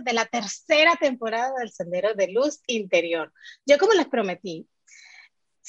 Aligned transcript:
De 0.00 0.12
la 0.12 0.26
tercera 0.26 0.96
temporada 0.96 1.52
del 1.58 1.70
Sendero 1.70 2.14
de 2.14 2.28
Luz 2.28 2.60
Interior. 2.66 3.32
Yo 3.66 3.78
como 3.78 3.92
les 3.92 4.06
prometí, 4.06 4.66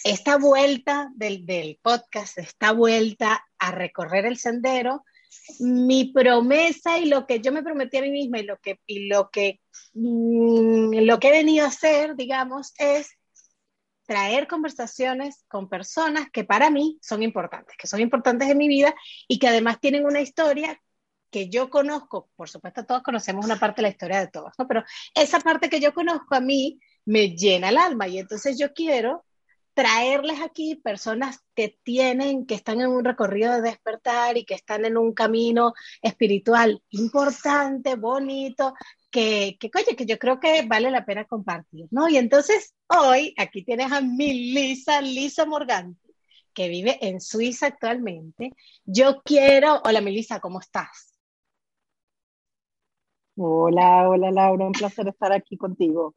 esta 0.04 0.38
vuelta 0.38 1.12
del, 1.16 1.46
del 1.46 1.80
podcast, 1.82 2.38
esta 2.38 2.72
vuelta 2.72 3.46
a 3.58 3.72
recorrer 3.72 4.26
el 4.26 4.38
sendero, 4.38 5.04
mi 5.60 6.06
promesa 6.06 6.98
y 6.98 7.06
lo 7.06 7.26
que 7.26 7.40
yo 7.40 7.52
me 7.52 7.64
prometí 7.64 7.98
a 7.98 8.02
mí 8.02 8.12
misma 8.12 8.40
y 8.40 8.44
lo 8.44 8.58
que, 8.58 8.80
y 8.86 9.08
lo 9.08 9.30
que, 9.30 9.62
mm, 9.94 11.06
lo 11.06 11.20
que 11.20 11.28
he 11.30 11.32
venido 11.32 11.66
a 11.66 11.70
hacer, 11.70 12.16
digamos, 12.16 12.74
es 12.78 13.18
traer 14.06 14.48
conversaciones 14.48 15.46
con 15.48 15.70
personas 15.70 16.30
que 16.32 16.44
para 16.44 16.70
mí 16.70 17.00
son 17.02 17.24
importantes, 17.24 17.76
que 17.78 17.88
son 17.88 18.02
importantes 18.02 18.50
en 18.50 18.58
mi 18.58 18.68
vida 18.68 18.94
y 19.28 19.40
que 19.40 19.48
además 19.48 19.80
tienen 19.80 20.06
una 20.06 20.22
historia 20.22 20.80
que 21.34 21.50
yo 21.50 21.68
conozco, 21.72 22.30
por 22.36 22.48
supuesto 22.48 22.86
todos 22.86 23.02
conocemos 23.02 23.44
una 23.44 23.60
parte 23.60 23.82
de 23.82 23.88
la 23.88 23.90
historia 23.90 24.20
de 24.20 24.28
todos, 24.28 24.54
¿no? 24.60 24.68
pero 24.68 24.84
esa 25.16 25.40
parte 25.40 25.68
que 25.68 25.80
yo 25.80 25.92
conozco 25.92 26.36
a 26.36 26.40
mí 26.40 26.80
me 27.06 27.30
llena 27.30 27.70
el 27.70 27.78
alma 27.78 28.08
y 28.08 28.20
entonces 28.20 28.58
yo 28.60 28.72
quiero 28.72 29.26
traerles 29.74 30.40
aquí 30.42 30.76
personas 30.76 31.40
que 31.56 31.80
tienen, 31.82 32.46
que 32.46 32.54
están 32.54 32.82
en 32.82 32.90
un 32.90 33.04
recorrido 33.04 33.52
de 33.54 33.64
despertar 33.64 34.38
y 34.38 34.46
que 34.46 34.54
están 34.54 34.86
en 34.86 34.96
un 34.96 35.14
camino 35.14 35.74
espiritual 36.04 36.84
importante, 36.92 37.96
bonito, 37.96 38.76
que, 39.10 39.58
que, 39.60 39.72
oye, 39.76 39.96
que 39.96 40.06
yo 40.06 40.20
creo 40.20 40.40
que 40.40 40.62
vale 40.68 40.92
la 40.92 41.04
pena 41.04 41.26
compartir, 41.26 41.88
¿no? 41.90 42.08
Y 42.10 42.18
entonces 42.18 42.76
hoy 42.88 43.34
aquí 43.40 43.64
tienes 43.64 43.92
a 43.92 44.02
mi 44.02 44.54
Lisa, 44.54 45.02
Lisa 45.02 45.48
Morganti, 45.48 46.14
que 46.54 46.68
vive 46.68 47.00
en 47.02 47.20
Suiza 47.20 47.66
actualmente. 47.66 48.52
Yo 48.86 49.24
quiero, 49.24 49.82
hola 49.84 50.02
Melissa, 50.02 50.40
¿cómo 50.40 50.60
estás? 50.60 51.13
Hola, 53.36 54.10
hola 54.10 54.32
Laura, 54.32 54.66
un 54.66 54.72
placer 54.72 55.08
estar 55.08 55.34
aquí 55.34 55.58
contigo. 55.58 56.16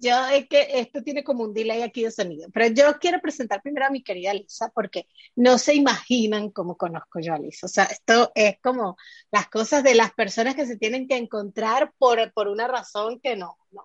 Yo 0.00 0.14
es 0.28 0.48
que 0.48 0.68
esto 0.74 1.02
tiene 1.02 1.24
como 1.24 1.42
un 1.42 1.52
delay 1.52 1.82
aquí 1.82 2.04
de 2.04 2.12
sonido, 2.12 2.48
pero 2.52 2.68
yo 2.68 2.98
quiero 3.00 3.20
presentar 3.20 3.60
primero 3.60 3.86
a 3.86 3.90
mi 3.90 4.02
querida 4.02 4.32
Lisa 4.32 4.70
porque 4.72 5.06
no 5.34 5.58
se 5.58 5.74
imaginan 5.74 6.50
cómo 6.50 6.76
conozco 6.76 7.18
yo 7.20 7.34
a 7.34 7.38
Lisa. 7.38 7.66
O 7.66 7.68
sea, 7.68 7.84
esto 7.84 8.30
es 8.34 8.58
como 8.62 8.96
las 9.32 9.48
cosas 9.48 9.82
de 9.82 9.96
las 9.96 10.12
personas 10.12 10.54
que 10.54 10.66
se 10.66 10.76
tienen 10.76 11.08
que 11.08 11.16
encontrar 11.16 11.92
por, 11.98 12.32
por 12.32 12.46
una 12.46 12.68
razón 12.68 13.18
que 13.20 13.34
no. 13.34 13.56
no. 13.72 13.82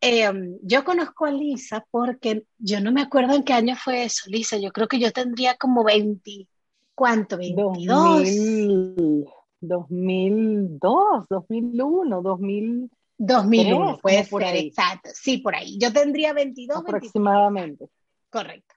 Eh, 0.00 0.30
yo 0.62 0.84
conozco 0.84 1.26
a 1.26 1.32
Lisa 1.32 1.84
porque 1.90 2.44
yo 2.56 2.80
no 2.80 2.92
me 2.92 3.02
acuerdo 3.02 3.34
en 3.34 3.42
qué 3.42 3.54
año 3.54 3.74
fue 3.74 4.04
eso, 4.04 4.30
Lisa. 4.30 4.56
Yo 4.56 4.70
creo 4.70 4.86
que 4.86 5.00
yo 5.00 5.10
tendría 5.10 5.56
como 5.56 5.82
20, 5.82 6.46
¿cuánto? 6.94 7.36
22. 7.36 7.86
2000, 7.86 9.26
2002, 9.60 11.26
2001, 11.28 12.22
2000. 12.22 12.90
2001, 13.20 13.98
puede 14.00 14.24
ser, 14.24 14.44
ahí. 14.44 14.68
exacto. 14.68 15.10
Sí, 15.12 15.38
por 15.38 15.56
ahí. 15.56 15.76
Yo 15.78 15.92
tendría 15.92 16.32
22. 16.32 16.78
Aproximadamente. 16.78 17.88
23. 17.88 17.90
Correcto. 18.30 18.74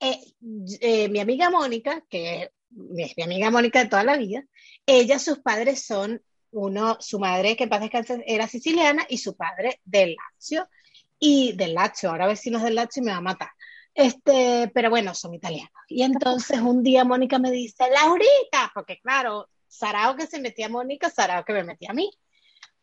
Eh, 0.00 0.18
eh, 0.80 1.08
mi 1.10 1.20
amiga 1.20 1.50
Mónica, 1.50 2.02
que 2.08 2.50
es 2.96 3.16
mi 3.16 3.22
amiga 3.22 3.50
Mónica 3.50 3.80
de 3.80 3.90
toda 3.90 4.02
la 4.02 4.16
vida, 4.16 4.44
ella, 4.86 5.18
sus 5.18 5.40
padres 5.40 5.84
son 5.84 6.22
uno, 6.52 6.96
su 7.00 7.18
madre, 7.18 7.56
que 7.56 7.64
en 7.64 7.70
paz 7.70 7.80
descanse, 7.80 8.24
era 8.26 8.48
siciliana, 8.48 9.06
y 9.08 9.18
su 9.18 9.36
padre 9.36 9.80
del 9.84 10.16
Lazio, 10.16 10.68
y 11.18 11.52
del 11.52 11.74
Lazio, 11.74 12.10
ahora 12.10 12.26
vecinos 12.26 12.62
del 12.62 12.74
Lazio 12.74 13.02
y 13.02 13.06
me 13.06 13.12
va 13.12 13.18
a 13.18 13.22
matar. 13.22 13.50
Este, 13.94 14.70
pero 14.74 14.90
bueno, 14.90 15.14
son 15.14 15.34
italianos. 15.34 15.70
Y 15.88 16.02
entonces 16.02 16.60
un 16.60 16.82
día 16.82 17.04
Mónica 17.04 17.38
me 17.38 17.50
dice, 17.50 17.84
Laurita, 17.90 18.70
porque 18.74 18.98
claro, 19.00 19.48
Sarao 19.72 20.16
que 20.16 20.26
se 20.26 20.40
metía 20.40 20.66
a 20.66 20.70
Mónica, 20.70 21.10
Sarao 21.10 21.44
que 21.44 21.52
me 21.52 21.64
metía 21.64 21.90
a 21.90 21.94
mí 21.94 22.10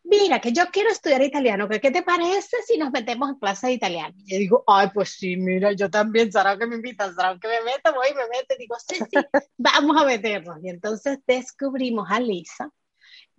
mira, 0.09 0.39
que 0.41 0.51
yo 0.51 0.65
quiero 0.71 0.89
estudiar 0.89 1.21
italiano, 1.21 1.67
¿qué 1.69 1.91
te 1.91 2.01
parece 2.01 2.57
si 2.65 2.77
nos 2.77 2.91
metemos 2.91 3.29
en 3.29 3.35
clase 3.35 3.67
de 3.67 3.73
italiano? 3.73 4.15
Y 4.17 4.33
yo 4.33 4.37
digo, 4.39 4.63
ay, 4.67 4.89
pues 4.93 5.09
sí, 5.11 5.37
mira, 5.37 5.71
yo 5.73 5.89
también, 5.89 6.31
Sara 6.31 6.57
que 6.57 6.65
me 6.65 6.75
invitan, 6.75 7.13
Sara 7.15 7.37
que 7.39 7.47
me 7.47 7.61
meto, 7.61 7.93
voy 7.93 8.07
y 8.11 8.15
me 8.15 8.27
meto, 8.27 8.55
digo, 8.57 8.75
sí, 8.79 8.95
sí, 8.95 9.19
vamos 9.57 10.01
a 10.01 10.05
meternos. 10.05 10.57
Y 10.63 10.69
entonces 10.69 11.19
descubrimos 11.25 12.09
a 12.09 12.19
Lisa, 12.19 12.71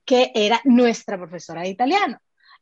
que 0.04 0.30
era 0.34 0.60
nuestra 0.64 1.18
profesora 1.18 1.62
de 1.62 1.68
italiano, 1.68 2.18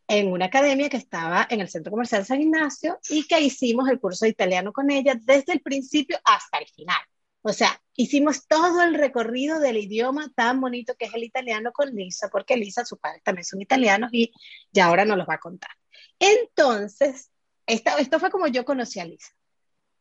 en 0.06 0.32
una 0.32 0.47
academia 0.47 0.88
que 0.88 0.97
estaba 0.97 1.47
en 1.50 1.60
el 1.60 1.69
Centro 1.69 1.91
Comercial 1.91 2.25
San 2.25 2.41
Ignacio 2.41 2.99
y 3.10 3.26
que 3.26 3.41
hicimos 3.41 3.88
el 3.91 4.00
curso 4.00 4.25
de 4.25 4.31
italiano 4.31 4.72
con 4.72 4.91
ella 4.91 5.15
desde 5.20 5.53
el 5.53 5.60
principio 5.60 6.19
hasta 6.25 6.59
el 6.59 6.66
final. 6.69 7.00
O 7.49 7.53
sea, 7.55 7.81
hicimos 7.97 8.47
todo 8.47 8.83
el 8.83 8.93
recorrido 8.93 9.59
del 9.59 9.79
idioma 9.79 10.31
tan 10.35 10.61
bonito 10.61 10.95
que 10.97 11.07
es 11.07 11.15
el 11.15 11.25
italiano 11.25 11.73
con 11.73 11.95
Lisa, 11.95 12.29
porque 12.29 12.59
Lisa, 12.59 12.85
su 12.85 12.99
padre 12.99 13.23
también 13.25 13.47
son 13.47 13.63
italianos 13.63 14.11
y 14.13 14.33
ya 14.71 14.85
ahora 14.85 15.07
nos 15.07 15.17
los 15.17 15.27
va 15.27 15.35
a 15.35 15.41
contar. 15.41 15.71
Entonces, 16.19 17.31
esto, 17.67 17.97
esto 17.99 18.21
fue 18.21 18.31
como 18.31 18.49
yo 18.49 18.67
conocí 18.67 19.01
a 19.01 19.07
Lisa. 19.07 19.33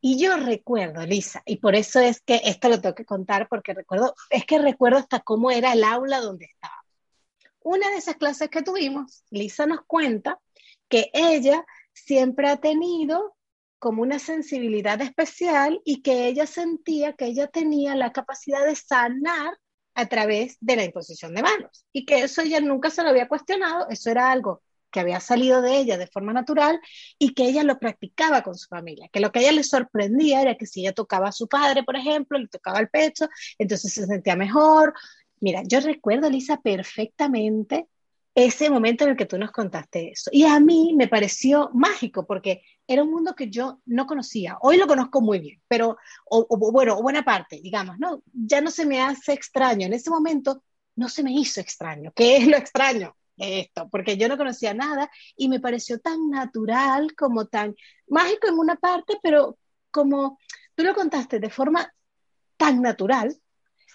Y 0.02 0.18
yo 0.18 0.36
recuerdo, 0.36 1.06
Lisa, 1.06 1.42
y 1.46 1.56
por 1.56 1.74
eso 1.74 2.00
es 2.00 2.20
que 2.20 2.42
esto 2.44 2.68
lo 2.68 2.82
tengo 2.82 2.94
que 2.94 3.06
contar, 3.06 3.48
porque 3.48 3.72
recuerdo, 3.72 4.14
es 4.28 4.44
que 4.44 4.58
recuerdo 4.58 4.98
hasta 4.98 5.20
cómo 5.20 5.50
era 5.50 5.72
el 5.72 5.84
aula 5.84 6.20
donde 6.20 6.44
estaba. 6.44 6.84
Una 7.60 7.88
de 7.88 7.96
esas 7.96 8.16
clases 8.16 8.50
que 8.50 8.62
tuvimos, 8.62 9.24
Lisa 9.30 9.64
nos 9.64 9.80
cuenta 9.86 10.38
que 10.88 11.10
ella 11.14 11.64
siempre 11.94 12.48
ha 12.50 12.58
tenido 12.58 13.37
como 13.78 14.02
una 14.02 14.18
sensibilidad 14.18 15.00
especial 15.00 15.80
y 15.84 16.02
que 16.02 16.26
ella 16.26 16.46
sentía 16.46 17.12
que 17.14 17.26
ella 17.26 17.46
tenía 17.46 17.94
la 17.94 18.12
capacidad 18.12 18.64
de 18.66 18.74
sanar 18.74 19.56
a 19.94 20.06
través 20.06 20.56
de 20.60 20.76
la 20.76 20.84
imposición 20.84 21.34
de 21.34 21.42
manos 21.42 21.86
y 21.92 22.06
que 22.06 22.20
eso 22.20 22.42
ella 22.42 22.60
nunca 22.60 22.90
se 22.90 23.02
lo 23.02 23.10
había 23.10 23.28
cuestionado, 23.28 23.88
eso 23.90 24.10
era 24.10 24.30
algo 24.30 24.62
que 24.90 25.00
había 25.00 25.20
salido 25.20 25.60
de 25.60 25.76
ella 25.78 25.98
de 25.98 26.06
forma 26.06 26.32
natural 26.32 26.80
y 27.18 27.34
que 27.34 27.44
ella 27.44 27.62
lo 27.62 27.78
practicaba 27.78 28.42
con 28.42 28.54
su 28.54 28.68
familia, 28.68 29.08
que 29.12 29.20
lo 29.20 29.30
que 29.32 29.40
a 29.40 29.42
ella 29.42 29.52
le 29.52 29.64
sorprendía 29.64 30.40
era 30.42 30.56
que 30.56 30.66
si 30.66 30.80
ella 30.80 30.92
tocaba 30.92 31.28
a 31.28 31.32
su 31.32 31.48
padre, 31.48 31.82
por 31.82 31.96
ejemplo, 31.96 32.38
le 32.38 32.48
tocaba 32.48 32.80
el 32.80 32.88
pecho, 32.88 33.28
entonces 33.58 33.92
se 33.92 34.06
sentía 34.06 34.36
mejor. 34.36 34.94
Mira, 35.40 35.62
yo 35.64 35.80
recuerdo, 35.80 36.30
Lisa, 36.30 36.58
perfectamente 36.60 37.86
ese 38.44 38.70
momento 38.70 39.04
en 39.04 39.10
el 39.10 39.16
que 39.16 39.26
tú 39.26 39.36
nos 39.38 39.50
contaste 39.50 40.12
eso. 40.12 40.30
Y 40.32 40.44
a 40.44 40.60
mí 40.60 40.94
me 40.96 41.08
pareció 41.08 41.70
mágico 41.74 42.26
porque 42.26 42.62
era 42.86 43.02
un 43.02 43.10
mundo 43.10 43.34
que 43.34 43.50
yo 43.50 43.80
no 43.86 44.06
conocía. 44.06 44.58
Hoy 44.60 44.76
lo 44.76 44.86
conozco 44.86 45.20
muy 45.20 45.40
bien, 45.40 45.60
pero, 45.66 45.96
o, 46.24 46.46
o, 46.48 46.72
bueno, 46.72 47.02
buena 47.02 47.24
parte, 47.24 47.60
digamos, 47.60 47.98
¿no? 47.98 48.22
Ya 48.32 48.60
no 48.60 48.70
se 48.70 48.86
me 48.86 49.00
hace 49.00 49.32
extraño. 49.32 49.86
En 49.86 49.92
ese 49.92 50.10
momento 50.10 50.62
no 50.96 51.08
se 51.08 51.22
me 51.22 51.32
hizo 51.32 51.60
extraño. 51.60 52.12
¿Qué 52.14 52.36
es 52.36 52.46
lo 52.46 52.56
extraño? 52.56 53.16
Esto, 53.36 53.88
porque 53.88 54.16
yo 54.16 54.28
no 54.28 54.36
conocía 54.36 54.74
nada 54.74 55.10
y 55.36 55.48
me 55.48 55.60
pareció 55.60 56.00
tan 56.00 56.28
natural 56.30 57.14
como 57.14 57.46
tan 57.46 57.74
mágico 58.08 58.48
en 58.48 58.58
una 58.58 58.76
parte, 58.76 59.18
pero 59.22 59.58
como 59.90 60.38
tú 60.74 60.82
lo 60.82 60.94
contaste 60.94 61.38
de 61.38 61.50
forma 61.50 61.92
tan 62.56 62.82
natural 62.82 63.36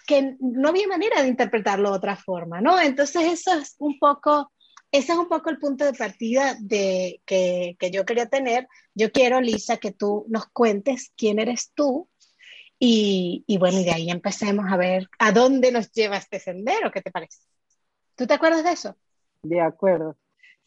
que 0.06 0.36
no 0.40 0.68
había 0.68 0.86
manera 0.86 1.22
de 1.22 1.28
interpretarlo 1.28 1.90
de 1.90 1.96
otra 1.96 2.16
forma, 2.16 2.60
¿no? 2.60 2.80
Entonces 2.80 3.24
eso 3.32 3.52
es 3.54 3.76
un 3.78 3.98
poco, 3.98 4.52
ese 4.92 5.12
es 5.12 5.18
un 5.18 5.28
poco 5.28 5.50
el 5.50 5.58
punto 5.58 5.84
de 5.84 5.94
partida 5.94 6.56
de, 6.60 7.20
que, 7.26 7.76
que 7.78 7.90
yo 7.90 8.04
quería 8.04 8.26
tener. 8.26 8.68
Yo 8.94 9.12
quiero, 9.12 9.40
Lisa, 9.40 9.78
que 9.78 9.92
tú 9.92 10.26
nos 10.28 10.46
cuentes 10.46 11.12
quién 11.16 11.38
eres 11.38 11.72
tú 11.74 12.08
y, 12.78 13.44
y, 13.46 13.58
bueno, 13.58 13.80
y 13.80 13.84
de 13.84 13.92
ahí 13.92 14.10
empecemos 14.10 14.66
a 14.68 14.76
ver 14.76 15.08
a 15.18 15.32
dónde 15.32 15.72
nos 15.72 15.90
lleva 15.92 16.16
este 16.16 16.38
sendero, 16.38 16.90
¿qué 16.90 17.00
te 17.00 17.10
parece? 17.10 17.38
¿Tú 18.16 18.26
te 18.26 18.34
acuerdas 18.34 18.64
de 18.64 18.72
eso? 18.72 18.96
De 19.42 19.60
acuerdo. 19.60 20.16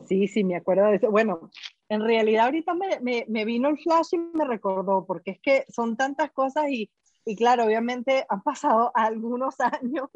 Sí, 0.06 0.28
sí, 0.28 0.44
me 0.44 0.56
acuerdo 0.56 0.88
de 0.88 0.98
eso. 0.98 1.10
Bueno, 1.10 1.50
en 1.90 2.02
realidad 2.02 2.46
ahorita 2.46 2.74
me, 2.74 3.26
me, 3.28 3.46
vino 3.46 3.70
el 3.70 3.78
flash 3.78 4.10
y 4.12 4.18
me 4.18 4.46
recordó, 4.46 5.06
porque 5.06 5.32
es 5.32 5.40
que 5.40 5.66
son 5.70 5.98
tantas 5.98 6.32
cosas 6.32 6.66
y, 6.70 6.90
y 7.28 7.36
claro, 7.36 7.66
obviamente 7.66 8.26
han 8.30 8.42
pasado 8.42 8.92
algunos 8.96 9.56
años. 9.60 10.10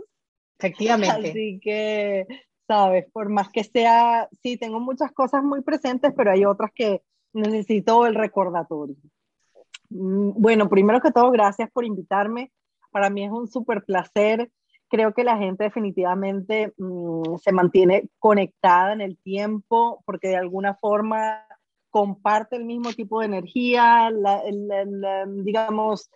Efectivamente. 0.57 1.29
Así 1.29 1.59
que, 1.61 2.25
sabes, 2.67 3.05
por 3.11 3.29
más 3.29 3.49
que 3.49 3.63
sea, 3.63 4.29
sí, 4.41 4.57
tengo 4.57 4.79
muchas 4.79 5.11
cosas 5.11 5.43
muy 5.43 5.61
presentes, 5.61 6.13
pero 6.15 6.31
hay 6.31 6.45
otras 6.45 6.71
que 6.73 7.01
necesito 7.33 8.05
el 8.05 8.15
recordatorio. 8.15 8.95
Mm, 9.89 10.41
bueno, 10.41 10.69
primero 10.69 11.01
que 11.01 11.11
todo, 11.11 11.31
gracias 11.31 11.69
por 11.71 11.83
invitarme. 11.83 12.51
Para 12.91 13.09
mí 13.09 13.25
es 13.25 13.31
un 13.31 13.47
súper 13.47 13.83
placer. 13.83 14.49
Creo 14.89 15.13
que 15.13 15.23
la 15.23 15.37
gente 15.37 15.65
definitivamente 15.65 16.73
mm, 16.77 17.37
se 17.37 17.51
mantiene 17.51 18.09
conectada 18.19 18.93
en 18.93 19.01
el 19.01 19.17
tiempo 19.17 20.01
porque 20.05 20.29
de 20.29 20.37
alguna 20.37 20.75
forma 20.75 21.45
comparte 21.89 22.55
el 22.55 22.63
mismo 22.63 22.93
tipo 22.93 23.19
de 23.19 23.25
energía, 23.25 24.09
digamos, 25.43 26.09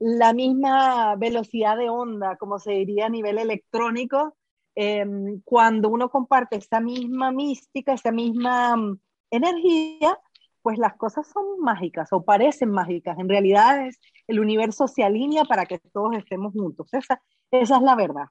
la 0.00 0.32
misma 0.32 1.14
velocidad 1.16 1.76
de 1.76 1.90
onda, 1.90 2.36
como 2.36 2.58
se 2.58 2.72
diría 2.72 3.06
a 3.06 3.10
nivel 3.10 3.38
electrónico. 3.38 4.36
Em, 4.74 5.42
cuando 5.44 5.90
uno 5.90 6.10
comparte 6.10 6.56
esa 6.56 6.80
misma 6.80 7.32
mística, 7.32 7.92
esa 7.92 8.10
misma 8.10 8.76
mm, 8.76 8.98
energía, 9.30 10.18
pues 10.62 10.78
las 10.78 10.96
cosas 10.96 11.28
son 11.28 11.60
mágicas 11.60 12.08
o 12.12 12.24
parecen 12.24 12.70
mágicas. 12.70 13.18
En 13.18 13.28
realidad 13.28 13.86
es, 13.86 14.00
el 14.26 14.40
universo 14.40 14.88
se 14.88 15.04
alinea 15.04 15.44
para 15.44 15.66
que 15.66 15.78
todos 15.78 16.16
estemos 16.16 16.52
juntos. 16.54 16.88
Esa, 16.94 17.22
esa 17.50 17.76
es 17.76 17.82
la 17.82 17.94
verdad. 17.94 18.26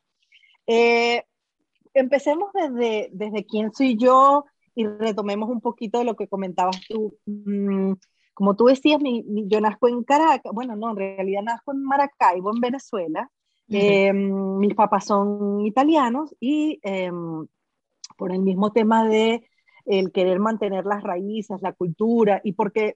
Eh, 0.68 1.24
empecemos 1.94 2.50
desde, 2.54 3.10
desde 3.14 3.46
quién 3.46 3.72
soy 3.74 3.96
yo 3.98 4.46
y 4.76 4.88
retomemos 4.88 5.50
un 5.50 5.62
poquito 5.62 6.00
de 6.00 6.06
lo 6.06 6.16
que 6.16 6.28
comentabas 6.28 6.82
tú. 6.88 7.16
Mm, 7.26 7.94
como 8.40 8.56
tú 8.56 8.68
decías, 8.68 9.02
mi, 9.02 9.26
yo 9.48 9.60
nazco 9.60 9.90
en 9.90 10.02
Caracas, 10.06 10.54
bueno, 10.54 10.74
no, 10.78 10.92
en 10.92 10.96
realidad 10.96 11.42
nazco 11.44 11.74
en 11.74 11.84
Maracaibo, 11.84 12.54
en 12.56 12.62
Venezuela. 12.62 13.30
Eh, 13.68 14.14
mis 14.14 14.76
papás 14.76 15.08
son 15.08 15.66
italianos 15.66 16.34
y 16.40 16.80
em, 16.82 17.46
por 18.16 18.32
el 18.32 18.40
mismo 18.40 18.72
tema 18.72 19.06
de 19.06 19.44
el 19.86 20.14
querer 20.14 20.40
mantener 20.40 20.86
las 20.86 21.04
raíces, 21.04 21.62
la 21.62 21.74
cultura, 21.74 22.40
y 22.42 22.54
porque 22.54 22.96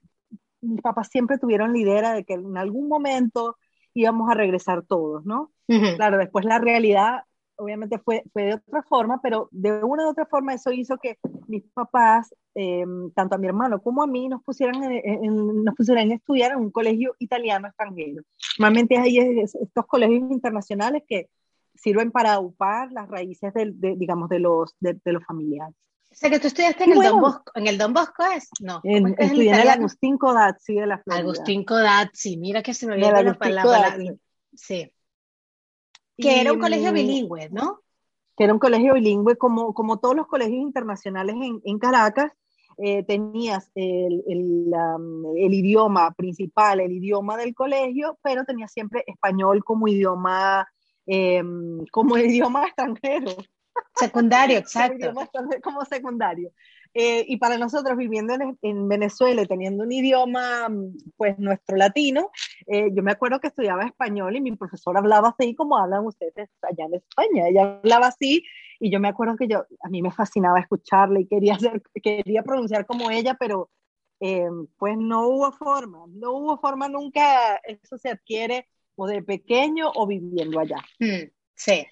mis 0.61 0.81
papás 0.81 1.09
siempre 1.09 1.37
tuvieron 1.37 1.73
la 1.73 1.79
idea 1.79 2.13
de 2.13 2.23
que 2.23 2.35
en 2.35 2.57
algún 2.57 2.87
momento 2.87 3.57
íbamos 3.93 4.31
a 4.31 4.35
regresar 4.35 4.83
todos, 4.83 5.25
¿no? 5.25 5.51
Claro, 5.67 6.19
después 6.19 6.45
la 6.45 6.59
realidad 6.59 7.23
obviamente 7.57 7.99
fue, 7.99 8.23
fue 8.31 8.43
de 8.43 8.53
otra 8.55 8.83
forma, 8.83 9.19
pero 9.21 9.49
de 9.51 9.83
una 9.83 10.05
u 10.05 10.09
otra 10.09 10.25
forma 10.25 10.53
eso 10.53 10.71
hizo 10.71 10.97
que 10.97 11.17
mis 11.47 11.63
papás, 11.73 12.33
em, 12.55 13.11
tanto 13.11 13.35
a 13.35 13.37
mi 13.37 13.47
hermano 13.47 13.81
como 13.81 14.03
a 14.03 14.07
mí, 14.07 14.27
nos 14.27 14.43
pusieran, 14.43 14.81
nos 15.63 15.75
pusieran 15.75 16.11
a 16.11 16.15
estudiar 16.15 16.51
en 16.51 16.59
un 16.59 16.71
colegio 16.71 17.15
italiano 17.19 17.67
extranjero. 17.67 18.23
Normalmente 18.57 18.97
hay 18.97 19.19
estos 19.19 19.85
colegios 19.85 20.31
internacionales 20.31 21.03
que 21.07 21.29
sirven 21.75 22.11
para 22.11 22.39
upar 22.39 22.91
las 22.91 23.07
raíces 23.09 23.53
de, 23.53 23.95
digamos, 23.97 24.29
de 24.29 24.39
los, 24.39 24.75
de 24.79 24.99
los 25.05 25.23
familiares. 25.25 25.75
O 26.13 26.15
sea, 26.15 26.29
que 26.29 26.39
tú 26.39 26.45
estudiaste 26.45 26.83
en, 26.83 26.91
el 26.91 26.99
Don 26.99 27.21
Bosco, 27.21 27.51
¿en 27.55 27.67
el 27.67 27.77
Don 27.79 27.91
Bosco 27.91 28.23
es? 28.23 28.47
No. 28.59 28.81
En, 28.83 29.07
es 29.07 29.31
estudié 29.31 29.49
en 29.49 29.61
el 29.61 29.67
Agustín 29.67 30.19
Codazzi 30.19 30.75
de 30.75 30.85
la 30.85 30.99
Florida. 30.99 31.23
Agustín 31.23 31.65
Codazzi, 31.65 32.37
mira 32.37 32.61
que 32.61 32.75
se 32.75 32.85
me 32.85 32.93
olvidó 32.93 33.23
la 33.23 33.33
palabra. 33.33 33.97
Sí. 34.53 34.93
Que 36.17 36.41
era 36.41 36.53
un 36.53 36.59
colegio 36.59 36.93
bilingüe, 36.93 37.49
¿no? 37.49 37.81
Que 38.37 38.45
era 38.45 38.53
un 38.53 38.59
colegio 38.59 38.93
bilingüe, 38.93 39.37
como, 39.37 39.73
como 39.73 39.99
todos 39.99 40.15
los 40.15 40.27
colegios 40.27 40.61
internacionales 40.61 41.35
en, 41.39 41.61
en 41.63 41.79
Caracas, 41.79 42.31
eh, 42.77 43.03
tenías 43.03 43.71
el, 43.75 44.23
el, 44.27 44.73
el, 45.37 45.53
idioma 45.53 46.11
principal, 46.13 46.79
el 46.79 46.91
idioma 46.91 47.37
del 47.37 47.53
colegio, 47.53 48.17
pero 48.23 48.45
tenías 48.45 48.71
siempre 48.71 49.03
español 49.05 49.63
como 49.63 49.87
idioma, 49.87 50.67
eh, 51.05 51.43
como 51.91 52.17
idioma 52.17 52.65
extranjero. 52.65 53.31
Secundario, 53.95 54.57
exacto. 54.57 55.13
como 55.63 55.85
secundario. 55.85 56.51
Eh, 56.93 57.25
y 57.27 57.37
para 57.37 57.57
nosotros 57.57 57.97
viviendo 57.97 58.33
en, 58.33 58.57
en, 58.61 58.87
Venezuela 58.87 59.41
y 59.41 59.47
teniendo 59.47 59.83
un 59.83 59.91
idioma, 59.91 60.67
pues 61.17 61.39
nuestro 61.39 61.75
latino, 61.75 62.29
eh, 62.67 62.89
yo 62.93 63.01
me 63.01 63.11
acuerdo 63.11 63.39
que 63.39 63.47
estudiaba 63.47 63.85
español 63.85 64.35
y 64.35 64.41
mi 64.41 64.55
profesor 64.55 64.95
hablaba 64.97 65.29
así 65.29 65.55
como 65.55 65.77
hablan 65.77 66.05
ustedes 66.05 66.49
allá 66.61 66.85
en 66.85 66.95
España. 66.95 67.47
Ella 67.47 67.79
hablaba 67.83 68.07
así 68.07 68.43
y 68.79 68.91
yo 68.91 68.99
me 68.99 69.07
acuerdo 69.07 69.35
que 69.37 69.47
yo, 69.47 69.65
a 69.81 69.89
mí 69.89 70.01
me 70.01 70.11
fascinaba 70.11 70.59
escucharla 70.59 71.19
y 71.19 71.25
quería, 71.25 71.55
hacer, 71.55 71.81
quería 72.03 72.43
pronunciar 72.43 72.85
como 72.85 73.09
ella, 73.09 73.35
pero 73.39 73.71
eh, 74.19 74.47
pues 74.77 74.95
no 74.97 75.27
hubo 75.27 75.51
forma, 75.51 76.05
no 76.09 76.33
hubo 76.33 76.57
forma 76.57 76.87
nunca, 76.89 77.55
eso 77.63 77.97
se 77.97 78.09
adquiere 78.09 78.67
o 78.95 79.07
de 79.07 79.23
pequeño 79.23 79.91
o 79.95 80.05
viviendo 80.05 80.59
allá. 80.59 80.77
Mm, 80.99 81.31
sí. 81.55 81.87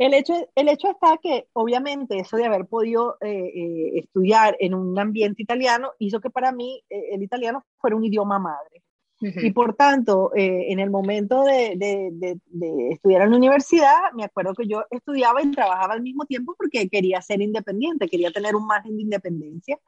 El 0.00 0.14
hecho, 0.14 0.32
el 0.54 0.70
hecho 0.70 0.88
está 0.88 1.18
que 1.22 1.48
obviamente 1.52 2.18
eso 2.18 2.38
de 2.38 2.46
haber 2.46 2.64
podido 2.64 3.18
eh, 3.20 3.52
eh, 3.54 3.98
estudiar 3.98 4.56
en 4.58 4.72
un 4.72 4.98
ambiente 4.98 5.42
italiano 5.42 5.90
hizo 5.98 6.22
que 6.22 6.30
para 6.30 6.52
mí 6.52 6.82
eh, 6.88 7.10
el 7.12 7.22
italiano 7.22 7.66
fuera 7.76 7.96
un 7.96 8.04
idioma 8.06 8.38
madre. 8.38 8.82
Y 9.20 9.52
por 9.52 9.74
tanto, 9.74 10.30
en 10.34 10.80
el 10.80 10.88
momento 10.88 11.44
de, 11.44 11.74
de, 11.76 12.38
de, 12.46 12.88
estudiar 12.88 13.20
en 13.20 13.32
la 13.32 13.36
universidad, 13.36 14.12
me 14.14 14.24
acuerdo 14.24 14.54
que 14.54 14.66
yo 14.66 14.84
estudiaba 14.90 15.42
y 15.42 15.50
trabajaba 15.50 15.92
al 15.92 16.00
mismo 16.00 16.24
tiempo 16.24 16.54
porque 16.56 16.88
quería 16.88 17.20
ser 17.20 17.42
independiente, 17.42 18.08
quería 18.08 18.30
tener 18.30 18.56
un 18.56 18.66
margen 18.66 18.96
de 18.96 19.02
independencia. 19.02 19.78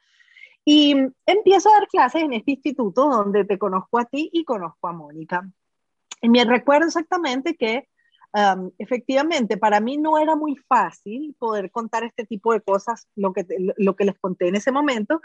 Y 0.67 0.95
empiezo 1.25 1.71
a 1.71 1.79
dar 1.79 1.89
clases 1.89 2.25
en 2.25 2.35
este 2.35 2.51
instituto 2.51 3.09
donde 3.09 3.47
te 3.47 3.57
conozco 3.57 3.99
a 3.99 4.05
ti 4.05 4.29
y 4.35 4.45
conozco 4.45 4.87
a 4.87 4.93
Mónica. 4.93 5.51
Y 6.21 6.29
me 6.29 6.45
recuerdo 6.45 6.89
exactamente 6.89 7.57
que 7.57 7.89
efectivamente, 8.79 9.57
para 9.57 9.81
mí 9.81 9.99
no 9.99 10.19
era 10.19 10.37
muy 10.37 10.57
fácil 10.57 11.35
poder 11.39 11.71
contar 11.71 12.05
este 12.05 12.25
tipo 12.25 12.53
de 12.53 12.61
cosas, 12.61 13.07
lo 13.15 13.33
que, 13.33 13.45
lo 13.77 13.97
que 13.97 14.05
les 14.05 14.19
conté 14.19 14.49
en 14.49 14.57
ese 14.57 14.73
momento, 14.73 15.21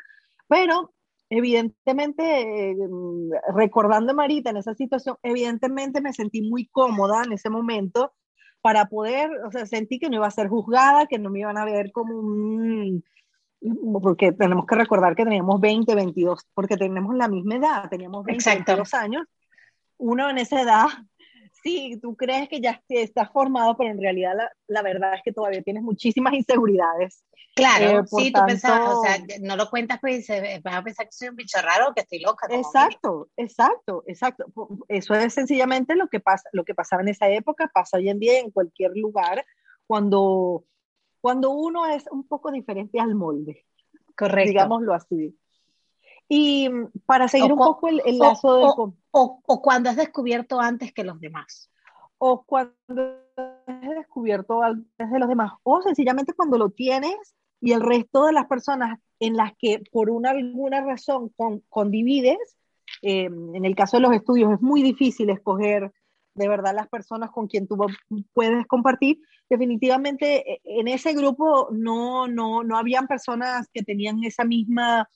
pero 0.47 0.93
evidentemente, 1.29 2.75
mm, 2.75 3.31
recordando 3.55 4.11
a 4.11 4.15
Marita 4.15 4.49
en 4.49 4.57
esa 4.57 4.73
situación, 4.73 5.17
evidentemente 5.23 6.01
me 6.01 6.13
sentí 6.13 6.41
muy 6.41 6.67
cómoda 6.67 7.23
en 7.23 7.33
ese 7.33 7.49
momento 7.49 8.13
para 8.61 8.85
poder, 8.87 9.29
o 9.45 9.51
sea, 9.51 9.65
sentí 9.65 9.99
que 9.99 10.09
no 10.09 10.17
iba 10.17 10.27
a 10.27 10.31
ser 10.31 10.47
juzgada, 10.49 11.07
que 11.07 11.19
no 11.19 11.29
me 11.29 11.39
iban 11.39 11.57
a 11.57 11.65
ver 11.65 11.91
como 11.91 12.17
un... 12.17 13.03
Porque 14.03 14.31
tenemos 14.33 14.65
que 14.65 14.75
recordar 14.75 15.15
que 15.15 15.23
teníamos 15.23 15.59
20, 15.59 15.95
22, 15.95 16.45
porque 16.53 16.77
tenemos 16.77 17.15
la 17.15 17.27
misma 17.27 17.55
edad, 17.55 17.89
teníamos 17.89 18.23
20, 18.23 18.49
22 18.49 18.93
años. 18.93 19.25
Uno 19.97 20.29
en 20.29 20.37
esa 20.37 20.61
edad 20.61 20.87
sí, 21.63 21.99
tú 22.01 22.15
crees 22.15 22.49
que 22.49 22.61
ya 22.61 22.81
estás 22.89 23.31
formado, 23.31 23.75
pero 23.77 23.91
en 23.91 24.01
realidad 24.01 24.33
la, 24.67 24.81
verdad 24.81 25.15
es 25.15 25.21
que 25.23 25.31
todavía 25.31 25.61
tienes 25.61 25.83
muchísimas 25.83 26.33
inseguridades. 26.33 27.23
Claro, 27.55 27.99
eh, 27.99 28.03
sí, 28.05 28.31
tú 28.31 28.41
pensabas, 28.45 28.95
o 28.95 29.01
sea, 29.01 29.17
no 29.41 29.55
lo 29.55 29.69
cuentas, 29.69 29.99
pues 29.99 30.27
vas 30.63 30.75
a 30.75 30.83
pensar 30.83 31.05
que 31.05 31.11
soy 31.11 31.29
un 31.29 31.35
bicho 31.35 31.59
raro, 31.61 31.93
que 31.95 32.01
estoy 32.01 32.19
loca. 32.19 32.47
Exacto, 32.49 33.29
exacto, 33.35 34.03
exacto. 34.05 34.45
Eso 34.87 35.13
es 35.15 35.33
sencillamente 35.33 35.95
lo 35.95 36.07
que, 36.07 36.19
pasa, 36.19 36.49
lo 36.53 36.63
que 36.63 36.75
pasaba 36.75 37.01
en 37.01 37.09
esa 37.09 37.29
época, 37.29 37.71
pasa 37.73 37.97
hoy 37.97 38.09
en 38.09 38.19
día 38.19 38.39
en 38.39 38.51
cualquier 38.51 38.91
lugar, 38.95 39.45
cuando, 39.87 40.65
cuando 41.21 41.51
uno 41.51 41.87
es 41.87 42.05
un 42.11 42.27
poco 42.27 42.51
diferente 42.51 42.99
al 42.99 43.15
molde. 43.15 43.65
Correcto. 44.15 44.49
Digámoslo 44.49 44.93
así. 44.93 45.37
Y 46.29 46.69
para 47.05 47.27
seguir 47.27 47.53
un 47.53 47.59
poco 47.59 47.87
el, 47.87 48.17
lazo 48.17 48.57
del... 48.57 48.65
O, 49.11 49.41
o, 49.45 49.61
cuando 49.61 49.89
has 49.89 49.95
descubierto 49.95 50.59
antes 50.59 50.91
que 50.93 51.03
los 51.03 51.19
demás. 51.19 51.69
O 52.17 52.43
cuando 52.43 52.73
has 53.65 53.95
descubierto 53.95 54.61
antes 54.61 55.09
de 55.11 55.19
los 55.19 55.29
demás. 55.29 55.53
O 55.63 55.81
sencillamente 55.81 56.33
cuando 56.33 56.57
lo 56.57 56.69
tienes 56.69 57.35
y 57.61 57.71
el 57.71 57.81
resto 57.81 58.25
de 58.25 58.33
las 58.33 58.47
personas 58.47 58.99
en 59.19 59.35
las 59.35 59.53
que 59.57 59.81
por 59.91 60.09
una 60.09 60.31
alguna 60.31 60.81
razón 60.81 61.29
con, 61.29 61.61
condivides, 61.69 62.57
eh, 63.01 63.25
en 63.25 63.65
el 63.65 63.75
caso 63.75 63.97
de 63.97 64.01
los 64.01 64.13
estudios 64.13 64.53
es 64.53 64.61
muy 64.61 64.83
difícil 64.83 65.29
escoger 65.29 65.91
de 66.35 66.47
verdad 66.47 66.75
las 66.75 66.87
personas 66.87 67.31
con 67.31 67.47
quien 67.47 67.67
tú 67.67 67.77
puedes 68.33 68.67
compartir. 68.67 69.19
Definitivamente 69.49 70.53
e, 70.53 70.61
en 70.65 70.87
ese 70.87 71.13
grupo 71.13 71.69
no, 71.71 72.27
no, 72.27 72.63
no 72.63 72.77
habían 72.77 73.07
personas 73.07 73.67
que 73.73 73.83
tenían 73.83 74.23
esa 74.23 74.43
misma 74.43 75.09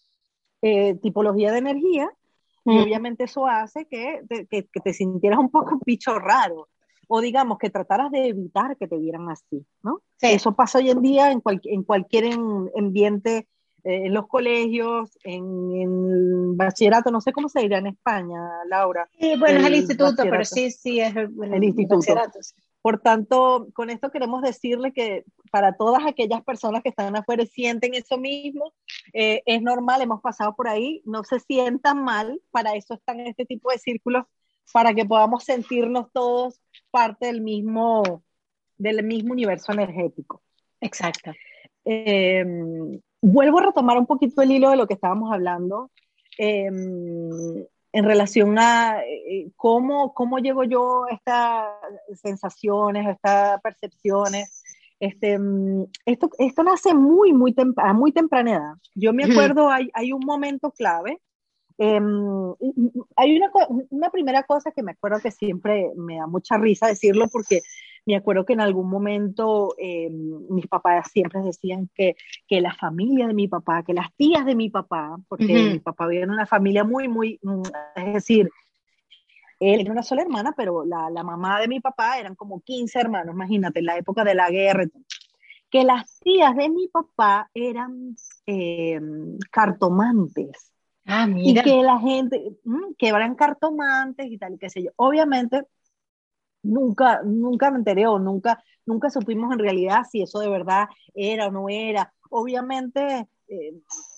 eh, 0.62 0.96
tipología 0.96 1.52
de 1.52 1.60
energía, 1.60 2.10
y 2.66 2.78
mm. 2.78 2.84
obviamente 2.84 3.24
eso 3.24 3.48
hace 3.48 3.86
que 3.86 4.22
te, 4.28 4.46
que, 4.46 4.64
te 4.64 4.94
sintieras 4.94 5.40
un 5.40 5.50
poco 5.50 5.76
un 5.76 5.82
bicho 5.86 6.18
raro, 6.20 6.68
o 7.08 7.22
digamos 7.22 7.58
que 7.58 7.70
trataras 7.70 8.12
de 8.12 8.28
evitar 8.28 8.78
que 8.78 8.88
te 8.88 8.98
vieran 8.98 9.30
así, 9.30 9.66
¿no? 9.84 10.02
Eso 10.22 10.54
pasa 10.54 10.78
hoy 10.78 10.90
en 10.90 11.02
día 11.02 11.32
en, 11.32 11.42
en 11.64 11.84
cualquier 11.84 12.34
ambiente, 12.78 13.48
eh, 13.84 14.06
en 14.06 14.14
los 14.14 14.28
colegios, 14.28 15.18
en, 15.24 15.72
en, 15.74 16.56
bachillerato, 16.56 17.10
no 17.10 17.20
sé 17.20 17.34
cómo 17.34 17.50
se 17.50 17.62
dirá 17.62 17.80
en 17.80 17.88
España, 17.88 18.40
Laura. 18.70 19.10
Sí, 19.20 19.36
bueno, 19.40 19.60
es 19.60 19.66
el 19.66 19.76
instituto, 19.76 20.24
pero 20.24 20.46
sí, 20.46 20.70
sí, 20.70 21.00
es 21.00 21.16
el, 21.16 21.32
el 21.52 21.64
instituto. 21.64 22.14
Por 22.82 23.00
tanto, 23.00 23.68
con 23.74 23.90
esto 23.90 24.12
queremos 24.12 24.42
decirle 24.42 24.92
que 24.94 25.24
para 25.52 25.76
todas 25.76 26.06
aquellas 26.06 26.44
personas 26.44 26.82
que 26.82 26.90
están 26.90 27.16
afuera 27.16 27.46
sienten 27.46 27.94
eso 27.94 28.18
mismo, 28.18 28.72
eh, 29.14 29.42
es 29.46 29.62
normal, 29.62 30.02
hemos 30.02 30.22
pasado 30.22 30.56
por 30.56 30.68
ahí, 30.68 31.02
no 31.06 31.24
se 31.24 31.40
sientan 31.40 32.04
mal, 32.04 32.42
para 32.52 32.74
eso 32.76 32.94
están 32.94 33.20
este 33.22 33.46
tipo 33.46 33.72
de 33.72 33.80
círculos, 33.80 34.26
para 34.74 34.94
que 34.94 35.06
podamos 35.06 35.44
sentirnos 35.44 36.12
todos 36.14 36.60
parte 36.92 37.28
del 37.28 37.42
mismo, 37.42 38.24
del 38.78 39.04
mismo 39.04 39.34
universo 39.34 39.72
energético. 39.72 40.42
Exacto. 40.80 41.32
Eh, 41.86 42.46
vuelvo 43.22 43.60
a 43.60 43.66
retomar 43.66 43.98
un 43.98 44.06
poquito 44.06 44.42
el 44.42 44.52
hilo 44.52 44.70
de 44.70 44.78
lo 44.78 44.88
que 44.88 44.94
estábamos 44.94 45.32
hablando 45.34 45.92
eh, 46.38 46.66
en 46.66 48.06
relación 48.06 48.58
a 48.58 49.02
cómo, 49.58 50.14
cómo 50.14 50.40
llego 50.40 50.64
yo 50.64 51.06
a 51.06 51.14
estas 51.14 52.22
sensaciones, 52.22 53.06
a 53.06 53.12
estas 53.12 53.62
percepciones 53.62 54.61
este, 55.02 55.38
mm, 55.38 55.88
esto, 56.06 56.30
esto 56.38 56.64
nace 56.64 56.94
muy, 56.94 57.34
muy 57.34 57.56
a 57.78 57.94
muy 57.94 58.12
temprana 58.12 58.52
edad. 58.52 58.74
Yo 58.94 59.14
me 59.14 59.24
acuerdo, 59.24 59.70
hay, 59.70 59.90
hay 59.94 60.14
un 60.14 60.24
momento 60.24 60.72
clave. 60.72 61.20
Em, 61.80 62.54
hay 63.16 63.36
una, 63.36 63.52
una 63.90 64.10
primera 64.12 64.44
cosa 64.44 64.72
que 64.72 64.84
me 64.84 64.92
acuerdo 64.92 65.20
que 65.20 65.32
siempre 65.32 65.92
me 65.96 66.18
da 66.18 66.28
mucha 66.28 66.58
risa 66.58 66.86
decirlo 66.86 67.28
porque 67.32 67.62
me 68.06 68.16
acuerdo 68.16 68.46
que 68.46 68.54
en 68.54 68.62
algún 68.62 68.90
momento 68.90 69.74
em, 69.80 70.48
mis 70.50 70.68
papás 70.68 71.10
siempre 71.12 71.42
decían 71.42 71.90
que, 71.96 72.16
que, 72.48 72.62
la 72.62 72.74
familia 72.76 73.26
de 73.26 73.34
mi 73.34 73.48
papá, 73.48 73.84
que 73.84 73.94
las 73.94 74.14
tías 74.16 74.46
de 74.46 74.56
mi 74.56 74.70
papá, 74.70 75.18
porque 75.28 75.54
mi 75.74 75.80
papá 75.80 76.08
vivía 76.08 76.26
en 76.26 76.32
una 76.32 76.46
familia 76.46 76.84
muy, 76.84 77.08
muy, 77.08 77.40
mm, 77.42 77.62
es 77.96 78.14
decir, 78.14 78.50
él 79.62 79.82
era 79.82 79.92
una 79.92 80.02
sola 80.02 80.24
hermana, 80.24 80.54
pero 80.58 80.84
la, 80.84 81.10
la, 81.12 81.24
mamá 81.24 81.60
de 81.62 81.68
mi 81.68 81.80
papá 81.80 82.18
eran 82.18 82.34
como 82.36 82.62
15 82.62 83.00
hermanos, 83.00 83.36
imagínate, 83.36 83.80
en 83.80 83.86
la 83.86 83.98
época 83.98 84.24
de 84.24 84.34
la 84.34 84.50
guerra. 84.50 84.86
Que 85.70 85.84
las 85.84 86.20
tías 86.20 86.56
de 86.56 86.68
mi 86.68 86.88
papá 86.88 87.50
eran 87.54 88.16
eh, 88.48 89.00
cartomantes. 89.52 90.74
Ah, 91.06 91.28
mira. 91.28 91.62
Y 91.62 91.64
que 91.64 91.84
la 91.84 92.00
gente, 92.00 92.58
mm, 92.64 92.94
que 92.98 93.10
eran 93.10 93.36
cartomantes 93.36 94.26
y 94.32 94.38
tal, 94.40 94.56
y 94.56 94.58
qué 94.58 94.70
sé 94.72 94.84
yo. 94.84 94.92
Obviamente, 94.96 95.68
nunca, 96.64 97.22
nunca 97.24 97.70
me 97.70 97.78
enteré 97.78 98.08
o 98.08 98.18
nunca, 98.18 98.64
nunca 98.86 99.12
supimos 99.12 99.54
en 99.54 99.60
realidad 99.60 100.02
si 100.10 100.24
eso 100.24 100.40
de 100.40 100.50
verdad 100.50 100.88
era 101.14 101.48
o 101.48 101.52
no 101.52 101.70
era. 101.70 102.12
Obviamente, 102.32 103.28
eh, 103.48 103.74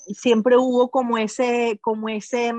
siempre 0.08 0.56
hubo 0.58 0.90
como 0.90 1.18
ese, 1.18 1.80
como 1.82 2.08
ese, 2.08 2.54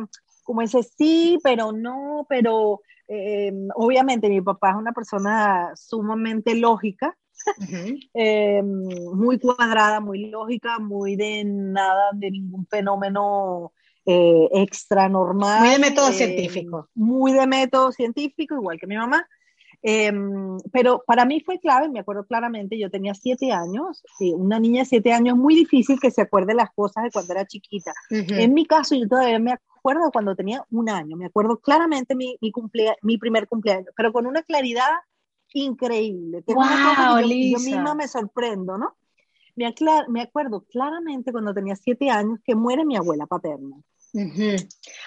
como 0.44 0.62
ese 0.62 0.82
sí, 0.82 1.38
pero 1.42 1.72
no, 1.72 2.26
pero 2.28 2.80
eh, 3.08 3.52
obviamente 3.74 4.28
mi 4.28 4.40
papá 4.40 4.70
es 4.70 4.76
una 4.76 4.92
persona 4.92 5.72
sumamente 5.74 6.54
lógica, 6.54 7.16
eh, 8.14 8.62
muy 8.62 9.38
cuadrada, 9.38 10.00
muy 10.00 10.30
lógica, 10.30 10.78
muy 10.78 11.16
de 11.16 11.44
nada, 11.44 12.10
de 12.14 12.30
ningún 12.30 12.66
fenómeno 12.66 13.72
eh, 14.06 14.48
extra 14.52 15.08
normal. 15.08 15.60
Muy 15.60 15.70
de 15.70 15.78
método 15.78 16.12
científico. 16.12 16.88
Muy 16.94 17.32
de 17.32 17.46
método 17.46 17.92
científico, 17.92 18.54
igual 18.54 18.78
que 18.78 18.86
mi 18.86 18.96
mamá. 18.96 19.26
Pero 20.72 21.04
para 21.06 21.26
mí 21.26 21.40
fue 21.40 21.60
clave, 21.60 21.90
me 21.90 22.00
acuerdo 22.00 22.24
claramente, 22.24 22.78
yo 22.78 22.90
tenía 22.90 23.12
siete 23.12 23.52
años, 23.52 24.02
una 24.18 24.58
niña 24.58 24.80
de 24.80 24.86
siete 24.86 25.12
años, 25.12 25.36
muy 25.36 25.54
difícil 25.54 26.00
que 26.00 26.10
se 26.10 26.22
acuerde 26.22 26.54
las 26.54 26.70
cosas 26.70 27.04
de 27.04 27.10
cuando 27.10 27.34
era 27.34 27.44
chiquita. 27.44 27.92
En 28.08 28.54
mi 28.54 28.64
caso, 28.64 28.94
yo 28.94 29.06
todavía 29.06 29.38
me 29.38 29.52
acuerdo 29.52 29.73
cuando 30.12 30.34
tenía 30.34 30.64
un 30.70 30.88
año, 30.88 31.16
me 31.16 31.26
acuerdo 31.26 31.58
claramente 31.58 32.14
mi, 32.14 32.38
mi, 32.40 32.52
mi 33.02 33.18
primer 33.18 33.46
cumpleaños, 33.46 33.88
pero 33.96 34.12
con 34.12 34.26
una 34.26 34.42
claridad 34.42 34.90
increíble. 35.52 36.42
Que 36.46 36.54
wow, 36.54 37.20
yo, 37.20 37.28
yo, 37.28 37.58
misma 37.58 37.94
me 37.94 38.08
sorprendo, 38.08 38.78
¿no? 38.78 38.96
Me, 39.56 39.72
me, 40.08 40.22
acuerdo 40.22 40.64
claramente 40.64 41.30
cuando 41.32 41.54
tenía 41.54 41.76
siete 41.76 42.10
años 42.10 42.40
que 42.44 42.54
muere 42.54 42.84
mi 42.84 42.96
abuela 42.96 43.26
paterna. 43.26 43.76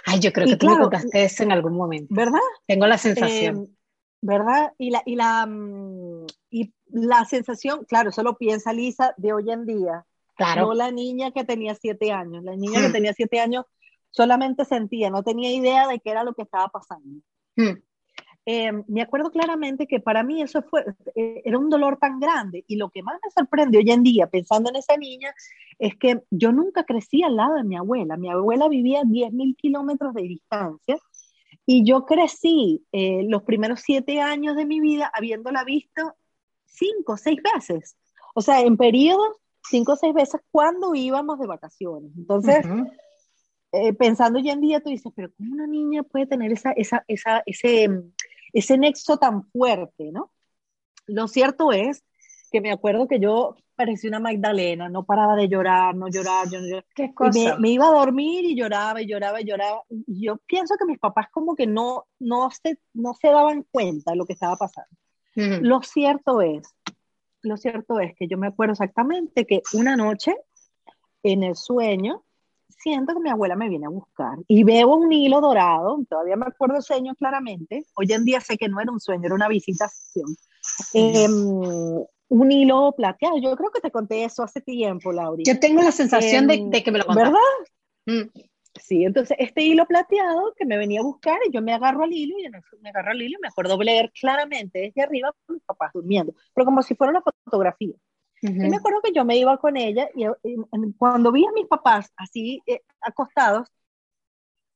Ay, 0.05 0.19
yo 0.19 0.31
creo 0.31 0.47
que 0.47 0.55
tú 0.55 0.69
me 0.69 0.77
contaste 0.77 1.23
eso 1.23 1.43
en 1.43 1.51
algún 1.51 1.75
momento. 1.75 2.13
¿Verdad? 2.13 2.39
Tengo 2.65 2.87
la 2.87 2.97
sensación. 2.97 3.57
Eh, 3.57 3.77
¿verdad? 4.21 4.73
Y 4.77 4.91
la, 4.91 5.01
y 5.05 5.15
la, 5.15 5.45
mm, 5.45 6.25
y 6.49 6.73
la 6.87 7.25
sensación, 7.25 7.83
claro, 7.85 8.09
eso 8.09 8.23
lo 8.23 8.37
piensa 8.37 8.73
Lisa 8.73 9.13
de 9.17 9.33
hoy 9.33 9.51
en 9.51 9.65
día. 9.65 10.05
Claro. 10.35 10.67
No 10.67 10.73
la 10.73 10.91
niña 10.91 11.31
que 11.31 11.43
tenía 11.43 11.75
siete 11.75 12.11
años. 12.11 12.43
La 12.43 12.55
niña 12.55 12.79
que 12.79 12.89
hmm. 12.89 12.93
tenía 12.93 13.13
siete 13.13 13.39
años 13.39 13.65
solamente 14.17 14.65
sentía, 14.65 15.11
no 15.11 15.21
tenía 15.21 15.53
idea 15.53 15.87
de 15.87 15.99
qué 15.99 16.09
era 16.09 16.23
lo 16.23 16.33
que 16.33 16.41
estaba 16.41 16.67
pasando. 16.69 17.21
Hmm. 17.55 17.77
Eh, 18.47 18.71
me 18.87 19.01
acuerdo 19.01 19.29
claramente 19.29 19.85
que 19.85 19.99
para 19.99 20.23
mí 20.23 20.41
eso 20.41 20.63
fue, 20.63 20.85
eh, 21.15 21.41
era 21.45 21.59
un 21.59 21.69
dolor 21.69 21.97
tan 21.97 22.19
grande 22.19 22.63
y 22.67 22.77
lo 22.77 22.89
que 22.89 23.03
más 23.03 23.19
me 23.23 23.29
sorprende 23.29 23.77
hoy 23.77 23.91
en 23.91 24.03
día, 24.03 24.27
pensando 24.27 24.69
en 24.69 24.77
esa 24.77 24.97
niña, 24.97 25.33
es 25.77 25.95
que 25.97 26.23
yo 26.31 26.51
nunca 26.51 26.83
crecí 26.83 27.21
al 27.21 27.35
lado 27.35 27.55
de 27.55 27.63
mi 27.63 27.75
abuela. 27.75 28.17
Mi 28.17 28.31
abuela 28.31 28.67
vivía 28.69 29.01
a 29.01 29.03
10.000 29.03 29.55
kilómetros 29.55 30.13
de 30.15 30.23
distancia 30.23 30.97
y 31.65 31.85
yo 31.85 32.05
crecí 32.05 32.85
eh, 32.91 33.23
los 33.27 33.43
primeros 33.43 33.81
siete 33.81 34.21
años 34.21 34.55
de 34.55 34.65
mi 34.65 34.79
vida 34.79 35.11
habiéndola 35.13 35.63
visto 35.63 36.15
cinco 36.65 37.13
o 37.13 37.17
seis 37.17 37.39
veces. 37.53 37.97
O 38.33 38.41
sea, 38.41 38.61
en 38.61 38.77
periodos, 38.77 39.35
cinco 39.69 39.91
o 39.91 39.95
seis 39.97 40.13
veces 40.13 40.41
cuando 40.49 40.95
íbamos 40.95 41.37
de 41.37 41.47
vacaciones. 41.47 42.11
Entonces, 42.17 42.65
eh, 43.71 43.93
pensando 43.93 44.39
hoy 44.39 44.49
en 44.49 44.61
día, 44.61 44.79
tú 44.79 44.89
dices, 44.89 45.11
pero 45.15 45.31
¿cómo 45.37 45.53
una 45.53 45.67
niña 45.67 46.03
puede 46.03 46.25
tener 46.25 46.51
esa, 46.51 46.71
esa, 46.71 47.03
esa, 47.07 47.43
ese, 47.45 47.89
ese 48.53 48.77
nexo 48.77 49.17
tan 49.17 49.43
fuerte, 49.49 50.11
no? 50.11 50.31
Lo 51.05 51.27
cierto 51.27 51.71
es 51.71 52.03
que 52.51 52.61
me 52.61 52.71
acuerdo 52.71 53.07
que 53.07 53.19
yo 53.19 53.55
parecía 53.75 54.09
una 54.09 54.19
Magdalena, 54.19 54.89
no 54.89 55.05
paraba 55.05 55.35
de 55.35 55.47
llorar, 55.47 55.95
no 55.95 56.07
llorar, 56.07 56.49
yo 56.49 56.59
no 56.59 56.67
llorar. 56.67 56.85
¿Qué 56.95 57.13
cosa? 57.13 57.57
Me, 57.57 57.69
iba 57.69 57.87
a 57.87 57.91
dormir 57.91 58.45
y 58.45 58.55
lloraba 58.55 59.01
y 59.01 59.07
lloraba 59.07 59.39
y 59.41 59.45
lloraba. 59.45 59.83
yo 59.89 60.37
pienso 60.47 60.75
que 60.77 60.85
mis 60.85 60.99
papás 60.99 61.27
como 61.31 61.55
que 61.55 61.67
no, 61.67 62.07
no, 62.19 62.49
se, 62.49 62.79
no 62.93 63.13
se 63.13 63.27
daban 63.27 63.65
cuenta 63.69 64.11
de 64.11 64.17
lo 64.17 64.25
que 64.25 64.33
estaba 64.33 64.55
pasando. 64.55 64.89
Lo 65.35 65.83
cierto 65.83 66.41
es, 66.41 66.63
lo 67.43 67.57
cierto 67.57 67.99
es 67.99 68.15
que 68.15 68.27
yo 68.27 68.39
me 68.39 68.47
acuerdo 68.47 68.71
exactamente 68.71 69.45
que 69.45 69.61
una 69.73 69.95
noche 69.95 70.35
en 71.21 71.43
el 71.43 71.55
sueño 71.55 72.23
siento 72.89 73.13
que 73.13 73.19
mi 73.19 73.29
abuela 73.29 73.55
me 73.55 73.69
viene 73.69 73.85
a 73.85 73.89
buscar 73.89 74.37
y 74.47 74.63
veo 74.63 74.95
un 74.95 75.11
hilo 75.11 75.41
dorado, 75.41 75.99
todavía 76.09 76.35
me 76.35 76.45
acuerdo 76.45 76.77
el 76.77 76.83
sueño 76.83 77.15
claramente, 77.15 77.85
hoy 77.95 78.11
en 78.11 78.25
día 78.25 78.39
sé 78.39 78.57
que 78.57 78.69
no 78.69 78.79
era 78.79 78.91
un 78.91 78.99
sueño, 78.99 79.25
era 79.25 79.35
una 79.35 79.47
visitación. 79.47 80.35
Eh, 80.93 81.27
un 82.29 82.51
hilo 82.51 82.93
plateado. 82.95 83.37
Yo 83.37 83.55
creo 83.55 83.71
que 83.71 83.79
te 83.79 83.91
conté 83.91 84.23
eso 84.23 84.43
hace 84.43 84.61
tiempo, 84.61 85.11
Laura. 85.11 85.41
Yo 85.45 85.59
tengo 85.59 85.81
la 85.81 85.91
sensación 85.91 86.47
de, 86.47 86.55
em, 86.55 86.71
que 86.71 86.91
me 86.91 86.99
lo 86.99 87.05
contaste. 87.05 87.31
¿Verdad? 87.31 88.23
Mm. 88.25 88.39
Sí, 88.79 89.03
entonces 89.03 89.35
este 89.39 89.63
hilo 89.63 89.85
plateado 89.85 90.53
que 90.55 90.65
me 90.65 90.77
venía 90.77 90.99
a 90.99 91.03
buscar 91.03 91.39
y 91.47 91.51
yo 91.51 91.61
me 91.61 91.73
agarro 91.73 92.03
al 92.03 92.13
hilo 92.13 92.35
y 92.37 92.47
me 92.81 92.89
agarro 92.89 93.11
al 93.11 93.21
hilo 93.21 93.37
y 93.39 93.41
me 93.41 93.47
acuerdo 93.47 93.77
leer 93.81 94.11
claramente 94.19 94.79
desde 94.79 95.01
arriba 95.01 95.33
con 95.45 95.55
mis 95.55 95.63
papás 95.63 95.91
durmiendo, 95.93 96.33
pero 96.53 96.65
como 96.65 96.83
si 96.83 96.93
fuera 96.95 97.11
una 97.11 97.21
fotografía. 97.21 97.95
Y 98.41 98.49
me 98.51 98.77
acuerdo 98.77 99.01
que 99.01 99.11
yo 99.13 99.25
me 99.25 99.37
iba 99.37 99.57
con 99.57 99.77
ella 99.77 100.09
y, 100.13 100.25
cuando 100.97 101.31
vi 101.31 101.45
a 101.45 101.51
mis 101.53 101.65
papás 101.65 102.11
así 102.15 102.61
eh, 102.67 102.81
acostados, 103.01 103.67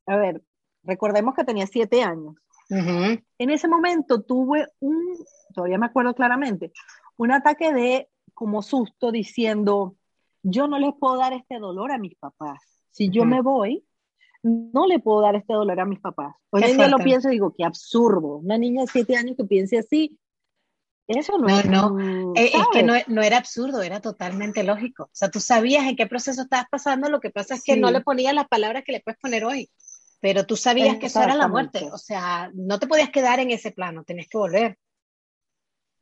a 0.07 0.15
ver, 0.15 0.41
recordemos 0.83 1.35
que 1.35 1.43
tenía 1.43 1.67
siete 1.67 2.03
años. 2.03 2.35
En 2.69 3.49
ese 3.49 3.67
momento 3.67 4.21
tuve 4.21 4.65
un, 4.79 5.17
todavía 5.53 5.77
me 5.77 5.87
acuerdo 5.87 6.15
claramente, 6.15 6.71
un 7.17 7.31
ataque 7.31 7.73
de 7.73 8.09
como 8.33 8.61
susto 8.61 9.11
diciendo, 9.11 9.95
yo 10.41 10.67
no 10.67 10.79
les 10.79 10.93
puedo 10.97 11.17
dar 11.17 11.33
este 11.33 11.59
dolor 11.59 11.91
a 11.91 11.97
mis 11.97 12.15
papás. 12.15 12.61
Si 12.89 13.09
yo 13.09 13.25
me 13.25 13.41
voy, 13.41 13.85
no 14.43 14.87
le 14.87 14.99
puedo 14.99 15.21
dar 15.21 15.35
este 15.35 15.53
dolor 15.53 15.79
a 15.79 15.85
mis 15.85 15.99
papás. 15.99 16.35
Hoy 16.49 16.63
en 16.63 16.77
día 16.77 16.87
lo 16.87 16.97
pienso 16.97 17.29
y 17.29 17.33
digo, 17.33 17.53
qué 17.55 17.63
absurdo. 17.63 18.37
Una 18.37 18.57
niña 18.57 18.81
de 18.81 18.87
siete 18.87 19.15
años 19.15 19.35
que 19.37 19.43
piense 19.43 19.77
así, 19.77 20.17
eso 21.17 21.37
no, 21.37 21.47
es. 21.47 21.65
No, 21.65 22.33
eh, 22.35 22.51
es, 22.53 22.67
que 22.71 22.83
no, 22.83 22.93
no, 23.07 23.21
era 23.21 23.37
absurdo, 23.37 23.81
era 23.81 23.99
totalmente 23.99 24.63
lógico. 24.63 25.03
O 25.03 25.09
sea, 25.13 25.29
tú 25.29 25.39
sabías 25.39 25.85
en 25.87 25.95
qué 25.95 26.07
proceso 26.07 26.43
estabas 26.43 26.67
pasando, 26.69 27.09
lo 27.09 27.19
que 27.19 27.29
pasa 27.29 27.55
es 27.55 27.63
que 27.63 27.77
no 27.77 27.91
le 27.91 28.01
ponías 28.01 28.33
las 28.33 28.47
palabras 28.47 28.83
que 28.85 28.91
le 28.91 29.01
puedes 29.01 29.19
poner 29.19 29.45
hoy, 29.45 29.69
pero 30.19 30.45
tú 30.45 30.55
sabías 30.55 30.97
que 30.97 31.07
eso 31.07 31.21
era 31.21 31.35
la 31.35 31.47
muerte. 31.47 31.89
O 31.91 31.97
sea, 31.97 32.51
no 32.53 32.79
te 32.79 32.87
podías 32.87 33.09
quedar 33.09 33.39
en 33.39 33.51
ese 33.51 33.71
plano, 33.71 34.03
tenías 34.03 34.27
que 34.27 34.37
volver. 34.37 34.77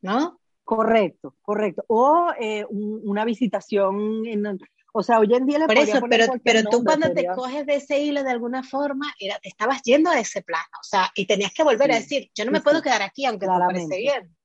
¿No? 0.01 0.39
Correcto, 0.63 1.36
correcto. 1.42 1.84
O 1.88 2.32
eh, 2.39 2.66
una 2.70 3.25
visitación, 3.25 4.25
en, 4.28 4.60
o 4.94 5.04
sea, 5.04 5.20
hoy 5.20 5.34
en 5.34 5.46
día 5.46 5.60
le 5.60 5.66
Por 5.66 5.78
eso, 5.78 6.00
pero, 6.10 6.25
pero 6.44 6.63
tú 6.70 6.84
cuando 6.84 7.12
te 7.12 7.25
coges 7.28 7.66
de 7.66 7.75
ese 7.75 8.00
hilo 8.00 8.24
de 8.24 8.32
alguna 8.32 8.63
forma, 8.63 9.13
era, 9.20 9.39
te 9.39 9.50
estabas 9.50 9.82
yendo 9.84 10.10
a 10.10 10.20
ese 10.20 10.42
plano, 10.42 10.70
o 10.80 10.84
sea, 10.84 11.12
y 11.16 11.25
tenías 11.25 11.54
que 11.54 11.63
volver 11.63 11.92
a 11.92 11.96
decir, 11.96 12.30
yo 12.36 12.46
no 12.46 12.51
me 12.51 12.62
puedo 12.62 12.82
quedar 12.82 13.01
aquí 13.01 13.25
aunque 13.25 13.46
te 13.46 13.51
parece 13.51 13.98
bien. 13.98 14.36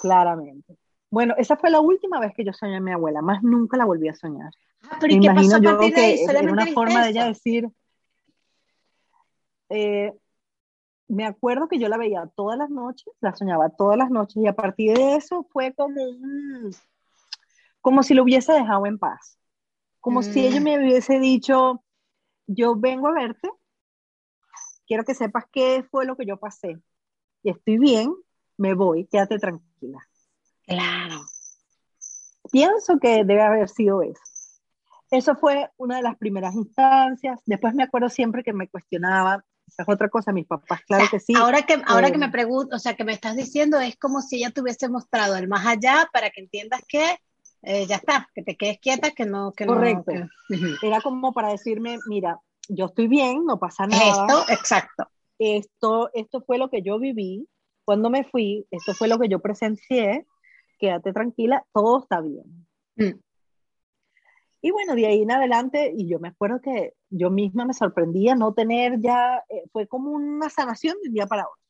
Claramente. 0.00 0.76
Bueno, 1.10 1.34
esa 1.36 1.56
fue 1.56 1.70
la 1.70 1.80
última 1.80 2.18
vez 2.20 2.32
que 2.34 2.44
yo 2.44 2.52
soñé 2.52 2.76
a 2.76 2.80
mi 2.80 2.92
abuela, 2.92 3.20
más 3.20 3.42
nunca 3.42 3.76
la 3.76 3.84
volví 3.84 4.08
a 4.08 4.14
soñar. 4.14 4.50
Ah, 4.90 4.96
pero 4.98 5.12
¿y 5.12 5.20
qué 5.20 5.28
pasó 5.28 5.56
a 5.56 5.60
partir 5.60 5.94
de 5.94 6.00
ahí? 6.00 6.24
Una 6.50 6.66
forma 6.66 7.04
de 7.04 7.10
ella 7.10 7.26
decir, 7.26 7.68
eh, 9.68 10.12
me 11.08 11.26
acuerdo 11.26 11.68
que 11.68 11.78
yo 11.78 11.88
la 11.88 11.96
veía 11.98 12.26
todas 12.34 12.56
las 12.56 12.70
noches, 12.70 13.12
la 13.20 13.34
soñaba 13.34 13.68
todas 13.70 13.98
las 13.98 14.10
noches 14.10 14.36
y 14.42 14.46
a 14.46 14.54
partir 14.54 14.96
de 14.96 15.16
eso 15.16 15.46
fue 15.52 15.74
como 15.74 16.00
como 17.80 18.02
si 18.02 18.14
lo 18.14 18.22
hubiese 18.22 18.52
dejado 18.52 18.86
en 18.86 18.98
paz. 18.98 19.38
Como 20.00 20.22
si 20.22 20.46
ella 20.46 20.60
Mm. 20.60 20.64
me 20.64 20.78
hubiese 20.78 21.18
dicho, 21.18 21.82
yo 22.46 22.74
vengo 22.76 23.08
a 23.08 23.12
verte, 23.12 23.50
quiero 24.86 25.04
que 25.04 25.14
sepas 25.14 25.44
qué 25.52 25.84
fue 25.90 26.04
lo 26.06 26.16
que 26.16 26.26
yo 26.26 26.36
pasé. 26.36 26.78
Y 27.42 27.50
estoy 27.50 27.78
bien, 27.78 28.14
me 28.60 28.74
voy, 28.74 29.06
quédate 29.06 29.38
tranquila. 29.38 30.06
Claro. 30.66 31.24
Pienso 32.52 32.98
que 32.98 33.24
debe 33.24 33.40
haber 33.40 33.68
sido 33.70 34.02
eso. 34.02 34.20
Eso 35.10 35.34
fue 35.34 35.70
una 35.78 35.96
de 35.96 36.02
las 36.02 36.16
primeras 36.18 36.54
instancias. 36.54 37.40
Después 37.46 37.74
me 37.74 37.84
acuerdo 37.84 38.10
siempre 38.10 38.44
que 38.44 38.52
me 38.52 38.68
cuestionaba, 38.68 39.42
esa 39.66 39.82
es 39.82 39.88
otra 39.88 40.10
cosa, 40.10 40.32
mis 40.32 40.46
papás, 40.46 40.82
claro 40.86 41.04
O 41.04 41.08
sea, 41.08 41.18
que 41.18 41.24
sí. 41.24 41.32
Ahora 41.34 41.62
que, 41.62 41.82
ahora 41.86 42.08
Eh, 42.08 42.12
que 42.12 42.18
me 42.18 42.28
pregunto, 42.28 42.76
o 42.76 42.78
sea, 42.78 42.94
que 42.94 43.04
me 43.04 43.14
estás 43.14 43.34
diciendo, 43.34 43.80
es 43.80 43.96
como 43.96 44.20
si 44.20 44.36
ella 44.36 44.50
te 44.50 44.60
hubiese 44.60 44.90
mostrado 44.90 45.36
el 45.36 45.48
más 45.48 45.66
allá 45.66 46.08
para 46.12 46.28
que 46.30 46.42
entiendas 46.42 46.82
que 46.86 47.18
eh, 47.62 47.86
ya 47.86 47.96
está, 47.96 48.28
que 48.34 48.42
te 48.42 48.56
quedes 48.56 48.78
quieta, 48.78 49.10
que 49.12 49.24
no, 49.24 49.52
que 49.52 49.64
Correcto. 49.64 50.12
no. 50.12 50.28
que-. 50.48 50.86
Era 50.86 51.00
como 51.00 51.32
para 51.32 51.48
decirme, 51.48 51.98
mira, 52.06 52.38
yo 52.68 52.86
estoy 52.86 53.08
bien, 53.08 53.46
no 53.46 53.58
pasa 53.58 53.86
nada. 53.86 54.26
Esto, 54.26 54.52
exacto. 54.52 55.08
esto, 55.38 56.10
esto 56.12 56.42
fue 56.42 56.58
lo 56.58 56.68
que 56.68 56.82
yo 56.82 56.98
viví 56.98 57.48
cuando 57.90 58.08
me 58.08 58.22
fui, 58.22 58.64
esto 58.70 58.94
fue 58.94 59.08
lo 59.08 59.18
que 59.18 59.28
yo 59.28 59.40
presencié, 59.40 60.24
quédate 60.78 61.12
tranquila, 61.12 61.66
todo 61.72 61.98
está 62.04 62.20
bien. 62.20 62.44
Mm. 62.94 63.18
Y 64.62 64.70
bueno, 64.70 64.94
de 64.94 65.06
ahí 65.06 65.22
en 65.22 65.32
adelante, 65.32 65.92
y 65.96 66.08
yo 66.08 66.20
me 66.20 66.28
acuerdo 66.28 66.60
que 66.60 66.92
yo 67.08 67.30
misma 67.30 67.64
me 67.64 67.74
sorprendía 67.74 68.36
no 68.36 68.54
tener 68.54 69.00
ya, 69.00 69.42
eh, 69.48 69.64
fue 69.72 69.88
como 69.88 70.12
una 70.12 70.48
sanación 70.50 70.98
de 71.02 71.08
un 71.08 71.14
día 71.14 71.26
para 71.26 71.48
otro. 71.48 71.60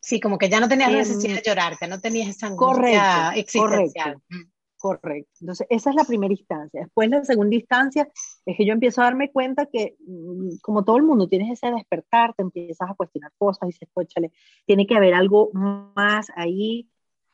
Sí, 0.00 0.18
como 0.18 0.38
que 0.38 0.48
ya 0.48 0.60
no 0.60 0.68
tenías 0.70 0.88
Em, 0.88 0.96
necesidad 0.96 1.34
de 1.34 1.42
llorar, 1.44 1.76
que 1.76 1.88
no 1.88 2.00
tenías 2.00 2.30
esa 2.30 2.46
angustia 2.46 2.74
correcto, 2.74 3.38
existencial. 3.38 4.14
correcto. 4.14 4.22
Mm. 4.30 4.55
Correcto. 4.86 5.32
Entonces, 5.40 5.66
esa 5.68 5.90
es 5.90 5.96
la 5.96 6.04
primera 6.04 6.32
instancia. 6.32 6.80
Después, 6.80 7.10
la 7.10 7.24
segunda 7.24 7.56
instancia 7.56 8.08
es 8.44 8.56
que 8.56 8.64
yo 8.64 8.72
empiezo 8.72 9.00
a 9.00 9.04
darme 9.04 9.32
cuenta 9.32 9.66
que, 9.66 9.96
mm, 10.06 10.58
como 10.62 10.84
todo 10.84 10.96
el 10.96 11.02
mundo, 11.02 11.26
tienes 11.28 11.50
ese 11.50 11.74
despertar, 11.74 12.34
te 12.34 12.42
empiezas 12.42 12.88
a 12.88 12.94
cuestionar 12.94 13.32
cosas, 13.36 13.66
dices, 13.66 13.88
cóchale, 13.92 14.30
tiene 14.64 14.86
que 14.86 14.94
haber 14.94 15.14
algo 15.14 15.50
más 15.52 16.28
ahí. 16.36 16.88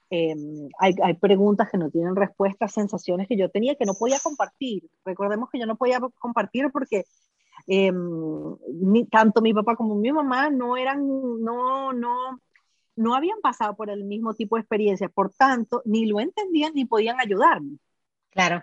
Eh, 0.08 0.34
hay, 0.78 1.14
preguntas 1.14 1.70
que 1.70 1.76
no 1.76 1.90
tienen 1.90 2.16
respuestas, 2.16 2.72
sensaciones 2.72 3.28
que 3.28 3.36
yo 3.36 3.50
tenía 3.50 3.74
que 3.74 3.84
no 3.84 3.92
podía 3.94 4.18
compartir. 4.22 4.88
Recordemos 5.04 5.50
que 5.50 5.58
yo 5.58 5.66
no 5.66 5.76
podía 5.76 6.00
compartir 6.18 6.70
porque 6.72 7.04
ni- 7.66 9.06
tanto 9.06 9.42
mi 9.42 9.52
papá 9.52 9.76
como 9.76 9.94
mi 9.94 10.10
mamá 10.10 10.50
no 10.50 10.76
eran, 10.76 11.06
no, 11.06 11.92
no, 11.92 12.40
no 12.96 13.14
habían 13.14 13.40
pasado 13.40 13.74
por 13.74 13.90
el 13.90 14.04
mismo 14.04 14.34
tipo 14.34 14.56
de 14.56 14.60
experiencias, 14.60 15.10
por 15.12 15.30
tanto, 15.32 15.82
ni 15.84 16.06
lo 16.06 16.20
entendían 16.20 16.72
ni 16.74 16.84
podían 16.84 17.18
ayudarme. 17.20 17.78
Claro. 18.30 18.62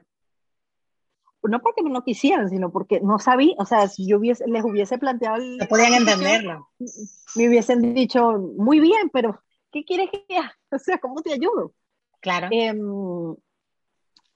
No 1.42 1.62
porque 1.62 1.82
no 1.84 2.04
quisieran, 2.04 2.50
sino 2.50 2.70
porque 2.72 3.00
no 3.02 3.18
sabían, 3.18 3.56
o 3.60 3.66
sea, 3.66 3.88
si 3.88 4.06
yo 4.08 4.18
hubiese, 4.18 4.46
les 4.48 4.64
hubiese 4.64 4.98
planteado 4.98 5.38
el- 5.38 5.58
No 5.58 5.68
podían 5.68 5.94
entenderlo. 5.94 6.70
me 7.36 7.48
hubiesen 7.48 7.94
dicho, 7.94 8.38
muy 8.58 8.80
bien, 8.80 9.10
pero 9.12 9.40
¿qué 9.72 9.84
quieres 9.86 10.10
que 10.12 10.38
haga? 10.38 10.54
O 10.72 10.78
sea, 10.78 11.00
¿cómo 11.00 11.22
te 11.22 11.34
ayudo? 11.34 11.74
Claro. 12.20 12.48
Em, 12.52 13.36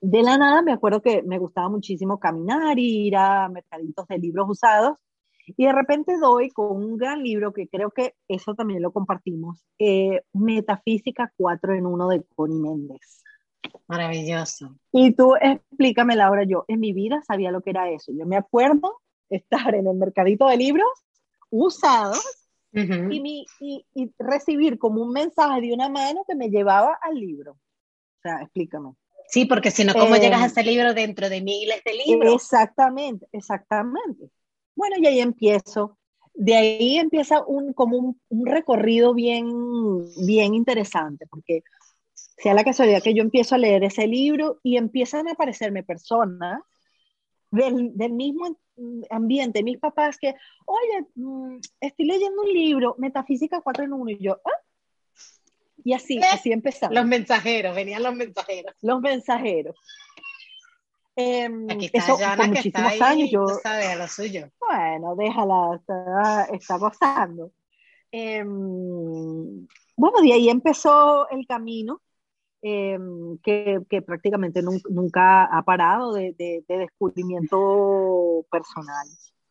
de 0.01 0.23
la 0.23 0.38
nada 0.38 0.62
me 0.62 0.73
acuerdo 0.73 1.01
que 1.01 1.21
me 1.23 1.38
gustaba 1.38 1.69
muchísimo 1.69 2.19
caminar 2.19 2.79
ir 2.79 3.15
a 3.15 3.47
mercaditos 3.50 4.07
de 4.07 4.17
libros 4.17 4.47
usados 4.50 4.97
y 5.45 5.65
de 5.65 5.71
repente 5.73 6.17
doy 6.17 6.50
con 6.51 6.75
un 6.77 6.97
gran 6.97 7.23
libro 7.23 7.53
que 7.53 7.67
creo 7.67 7.91
que 7.91 8.15
eso 8.27 8.55
también 8.55 8.81
lo 8.81 8.91
compartimos, 8.91 9.63
eh, 9.79 10.21
Metafísica 10.33 11.31
4 11.38 11.73
en 11.75 11.85
1 11.85 12.07
de 12.09 12.23
Connie 12.35 12.59
Méndez. 12.59 13.23
Maravilloso. 13.88 14.75
Y 14.91 15.13
tú 15.15 15.35
explícame, 15.39 16.15
Laura, 16.15 16.43
yo 16.43 16.65
en 16.67 16.79
mi 16.79 16.93
vida 16.93 17.21
sabía 17.25 17.51
lo 17.51 17.62
que 17.62 17.71
era 17.71 17.89
eso. 17.89 18.12
Yo 18.13 18.25
me 18.25 18.38
acuerdo 18.38 19.01
estar 19.29 19.75
en 19.75 19.88
el 19.88 19.95
mercadito 19.95 20.47
de 20.47 20.57
libros 20.57 20.88
usados 21.50 22.21
y, 22.71 23.19
mi, 23.19 23.45
y, 23.59 23.85
y 23.93 24.12
recibir 24.17 24.79
como 24.79 25.03
un 25.03 25.12
mensaje 25.12 25.62
de 25.62 25.73
una 25.73 25.89
mano 25.89 26.23
que 26.27 26.35
me 26.35 26.49
llevaba 26.49 26.97
al 27.01 27.15
libro. 27.15 27.53
O 27.53 28.21
sea, 28.21 28.41
explícame. 28.41 28.93
Sí, 29.27 29.45
porque 29.45 29.71
si 29.71 29.84
no, 29.86 29.95
¿cómo 29.95 30.15
Eh, 30.15 30.19
llegas 30.19 30.41
a 30.41 30.45
ese 30.47 30.63
libro 30.63 30.93
dentro 30.93 31.29
de 31.29 31.41
miles 31.41 31.82
de 31.84 31.93
libros? 31.93 32.36
Exactamente, 32.36 33.27
exactamente. 33.32 34.29
Bueno, 34.75 34.95
y 34.99 35.07
ahí 35.07 35.19
empiezo. 35.19 35.97
De 36.33 36.55
ahí 36.55 36.97
empieza 36.97 37.43
un, 37.45 37.73
como 37.73 37.97
un, 37.97 38.21
un 38.29 38.45
recorrido 38.45 39.13
bien, 39.13 39.45
bien 40.25 40.55
interesante, 40.55 41.27
porque 41.27 41.63
sea 42.13 42.53
la 42.53 42.63
casualidad 42.63 43.03
que 43.03 43.13
yo 43.13 43.21
empiezo 43.21 43.55
a 43.55 43.59
leer 43.59 43.83
ese 43.83 44.07
libro 44.07 44.59
y 44.63 44.77
empiezan 44.77 45.27
a 45.27 45.33
aparecerme 45.33 45.83
personas 45.83 46.59
del, 47.51 47.95
del 47.95 48.13
mismo 48.13 48.57
ambiente, 49.09 49.63
mis 49.63 49.77
papás 49.77 50.17
que, 50.17 50.36
oye, 50.65 51.05
mm, 51.15 51.57
estoy 51.79 52.05
leyendo 52.05 52.41
un 52.41 52.51
libro, 52.51 52.95
Metafísica 52.97 53.62
4 53.62 53.83
en 53.83 53.93
1, 53.93 54.12
y 54.12 54.17
yo, 54.17 54.41
¿ah? 54.43 54.63
Y 55.83 55.93
así, 55.93 56.17
¿Eh? 56.17 56.21
así 56.31 56.51
empezamos. 56.51 56.95
Los 56.95 57.05
mensajeros, 57.05 57.75
venían 57.75 58.01
los 58.03 58.15
mensajeros. 58.15 58.73
los 58.81 59.01
mensajeros. 59.01 59.75
Em, 61.15 61.69
Aquí 61.69 61.86
está 61.86 61.99
eso 61.99 62.17
Yana, 62.19 62.36
por 62.43 62.54
que 62.54 62.60
está 62.69 62.80
muchísimos 62.80 62.91
ahí, 62.91 63.02
años 63.02 63.30
yo, 63.32 63.45
a 63.63 63.95
lo 63.95 64.08
suyo. 64.08 64.49
bueno, 64.60 65.15
déjala, 65.15 65.76
está, 65.76 66.45
está 66.45 66.78
gozando. 66.78 67.52
Em, 68.12 69.67
bueno, 69.95 70.21
de 70.21 70.34
ahí 70.34 70.49
empezó 70.49 71.30
el 71.30 71.45
camino 71.47 72.02
em, 72.62 73.38
que, 73.39 73.80
que 73.89 74.02
prácticamente 74.02 74.62
nun- 74.63 74.82
nunca 74.89 75.45
ha 75.45 75.62
parado 75.63 76.13
de, 76.13 76.34
de- 76.38 76.63
de 76.67 76.78
descubrimiento 76.78 78.45
personal. 78.49 79.08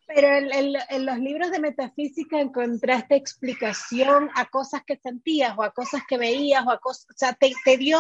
Pero 0.07 0.29
en, 0.29 0.53
en- 0.53 0.83
en 0.91 1.07
los 1.07 1.19
libros 1.19 1.51
de 1.51 1.61
metafísica 1.61 2.41
encontraste 2.41 3.15
explicación 3.17 4.31
a 4.35 4.47
cosas 4.47 4.83
que 4.87 4.97
sentías 4.97 5.57
o 5.57 5.63
a 5.63 5.71
cosas 5.71 6.03
que 6.09 6.19
veías 6.19 6.67
o 6.67 6.71
a 6.71 6.79
cosas, 6.79 7.07
o 7.11 7.15
sea, 7.17 7.33
te, 7.35 7.53
te 7.65 7.77
dio, 7.77 7.99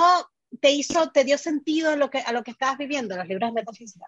te 0.60 0.70
hizo, 0.70 1.10
te 1.10 1.24
dio 1.24 1.38
sentido 1.38 1.90
a 1.90 1.96
lo 1.96 2.10
que, 2.10 2.18
a 2.18 2.32
lo 2.32 2.42
que 2.42 2.50
estabas 2.50 2.78
viviendo, 2.78 3.16
los 3.16 3.26
libros 3.26 3.50
de 3.50 3.54
metafísica. 3.54 4.06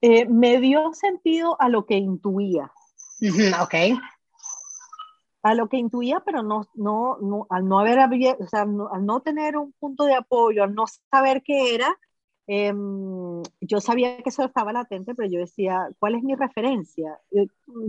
Eh, 0.00 0.26
me 0.26 0.60
dio 0.60 0.92
sentido 0.92 1.56
a 1.60 1.68
lo 1.68 1.86
que 1.86 1.96
intuía, 1.96 2.70
ok. 3.62 3.74
a 5.42 5.54
lo 5.54 5.68
que 5.68 5.78
intuía, 5.78 6.20
pero 6.20 6.42
no, 6.42 6.68
no, 6.74 7.16
no 7.22 7.46
al 7.48 7.66
no 7.66 7.78
haber, 7.80 7.98
o 8.38 8.46
sea, 8.46 8.66
no- 8.66 8.90
al 8.92 9.06
no 9.06 9.20
tener 9.20 9.56
un 9.56 9.72
punto 9.72 10.04
de 10.04 10.14
apoyo, 10.14 10.62
al 10.62 10.74
no 10.74 10.84
saber 11.10 11.42
qué 11.42 11.74
era, 11.74 11.98
em, 12.46 13.42
yo 13.60 13.80
sabía 13.80 14.16
que 14.18 14.28
eso 14.28 14.44
estaba 14.44 14.72
latente, 14.72 15.14
pero 15.14 15.28
yo 15.28 15.40
decía, 15.40 15.88
¿cuál 15.98 16.14
es 16.14 16.22
mi 16.22 16.34
referencia? 16.34 17.18
Eh, 17.30 17.46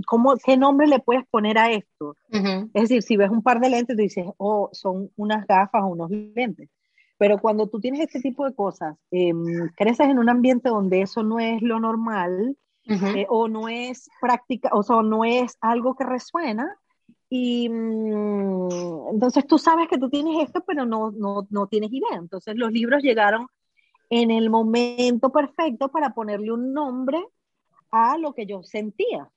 ¿Cómo, 0.07 0.35
¿Qué 0.37 0.57
nombre 0.57 0.87
le 0.87 0.99
puedes 0.99 1.25
poner 1.27 1.57
a 1.57 1.71
esto? 1.71 2.15
Ujú, 2.31 2.69
Es 2.73 2.83
decir, 2.83 3.03
si 3.03 3.17
ves 3.17 3.29
un 3.29 3.41
par 3.43 3.59
de 3.59 3.69
lentes, 3.69 3.95
tú 3.95 4.01
dices, 4.01 4.25
oh, 4.37 4.69
son 4.71 5.11
unas 5.17 5.45
gafas 5.45 5.83
o 5.83 5.87
unos 5.87 6.09
lentes. 6.09 6.69
Pero 7.17 7.37
cuando 7.39 7.67
tú 7.67 7.79
tienes 7.79 8.01
este 8.01 8.19
tipo 8.19 8.45
de 8.45 8.53
cosas, 8.53 8.95
em, 9.11 9.69
creces 9.75 10.07
en 10.09 10.19
un 10.19 10.29
ambiente 10.29 10.69
donde 10.69 11.01
eso 11.01 11.23
no 11.23 11.39
es 11.39 11.61
lo 11.61 11.79
normal, 11.79 12.57
ujú. 12.87 13.05
eh, 13.07 13.25
o 13.29 13.47
no 13.47 13.69
es 13.69 14.09
práctica, 14.21 14.69
o 14.73 14.83
sea, 14.83 15.01
no 15.01 15.23
es 15.23 15.57
algo 15.61 15.95
que 15.95 16.03
resuena. 16.03 16.77
Y 17.29 17.69
mm, 17.69 19.09
entonces 19.13 19.47
tú 19.47 19.57
sabes 19.57 19.87
que 19.87 19.97
tú 19.97 20.09
tienes 20.09 20.43
esto, 20.43 20.63
pero 20.65 20.85
no, 20.85 21.11
no, 21.11 21.47
no 21.49 21.67
tienes 21.67 21.91
idea. 21.91 22.17
Entonces 22.17 22.55
los 22.55 22.71
libros 22.71 23.01
llegaron 23.01 23.47
en 24.09 24.31
el 24.31 24.49
momento 24.49 25.31
perfecto 25.31 25.89
para 25.89 26.13
ponerle 26.13 26.51
un 26.51 26.73
nombre 26.73 27.23
a 27.91 28.17
lo 28.17 28.33
que 28.33 28.45
yo 28.45 28.63
sentía. 28.63 29.29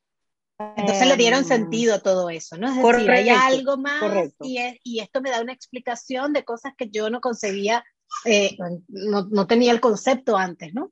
Entonces 0.77 1.07
le 1.07 1.17
dieron 1.17 1.41
Em, 1.41 1.45
sentido 1.45 1.95
a 1.95 2.01
todo 2.01 2.31
eso, 2.31 2.57
¿no? 2.57 2.67
Es 2.69 2.77
decir, 2.77 3.11
hay 3.11 3.27
correcto, 3.29 3.47
algo 3.57 3.77
más 3.77 4.35
y, 4.41 4.59
es- 4.59 4.79
y 4.83 4.99
esto 5.01 5.21
me 5.21 5.31
da 5.31 5.41
una 5.41 5.53
explicación 5.53 6.33
de 6.33 6.45
cosas 6.45 6.73
que 6.77 6.89
yo 6.91 7.11
no 7.11 7.21
concebía, 7.21 7.85
eh, 8.25 8.57
no, 8.89 9.27
no 9.31 9.47
tenía 9.47 9.71
el 9.71 9.81
concepto 9.81 10.37
antes, 10.37 10.75
¿no? 10.75 10.91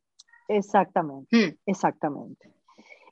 Exactamente. 0.49 1.37
Mm. 1.37 1.57
Exactamente. 1.67 2.53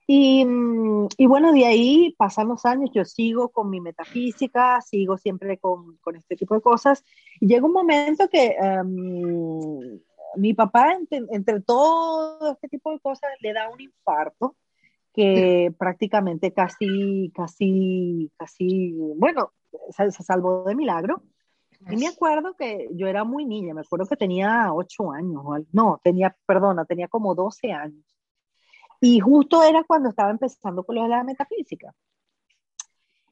Y, 0.07 0.45
mm, 0.45 1.09
y 1.17 1.27
bueno, 1.27 1.53
de 1.53 1.65
ahí 1.67 2.15
pasan 2.19 2.49
los 2.49 2.65
años, 2.67 2.91
yo 2.95 3.05
sigo 3.05 3.49
con 3.49 3.71
mi 3.71 3.81
metafísica, 3.81 4.81
sigo 4.83 5.17
siempre 5.19 5.59
con, 5.59 5.97
con 6.03 6.15
este 6.15 6.37
tipo 6.37 6.55
de 6.55 6.61
cosas, 6.61 7.03
y 7.41 7.47
llega 7.49 7.67
un 7.67 7.73
momento 7.73 8.29
que 8.29 8.55
em, 8.61 9.99
mi 10.37 10.55
papá, 10.55 10.93
entre, 10.93 11.23
entre 11.31 11.61
todo 11.61 12.53
este 12.53 12.69
tipo 12.69 12.93
de 12.93 13.01
cosas, 13.01 13.31
le 13.41 13.53
da 13.53 13.69
un 13.69 13.81
infarto 13.81 14.57
que 15.13 15.73
prácticamente 15.79 16.53
casi, 16.53 17.33
casi, 17.35 18.31
casi, 18.37 18.93
bueno, 19.17 19.53
se, 19.91 20.11
se 20.11 20.23
salvó 20.23 20.65
de 20.65 20.75
milagro. 20.75 21.23
Y 21.91 21.97
me 21.97 22.07
acuerdo 22.07 22.55
que 22.55 22.89
yo 22.93 23.09
era 23.09 23.25
muy 23.25 23.45
niña, 23.45 23.75
me 23.75 23.83
acuerdo 23.83 24.07
que 24.07 24.17
tenía 24.17 24.73
8 24.73 25.13
años, 25.13 25.45
no, 25.73 26.01
tenía, 26.03 26.35
perdona, 26.47 26.87
tenía 26.87 27.09
como 27.09 27.35
12 27.35 27.73
años. 27.73 28.05
Y 29.01 29.21
justo 29.21 29.63
era 29.63 29.85
cuando 29.85 30.09
estaba 30.09 30.31
empezando 30.31 30.83
con 30.83 30.95
lo 30.95 31.03
de 31.03 31.09
la 31.11 31.25
metafísica. 31.25 31.95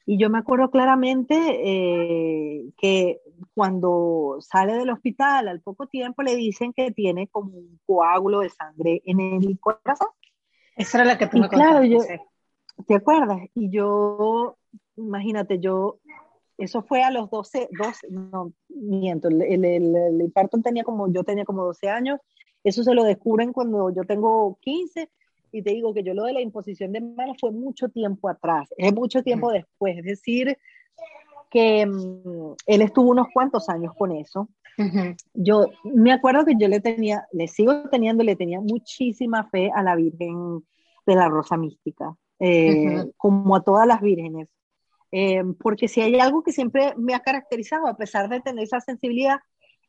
Y 0.05 0.19
yo 0.19 0.31
me 0.31 0.39
acuerdo 0.39 0.71
claramente 0.71 1.35
eh, 1.37 2.73
que 2.77 3.21
cuando 3.55 4.39
sale 4.41 4.75
del 4.75 4.91
hospital, 4.91 5.49
al 5.49 5.61
poco 5.61 5.87
tiempo 5.87 6.23
le 6.23 6.37
dicen 6.37 6.73
que 6.73 6.91
tiene 6.91 7.29
como 7.29 7.57
un 7.57 7.81
coágulo 7.87 8.41
de 8.41 8.51
sangre 8.51 9.03
en 9.05 9.21
el 9.21 9.59
corazón. 9.61 10.09
Esa 10.77 10.99
era 10.99 11.05
la 11.05 11.19
que 11.19 11.27
tú 11.27 11.39
me 11.39 11.49
claro, 11.49 11.85
yo, 11.85 11.99
¿Te 12.87 12.95
acuerdas? 12.95 13.39
Y 13.55 13.71
yo, 13.71 14.57
imagínate, 14.97 15.59
yo, 15.61 15.99
eso 16.59 16.83
fue 16.83 17.03
a 17.03 17.11
los 17.11 17.31
12, 17.31 17.69
12 17.71 18.09
no, 18.11 18.53
miento, 18.69 19.29
el, 19.29 19.43
el, 19.43 19.65
el, 19.65 20.21
infarto 20.21 20.61
tenía 20.61 20.85
como, 20.85 21.13
yo 21.13 21.23
tenía 21.23 21.45
como 21.45 21.65
12 21.65 21.89
años, 21.89 22.21
eso 22.65 22.83
se 22.83 22.95
lo 22.95 23.05
descubren 23.05 23.53
cuando 23.53 23.91
yo 23.91 24.05
tengo 24.05 24.59
15 24.61 25.11
y 25.53 25.63
te 25.63 25.71
digo 25.71 25.93
que 25.95 26.03
yo 26.03 26.15
lo 26.15 26.25
de 26.25 26.33
la 26.33 26.41
imposición 26.41 26.93
de 26.93 27.01
manos 27.01 27.37
fue 27.39 27.53
mucho 27.53 27.89
tiempo 27.91 28.29
atrás, 28.29 28.73
es 28.77 28.93
mucho 28.93 29.23
tiempo 29.23 29.53
después, 29.53 29.99
es 29.99 30.05
decir, 30.05 30.59
que 31.51 31.87
mm, 31.87 32.55
él 32.67 32.83
estuvo 32.83 33.11
unos 33.11 33.27
cuantos 33.33 33.69
años 33.69 33.93
con 33.97 34.11
eso. 34.13 34.49
Yo 35.35 35.67
me 35.85 36.13
acuerdo 36.13 36.47
que 36.47 36.55
yo 36.59 36.67
le 36.67 36.81
tenía, 36.81 37.27
le 37.31 37.47
sigo 37.47 37.89
teniendo, 37.91 38.25
le 38.25 38.37
tenía 38.37 38.59
muchísima 38.59 39.45
fe 39.51 39.71
a 39.73 39.83
la 39.83 39.95
Virgen 39.95 40.65
de 41.07 41.15
la 41.15 41.29
Rosa 41.29 41.59
Mística, 41.59 42.17
eh, 42.41 43.05
como 43.19 43.55
a 43.55 43.63
todas 43.63 43.87
las 43.87 44.01
vírgenes. 44.01 44.49
Eh, 45.13 45.45
porque 45.61 45.89
si 45.89 46.01
hay 46.01 46.19
algo 46.19 46.43
que 46.43 46.53
siempre 46.53 46.95
me 46.97 47.15
ha 47.15 47.21
caracterizado, 47.21 47.87
a 47.87 47.99
pesar 47.99 48.31
de 48.31 48.41
tener 48.41 48.65
esa 48.65 48.81
sensibilidad, 48.81 49.41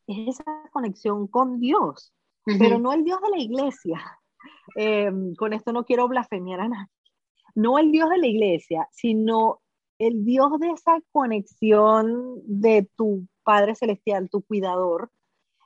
es 0.06 0.36
esa 0.36 0.44
conexión 0.70 1.26
con 1.28 1.60
Dios, 1.60 2.12
pero 2.44 2.78
no 2.78 2.92
el 2.92 3.04
Dios 3.04 3.22
de 3.22 3.30
la 3.30 3.42
iglesia, 3.42 4.02
eh, 4.76 5.10
con 5.36 5.52
esto 5.52 5.72
no 5.72 5.84
quiero 5.84 6.08
blasfemiar 6.08 6.60
a 6.60 6.68
nadie, 6.68 6.92
no 7.54 7.78
el 7.78 7.90
Dios 7.92 8.10
de 8.10 8.18
la 8.18 8.26
iglesia, 8.26 8.88
sino 8.92 9.60
el 9.98 10.24
Dios 10.24 10.58
de 10.58 10.70
esa 10.70 11.00
conexión 11.12 12.40
de 12.44 12.88
tu 12.96 13.26
Padre 13.42 13.74
Celestial, 13.74 14.28
tu 14.28 14.42
cuidador, 14.42 15.10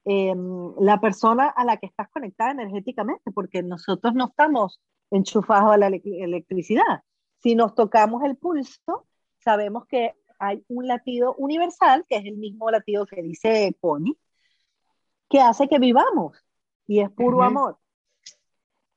eh, 0.04 0.34
la 0.78 1.00
persona 1.00 1.48
a 1.48 1.64
la 1.64 1.76
que 1.76 1.86
estás 1.86 2.08
conectada 2.10 2.50
energéticamente, 2.50 3.30
porque 3.30 3.62
nosotros 3.62 4.14
no 4.14 4.26
estamos 4.28 4.80
enchufados 5.10 5.72
a 5.72 5.78
la 5.78 5.86
electricidad. 5.88 7.02
Si 7.38 7.54
nos 7.54 7.74
tocamos 7.74 8.22
el 8.24 8.36
pulso, 8.36 9.06
sabemos 9.38 9.86
que 9.86 10.14
hay 10.38 10.64
un 10.68 10.86
latido 10.86 11.34
universal, 11.36 12.04
que 12.08 12.16
es 12.16 12.24
el 12.24 12.36
mismo 12.36 12.70
latido 12.70 13.06
que 13.06 13.22
dice 13.22 13.76
Connie, 13.80 14.16
que 15.28 15.40
hace 15.40 15.68
que 15.68 15.78
vivamos, 15.78 16.36
y 16.86 17.00
es 17.00 17.10
puro 17.10 17.42
amor. 17.42 17.78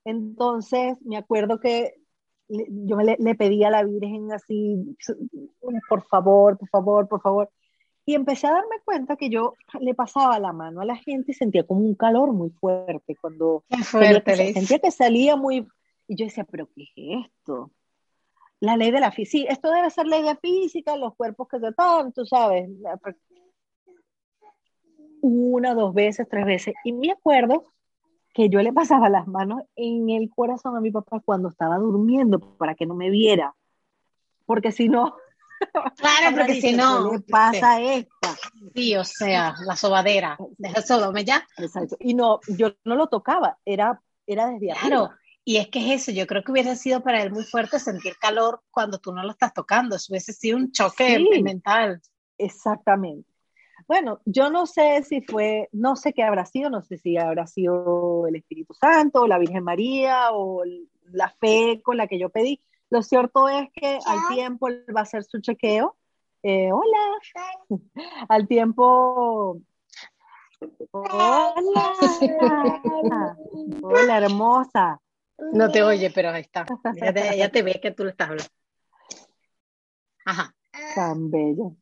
Entonces, 0.06 0.98
me 1.02 1.18
acuerdo 1.18 1.60
que 1.60 1.94
yo 2.48 2.98
le, 2.98 3.16
le 3.20 3.36
pedí 3.36 3.64
a 3.64 3.70
la 3.70 3.84
Virgen 3.84 4.32
así, 4.32 4.76
por 5.88 6.04
favor, 6.08 6.58
por 6.58 6.70
favor, 6.70 7.08
por 7.08 7.22
favor. 7.22 7.50
Y 8.06 8.16
empecé 8.16 8.48
a 8.48 8.54
darme 8.54 8.78
cuenta 8.84 9.16
que 9.16 9.30
yo 9.30 9.56
le 9.80 9.94
pasaba 9.94 10.40
la 10.40 10.52
mano 10.52 10.82
a 10.82 10.86
la 10.86 10.96
gente 10.96 11.32
y 11.32 11.36
sentía 11.36 11.66
como 11.66 11.82
un 11.82 11.96
calor 11.96 12.34
muy 12.34 12.50
fuerte 12.50 13.16
cuando 13.22 13.64
sentía 13.70 14.80
que 14.80 14.92
salía 14.92 15.36
muy... 15.36 15.68
Y 16.08 16.16
yo 16.16 16.26
decía, 16.26 16.44
pero 16.44 16.68
¿qué 16.76 16.84
es 16.96 17.26
esto? 17.28 17.72
La 18.60 18.76
ley 18.76 18.92
de 18.92 19.00
la 19.00 19.12
física. 19.12 19.32
Sí, 19.32 19.48
esto 19.48 19.72
debe 19.72 19.90
ser 19.92 20.08
ley 20.08 20.24
de 20.24 20.36
física, 20.36 20.98
los 20.98 21.16
cuerpos 21.16 21.48
que 21.48 21.60
se 21.60 21.72
toman, 21.74 22.12
tú 22.12 22.26
sabes. 22.26 22.70
Una, 25.22 25.74
dos 25.76 25.94
veces, 25.94 26.28
tres 26.28 26.46
veces. 26.46 26.74
Y 26.84 26.94
me 26.94 27.12
acuerdo 27.12 27.72
que 28.34 28.50
yo 28.50 28.62
le 28.62 28.74
pasaba 28.74 29.10
las 29.10 29.28
manos 29.28 29.64
en 29.76 30.10
el 30.10 30.30
corazón 30.30 30.76
a 30.76 30.82
mi 30.82 30.92
papá 30.92 31.22
cuando 31.24 31.50
estaba 31.50 31.78
durmiendo 31.78 32.40
para 32.40 32.76
que 32.76 32.86
no 32.86 32.96
me 32.96 33.10
viera. 33.10 33.56
Porque 34.46 34.72
si 34.72 34.90
no... 34.90 35.16
Claro, 35.98 36.36
porque 36.38 36.62
si 36.62 36.74
no... 36.74 37.12
¿Qué 37.12 37.20
pasa 37.20 37.82
esta? 37.82 38.36
Sí, 38.74 38.96
o 38.96 39.04
sea, 39.04 39.56
la 39.66 39.76
sobadera. 39.76 40.38
Deja 40.58 40.82
Sodome 40.82 41.26
ya. 41.26 41.46
Exacto. 41.58 41.98
Y 42.00 42.14
no, 42.14 42.40
yo 42.48 42.74
no 42.86 42.96
lo 42.96 43.08
tocaba, 43.08 43.58
era, 43.66 44.02
era 44.26 44.48
desde 44.48 44.74
Claro. 44.74 45.12
Y 45.44 45.58
es 45.58 45.70
que 45.70 45.80
es 45.80 46.02
eso, 46.02 46.12
yo 46.12 46.28
creo 46.28 46.44
que 46.44 46.52
hubiese 46.52 46.76
sido 46.76 47.02
para 47.02 47.24
él 47.24 47.32
muy 47.32 47.44
fuerte 47.44 47.80
sentir 47.80 48.16
calor 48.18 48.62
cuando 48.70 49.00
tú 49.00 49.12
no 49.12 49.24
lo 49.24 49.32
estás 49.32 49.54
tocando, 49.54 49.96
eso 49.96 50.14
hubiese 50.14 50.34
sido 50.34 50.58
un 50.58 50.72
choque 50.72 51.20
mental. 51.42 52.00
Exactamente. 52.38 53.31
Bueno, 53.92 54.22
yo 54.24 54.50
no 54.50 54.68
sé 54.68 55.04
si 55.04 55.20
fue, 55.20 55.68
no 55.74 55.98
sé 55.98 56.14
qué 56.14 56.24
habrá 56.24 56.46
sido, 56.46 56.70
no 56.70 56.82
sé 56.82 56.98
si 56.98 57.18
habrá 57.18 57.46
sido 57.46 58.26
el 58.26 58.38
Espíritu 58.38 58.74
Santo, 58.74 59.24
o 59.24 59.28
la 59.28 59.38
Virgen 59.38 59.66
María, 59.66 60.32
o 60.32 60.64
la 61.12 61.28
fe 61.42 61.82
con 61.84 61.98
la 61.98 62.08
que 62.08 62.18
yo 62.18 62.30
pedí. 62.30 62.62
Lo 62.90 63.02
cierto 63.02 63.50
es 63.50 63.68
que 63.74 64.00
al 64.06 64.34
tiempo 64.34 64.70
él 64.70 64.86
va 64.96 65.02
a 65.02 65.04
hacer 65.04 65.26
su 65.26 65.42
chequeo. 65.42 65.98
Eh, 66.42 66.72
hola. 66.72 67.68
al 68.30 68.48
tiempo. 68.48 69.60
Hola. 70.92 71.94
Hola, 73.82 74.18
hermosa. 74.20 75.02
No 75.52 75.70
te 75.70 75.84
oye, 75.84 76.10
pero 76.12 76.30
ahí 76.30 76.44
está. 76.44 76.66
Ya 76.96 77.52
te, 77.52 77.62
ve 77.62 77.82
que 77.82 77.92
tú 77.92 78.06
le 78.06 78.12
estás 78.12 78.30
hablando. 78.30 78.54
Ajá. 80.24 80.56
Tan 80.96 81.30
bello. 81.30 81.76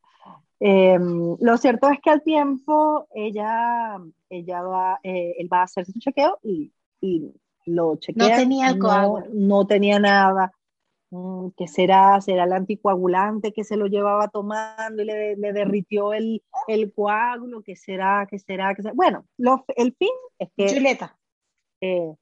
Em, 0.59 1.37
lo 1.39 1.57
cierto 1.57 1.89
es 1.89 1.99
que 2.01 2.09
al 2.09 2.21
tiempo 2.21 3.07
ella, 3.13 3.97
ella 4.29 4.61
va, 4.61 4.99
eh, 5.03 5.35
él 5.37 5.47
va 5.51 5.61
a 5.61 5.63
hacer 5.63 5.85
su 5.85 5.97
chequeo 5.99 6.39
y, 6.43 6.73
y 6.99 7.33
lo 7.65 7.95
chequea. 7.95 8.29
No 8.29 8.35
tenía 8.35 8.77
coágulo. 8.77 9.25
No, 9.31 9.65
tenía 9.65 9.99
nada. 9.99 10.51
Mm, 11.11 11.49
¿Qué 11.55 11.67
será? 11.67 12.19
¿Será 12.21 12.43
el 12.43 12.53
anticoagulante 12.53 13.53
que 13.53 13.63
se 13.63 13.77
lo 13.77 13.87
llevaba 13.87 14.27
tomando 14.27 15.01
y 15.01 15.05
le, 15.05 15.35
le 15.37 15.53
derritió 15.53 16.13
el, 16.13 16.43
el, 16.67 16.93
coágulo? 16.93 17.63
¿Qué 17.63 17.75
será? 17.75 18.27
¿Qué 18.29 18.37
será? 18.37 18.75
¿Qué 18.75 18.83
será? 18.83 18.93
Bueno, 18.93 19.25
lo, 19.37 19.65
el 19.75 19.95
fin 19.97 20.09
es 20.37 20.49
que... 20.57 20.67
Chuleta. 20.67 21.17
Eh, 21.81 22.13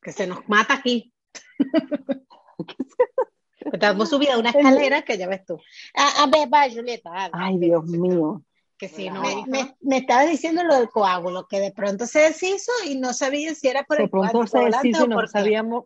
que 0.00 0.12
se 0.12 0.26
nos 0.26 0.48
mata 0.48 0.74
aquí. 0.74 1.12
Estamos 3.74 4.08
subido 4.08 4.34
a 4.34 4.38
una 4.38 4.50
escalera 4.50 5.02
que 5.02 5.18
ya 5.18 5.26
ves 5.26 5.44
tú. 5.44 5.60
A, 5.94 6.26
ver, 6.26 6.48
va, 6.52 6.68
Julieta. 6.70 7.30
Ay, 7.32 7.58
Dios 7.58 7.84
mío. 7.86 8.42
Que 8.76 8.88
si 8.88 9.08
no, 9.08 9.22
me, 9.46 9.76
me, 9.80 9.96
estaba 9.98 10.24
diciendo 10.24 10.64
lo 10.64 10.74
del 10.74 10.88
coágulo, 10.88 11.46
que 11.46 11.60
de 11.60 11.70
pronto 11.70 12.06
se 12.06 12.20
deshizo 12.20 12.72
y 12.86 12.96
no 12.96 13.12
sabía 13.12 13.54
si 13.54 13.68
era 13.68 13.84
por 13.84 13.98
de 13.98 14.04
el 14.04 14.10
pronto 14.10 14.46
se 14.46 14.58
deshizo 14.58 15.04
y 15.04 15.08
no 15.08 15.26
sabíamos. 15.28 15.84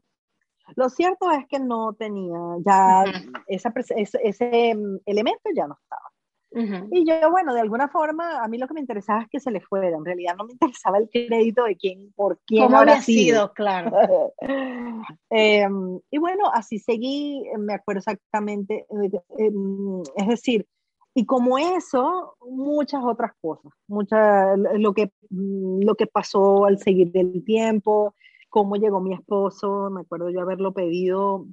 Lo 0.74 0.88
cierto 0.88 1.30
es 1.30 1.46
que 1.48 1.58
no 1.58 1.94
tenía 1.94 2.38
ya 2.64 3.04
esa, 3.46 3.72
ese, 3.88 4.18
ese, 4.22 4.74
mm, 4.74 4.98
elemento 5.06 5.50
ya 5.54 5.66
no 5.66 5.78
estaba. 5.82 6.07
Y 6.50 7.06
yo, 7.06 7.30
bueno, 7.30 7.52
de 7.52 7.60
alguna 7.60 7.88
forma, 7.88 8.42
a 8.42 8.48
mí 8.48 8.58
lo 8.58 8.66
que 8.66 8.74
me 8.74 8.80
interesaba 8.80 9.22
es 9.22 9.28
que 9.28 9.40
se 9.40 9.50
le 9.50 9.60
fuera. 9.60 9.96
En 9.96 10.04
realidad 10.04 10.34
no 10.36 10.44
me 10.44 10.52
interesaba 10.52 10.98
el 10.98 11.08
crédito 11.10 11.64
de 11.64 11.76
quién, 11.76 12.12
por 12.16 12.38
quién 12.46 12.64
¿Cómo 12.64 12.78
había 12.78 13.00
sido, 13.02 13.52
claro. 13.52 13.92
Em, 15.30 16.00
y 16.10 16.18
bueno, 16.18 16.50
así 16.52 16.78
seguí, 16.78 17.44
me 17.58 17.74
acuerdo 17.74 17.98
exactamente, 17.98 18.86
eh, 18.90 19.20
em, 19.38 20.02
es 20.16 20.26
decir, 20.26 20.66
y 21.14 21.26
como 21.26 21.58
eso, 21.58 22.36
muchas 22.40 23.02
otras 23.04 23.32
cosas, 23.40 23.72
muchas, 23.86 24.58
lo 24.74 24.94
que, 24.94 25.12
mm, 25.30 25.82
lo 25.82 25.94
que 25.94 26.06
pasó 26.06 26.64
al 26.64 26.78
seguir 26.78 27.10
el 27.14 27.44
tiempo, 27.44 28.14
cómo 28.48 28.76
llegó 28.76 29.00
mi 29.00 29.14
esposo, 29.14 29.90
me 29.90 30.02
acuerdo 30.02 30.30
yo 30.30 30.40
haberlo 30.40 30.72
pedido 30.72 31.46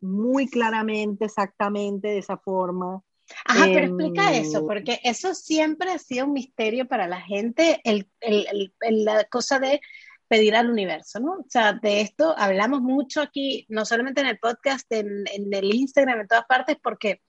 muy 0.00 0.46
claramente, 0.46 1.24
exactamente 1.26 2.08
de 2.08 2.18
esa 2.18 2.36
forma. 2.36 3.02
Ajá, 3.44 3.66
pero 3.66 3.86
explica 3.86 4.34
eso, 4.34 4.58
em, 4.58 4.66
porque 4.66 5.00
eso 5.04 5.34
siempre 5.34 5.90
ha 5.90 5.98
sido 5.98 6.26
un 6.26 6.32
misterio 6.32 6.86
para 6.86 7.06
la 7.06 7.20
gente, 7.20 7.80
el, 7.84 8.08
el, 8.20 8.72
el, 8.80 9.04
la 9.04 9.24
cosa 9.24 9.58
de 9.58 9.80
pedir 10.28 10.54
al 10.54 10.70
universo, 10.70 11.20
¿no? 11.20 11.32
O 11.32 11.46
sea, 11.48 11.72
de 11.72 12.00
esto 12.00 12.34
hablamos 12.36 12.82
mucho 12.82 13.20
aquí, 13.20 13.64
no 13.68 13.84
solamente 13.84 14.20
en 14.20 14.28
el 14.28 14.38
podcast, 14.38 14.90
en, 14.92 15.24
en, 15.32 15.52
el 15.52 15.74
Instagram, 15.74 16.20
en 16.20 16.28
todas 16.28 16.44
partes, 16.46 16.76
porque 16.82 17.22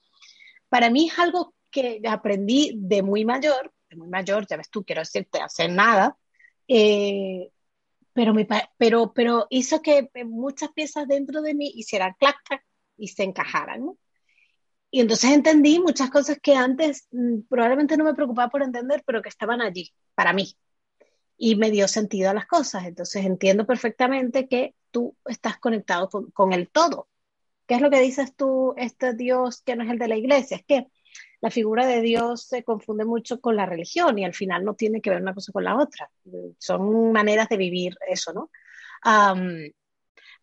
para 0.67 0.89
mí 0.89 1.07
es 1.07 1.17
algo 1.17 1.53
que 1.71 2.01
aprendí 2.07 2.73
de 2.75 3.01
muy 3.01 3.25
mayor, 3.25 3.73
de 3.89 3.95
muy 3.95 4.09
mayor, 4.09 4.45
ya 4.47 4.57
ves 4.57 4.69
tú, 4.69 4.83
quiero 4.83 5.01
decirte, 5.01 5.39
hacer 5.39 5.71
nada, 5.71 6.17
eh, 6.67 7.49
pero, 8.13 8.33
me, 8.33 8.47
pero, 8.77 9.13
pero 9.13 9.47
hizo 9.49 9.81
que 9.81 10.09
muchas 10.25 10.71
piezas 10.73 11.07
dentro 11.07 11.41
de 11.41 11.55
mí 11.55 11.71
hicieran 11.75 12.15
clac, 12.19 12.37
clac 12.43 12.63
y 12.97 13.07
se 13.07 13.23
encajaran, 13.23 13.85
¿no? 13.85 13.97
Y 14.91 15.01
entonces 15.01 15.31
entendí 15.31 15.79
muchas 15.79 16.09
cosas 16.09 16.39
que 16.41 16.55
antes 16.55 17.07
mm, 17.11 17.41
probablemente 17.49 17.97
no 17.97 18.03
me 18.03 18.13
preocupaba 18.13 18.49
por 18.49 18.63
entender, 18.63 19.03
pero 19.05 19.21
que 19.21 19.29
estaban 19.29 19.61
allí 19.61 19.93
para 20.15 20.33
mí. 20.33 20.55
Y 21.37 21.55
me 21.55 21.71
dio 21.71 21.87
sentido 21.87 22.29
a 22.29 22.33
las 22.33 22.47
cosas. 22.47 22.85
Entonces 22.85 23.25
entiendo 23.25 23.65
perfectamente 23.65 24.47
que 24.47 24.75
tú 24.91 25.15
estás 25.25 25.57
conectado 25.59 26.09
con, 26.33 26.53
el 26.53 26.69
todo. 26.69 27.07
¿Qué 27.67 27.75
es 27.75 27.81
lo 27.81 27.91
que 27.91 28.01
dices 28.01 28.35
tú, 28.35 28.73
este 28.77 29.13
Dios 29.13 29.61
que 29.61 29.75
no 29.75 29.83
es 29.83 29.91
el 29.91 29.99
de 29.99 30.07
la 30.07 30.17
iglesia? 30.17 30.57
Es 30.57 30.65
que 30.65 30.87
la 31.41 31.51
figura 31.51 31.85
de 31.85 32.01
Dios 32.01 32.43
se 32.47 32.63
confunde 32.63 33.05
mucho 33.05 33.39
con 33.39 33.55
la 33.55 33.65
religión 33.65 34.17
y 34.17 34.25
al 34.25 34.33
final 34.33 34.65
no 34.65 34.73
tiene 34.73 35.01
que 35.01 35.11
ver 35.11 35.21
una 35.21 35.33
cosa 35.33 35.51
con 35.51 35.63
la 35.63 35.77
otra. 35.77 36.09
Son 36.57 37.11
maneras 37.11 37.47
de 37.47 37.57
vivir 37.57 37.95
eso, 38.07 38.33
¿no? 38.33 38.49
Um, 39.05 39.71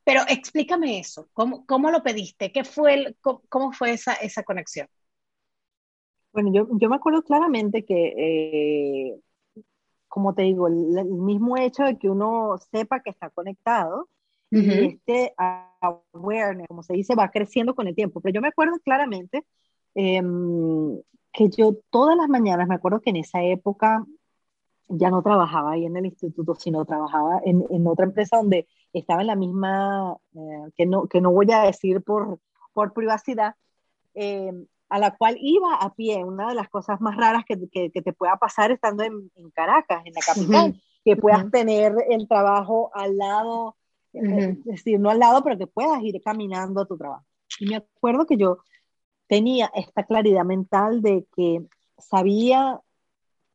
pero 0.07 0.21
explícame 0.29 1.01
eso, 1.01 1.29
¿cómo, 1.33 1.66
cómo 1.66 1.90
lo 1.90 2.01
pediste? 2.05 2.53
¿Qué 2.53 2.62
fue 2.62 2.95
el, 2.95 3.16
cómo, 3.21 3.73
fue 3.73 3.90
esa, 3.90 4.14
esa 4.14 4.45
conexión? 4.45 4.87
Bueno, 6.33 6.53
yo, 6.55 6.69
yo 6.79 6.88
me 6.88 6.95
acuerdo 6.95 7.25
claramente 7.25 7.85
que, 7.85 8.14
eh, 8.16 9.21
como 10.07 10.33
te 10.33 10.42
digo, 10.42 10.69
el, 10.69 11.07
mismo 11.07 11.57
hecho 11.57 11.83
de 11.83 11.99
que 11.99 12.09
uno 12.09 12.57
sepa 12.71 13.01
que 13.01 13.11
está 13.11 13.31
conectado 13.31 14.09
y 14.53 14.87
este 14.87 15.35
awareness, 15.81 16.69
como 16.69 16.85
se 16.85 16.92
dice, 16.92 17.16
va 17.16 17.33
creciendo 17.33 17.75
con 17.75 17.88
el 17.88 17.97
tiempo. 17.97 18.21
Pero 18.21 18.35
yo 18.35 18.40
me 18.40 18.49
acuerdo 18.49 18.79
claramente 18.85 19.45
em, 19.97 21.01
que 21.33 21.49
yo 21.51 21.79
todas 21.90 22.16
las 22.16 22.29
mañanas, 22.29 22.69
me 22.69 22.77
acuerdo 22.77 23.01
que 23.01 23.11
en 23.11 23.16
esa 23.16 23.42
época 23.42 24.07
ya 24.88 25.11
no 25.11 25.22
trabajaba 25.22 25.72
ahí 25.72 25.85
en 25.85 25.96
el 25.96 26.07
instituto, 26.07 26.55
sino 26.55 26.85
trabajaba 26.85 27.40
en, 27.44 27.64
en 27.70 27.87
otra 27.87 28.07
empresa 28.07 28.37
donde 28.37 28.68
estaba 28.92 29.20
en 29.20 29.27
la 29.27 29.37
misma, 29.37 30.16
eh, 30.35 30.70
que, 30.77 30.87
no, 30.87 31.07
que 31.07 31.20
no 31.20 31.33
voy 31.33 31.51
a 31.53 31.62
decir 31.62 32.03
por, 32.03 32.40
por 32.72 32.92
privacidad, 32.92 33.55
eh, 34.14 34.53
a 34.88 34.99
la 34.99 35.16
cual 35.16 35.37
iba 35.40 35.75
a 35.75 35.94
pie, 35.94 36.25
una 36.25 36.49
de 36.49 36.55
las 36.55 36.68
cosas 36.68 37.01
más 37.01 37.16
raras 37.16 37.44
que, 37.44 37.59
que, 37.68 37.90
te 37.90 38.12
pueda 38.12 38.37
pasar 38.37 38.70
estando 38.70 39.03
en, 39.03 39.31
en, 39.35 39.51
Caracas, 39.51 40.03
en 40.05 40.14
la 40.14 40.20
capital, 40.20 40.81
que 41.05 41.16
puedas 41.16 41.51
tener 41.51 41.94
el 42.09 42.29
trabajo 42.29 42.90
al 42.94 43.16
lado, 43.16 43.77
eh, 44.12 44.57
es 44.59 44.64
decir, 44.64 45.01
no 45.01 45.11
al 45.11 45.18
lado, 45.18 45.42
pero 45.42 45.59
que 45.59 45.66
puedas 45.66 46.01
ir 46.03 46.20
caminando 46.25 46.81
a 46.81 46.87
tu 46.87 46.96
trabajo. 46.96 47.25
Y 47.59 47.66
me 47.66 47.77
acuerdo 47.77 48.27
que 48.27 48.37
yo 48.37 48.59
tenía 49.27 49.70
esta 49.75 50.05
claridad 50.05 50.44
mental 50.44 51.03
de 51.03 51.27
que 51.35 51.66
sabía 51.99 52.81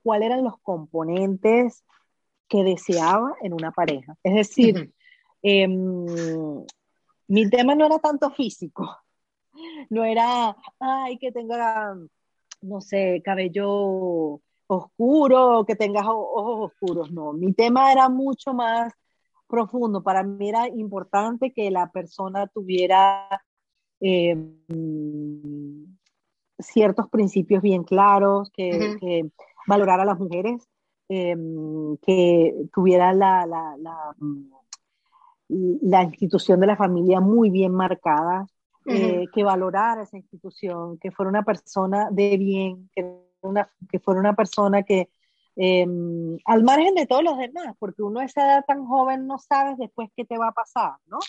cuáles 0.03 0.27
eran 0.27 0.43
los 0.43 0.59
componentes 0.61 1.83
que 2.47 2.63
deseaba 2.63 3.33
en 3.41 3.53
una 3.53 3.71
pareja. 3.71 4.15
Es 4.23 4.35
decir, 4.35 4.93
em, 5.41 6.05
mi 7.27 7.49
tema 7.49 7.75
no 7.75 7.85
era 7.85 7.99
tanto 7.99 8.29
físico, 8.31 8.89
no 9.89 10.03
era, 10.03 10.55
ay, 10.79 11.17
que 11.17 11.31
tenga, 11.31 11.95
no 12.61 12.81
sé, 12.81 13.21
cabello 13.23 14.41
oscuro, 14.67 15.65
que 15.65 15.75
tengas 15.75 16.05
ojos 16.07 16.71
oscuros, 16.71 17.11
no, 17.11 17.33
mi 17.33 17.53
tema 17.53 17.91
era 17.91 18.09
mucho 18.09 18.53
más 18.53 18.93
profundo. 19.47 20.01
Para 20.01 20.23
mí 20.23 20.49
era 20.49 20.67
importante 20.69 21.51
que 21.51 21.69
la 21.71 21.91
persona 21.91 22.47
tuviera 22.47 23.27
em, 23.99 24.55
ciertos 26.59 27.09
principios 27.09 27.61
bien 27.61 27.83
claros, 27.83 28.49
que, 28.51 28.97
que 28.99 29.29
valorar 29.67 29.99
a 29.99 30.05
las 30.05 30.19
mujeres, 30.19 30.67
em, 31.09 31.97
que 31.97 32.55
tuviera 32.73 33.13
la, 33.13 33.45
la, 33.45 33.75
la, 33.77 34.15
la, 35.49 36.03
institución 36.03 36.59
de 36.59 36.67
la 36.67 36.77
familia 36.77 37.19
muy 37.19 37.49
bien 37.49 37.73
marcada, 37.73 38.45
eh, 38.85 39.25
que 39.33 39.43
valorara 39.43 40.03
esa 40.03 40.17
institución, 40.17 40.97
que 40.97 41.11
fuera 41.11 41.29
una 41.29 41.43
persona 41.43 42.09
de 42.11 42.37
bien, 42.37 42.89
que, 42.95 43.05
una, 43.41 43.69
que 43.89 43.99
fuera 43.99 44.19
una 44.19 44.33
persona 44.33 44.83
que, 44.83 45.09
em, 45.55 46.37
al 46.45 46.63
margen 46.63 46.95
de 46.95 47.05
todos 47.05 47.23
los 47.23 47.37
demás, 47.37 47.75
porque 47.77 48.01
uno 48.01 48.21
a 48.21 48.25
esa 48.25 48.45
edad 48.45 48.65
tan 48.65 48.85
joven 48.85 49.27
no 49.27 49.37
sabes 49.37 49.77
después 49.77 50.09
qué 50.15 50.25
te 50.25 50.37
va 50.37 50.47
a 50.47 50.53
pasar, 50.53 50.93
¿no? 51.05 51.19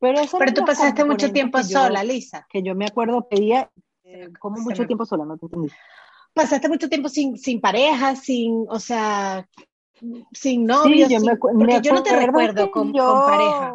Pero, 0.00 0.20
eso 0.20 0.38
Pero 0.38 0.54
tú 0.54 0.64
pasaste 0.64 1.04
mucho 1.04 1.32
tiempo 1.32 1.62
sola, 1.62 2.02
Lisa. 2.02 2.46
Que 2.48 2.62
yo 2.62 2.74
me 2.74 2.86
acuerdo, 2.86 3.28
pedía, 3.28 3.70
eh, 4.04 4.28
como 4.40 4.60
mucho 4.60 4.86
tiempo 4.86 5.04
sola, 5.04 5.24
no 5.24 5.36
te 5.36 5.46
entendí 5.46 5.70
pasaste 6.38 6.68
mucho 6.68 6.88
tiempo 6.88 7.08
sin, 7.08 7.36
sin 7.36 7.60
pareja, 7.60 8.14
sin, 8.14 8.64
o 8.68 8.78
sea, 8.78 9.48
sin 10.32 10.66
novio, 10.66 11.08
yo 11.08 11.18
porque 11.40 11.80
yo 11.82 11.92
no 11.92 12.02
te 12.04 12.16
recuerdo 12.16 12.70
con, 12.70 12.92
pareja. 12.92 13.74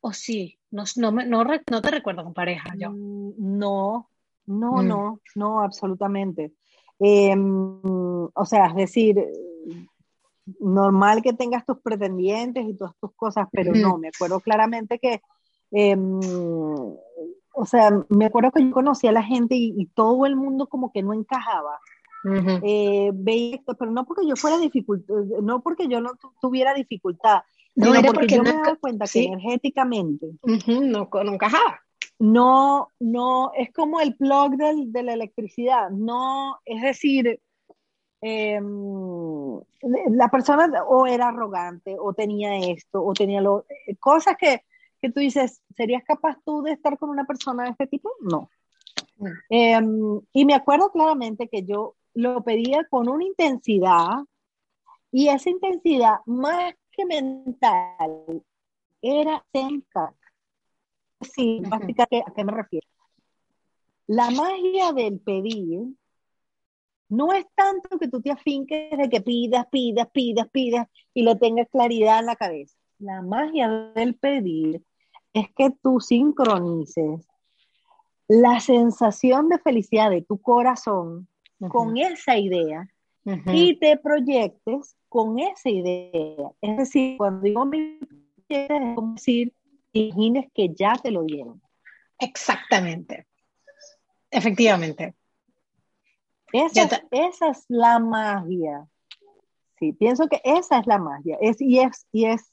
¿O 0.00 0.12
sí? 0.12 0.58
No, 0.70 0.84
no, 0.96 1.10
no, 1.10 1.44
no, 1.44 1.82
te 1.82 1.90
recuerdo 1.90 2.22
con 2.22 2.34
pareja 2.34 2.72
yo. 2.78 2.90
Mm, 2.90 3.58
no, 3.58 4.08
no, 4.46 4.72
mm. 4.74 4.86
no, 4.86 5.20
no, 5.34 5.60
absolutamente. 5.60 6.52
Em, 7.00 7.80
o 7.82 8.44
sea, 8.46 8.66
es 8.66 8.76
decir, 8.76 9.16
normal 10.60 11.20
que 11.20 11.32
tengas 11.32 11.66
tus 11.66 11.80
pretendientes 11.80 12.64
y 12.64 12.76
todas 12.76 12.94
tus 13.00 13.12
cosas, 13.16 13.48
pero 13.50 13.72
no, 13.74 13.98
me 13.98 14.08
acuerdo 14.08 14.38
claramente 14.38 15.00
que 15.00 15.20
em, 15.72 16.20
o 17.52 17.66
sea, 17.66 17.90
me 18.08 18.26
acuerdo 18.26 18.50
que 18.50 18.64
yo 18.64 18.72
conocía 18.72 19.10
a 19.10 19.14
la 19.14 19.22
gente 19.22 19.54
y, 19.56 19.86
todo 19.94 20.26
el 20.26 20.36
mundo 20.36 20.66
como 20.68 20.92
que 20.92 21.02
no 21.02 21.12
encajaba. 21.12 21.78
Eh, 22.62 23.10
veía 23.12 23.56
esto, 23.56 23.74
pero 23.74 23.90
no 23.90 24.04
porque 24.04 24.26
yo 24.26 24.36
fuera 24.36 24.56
dificultad, 24.56 25.14
no 25.42 25.60
porque 25.60 25.88
yo 25.88 26.00
no 26.00 26.12
tuviera 26.40 26.72
dificultad, 26.72 27.42
no, 27.74 27.94
era 27.94 28.12
porque, 28.12 28.36
yo 28.36 28.42
me 28.42 28.52
daba 28.52 28.76
cuenta 28.76 29.06
que 29.12 29.24
energéticamente 29.24 30.30
no, 30.44 31.08
no, 31.10 31.32
encajaba. 31.32 31.80
No, 32.18 32.88
no, 33.00 33.50
es 33.56 33.72
como 33.72 34.00
el 34.00 34.14
plug 34.14 34.56
del, 34.56 34.92
de 34.92 35.02
la 35.02 35.14
electricidad, 35.14 35.90
no, 35.90 36.58
es 36.64 36.80
decir, 36.82 37.40
em, 38.20 39.60
la 40.10 40.28
persona 40.30 40.70
o 40.86 41.06
era 41.06 41.28
arrogante, 41.28 41.96
o 41.98 42.12
tenía 42.12 42.56
esto, 42.58 43.02
o 43.04 43.12
tenía 43.14 43.40
lo, 43.40 43.64
cosas 43.98 44.36
que, 44.38 44.62
que 45.02 45.10
tú 45.10 45.20
dices, 45.20 45.60
¿serías 45.76 46.04
capaz 46.04 46.38
tú 46.44 46.62
de 46.62 46.72
estar 46.72 46.96
con 46.96 47.10
una 47.10 47.26
persona 47.26 47.64
de 47.64 47.70
este 47.70 47.88
tipo? 47.88 48.10
No. 48.20 48.48
Mm. 49.16 49.26
Em, 49.50 50.20
y 50.32 50.44
me 50.44 50.54
acuerdo 50.54 50.90
claramente 50.92 51.48
que 51.48 51.64
yo 51.64 51.96
lo 52.14 52.42
pedía 52.44 52.86
con 52.88 53.08
una 53.08 53.24
intensidad 53.24 54.20
y 55.10 55.28
esa 55.28 55.50
intensidad 55.50 56.16
más 56.24 56.74
que 56.92 57.04
mental 57.04 58.42
era 59.02 59.44
mental. 59.52 60.14
Sí, 61.20 61.62
¿a 61.70 62.06
qué 62.34 62.44
me 62.44 62.52
refiero? 62.52 62.86
La 64.06 64.30
magia 64.30 64.92
del 64.92 65.20
pedir 65.20 65.80
no 67.08 67.32
es 67.32 67.46
tanto 67.54 67.98
que 67.98 68.08
tú 68.08 68.20
te 68.20 68.30
afinques 68.30 68.96
de 68.96 69.08
que 69.08 69.20
pidas, 69.20 69.66
pidas, 69.70 70.08
pidas, 70.12 70.48
pidas 70.50 70.88
y 71.12 71.22
lo 71.22 71.36
tengas 71.38 71.68
claridad 71.68 72.20
en 72.20 72.26
la 72.26 72.36
cabeza. 72.36 72.76
La 72.98 73.20
magia 73.20 73.68
del 73.94 74.14
pedir 74.14 74.82
es 75.32 75.46
que 75.56 75.70
tú 75.82 76.00
sincronices 76.00 77.26
la 78.28 78.60
sensación 78.60 79.48
de 79.48 79.58
felicidad 79.58 80.10
de 80.10 80.22
tu 80.22 80.40
corazón 80.40 81.28
con 81.68 81.96
esa 81.96 82.36
idea 82.36 82.88
y 83.24 83.78
te 83.78 83.96
proyectes 83.98 84.96
con 85.08 85.38
esa 85.38 85.68
idea. 85.68 86.50
Es 86.60 86.76
decir, 86.76 87.16
cuando 87.18 87.42
digo 87.42 87.64
mi 87.64 87.98
es 88.48 88.68
como 88.94 89.14
decir, 89.14 89.54
imagines 89.92 90.46
que 90.54 90.74
ya 90.74 90.94
te 90.94 91.10
lo 91.10 91.22
dieron. 91.22 91.62
Exactamente. 92.18 93.26
Efectivamente. 94.30 95.14
Esa, 96.52 97.02
esa 97.10 97.48
es 97.48 97.64
la 97.68 97.98
magia. 97.98 98.86
Sí, 99.78 99.92
pienso 99.92 100.28
que 100.28 100.40
esa 100.44 100.78
es 100.78 100.86
la 100.86 100.98
magia. 100.98 101.38
Es, 101.40 101.60
y, 101.60 101.80
es, 101.80 102.06
y 102.12 102.26
es, 102.26 102.52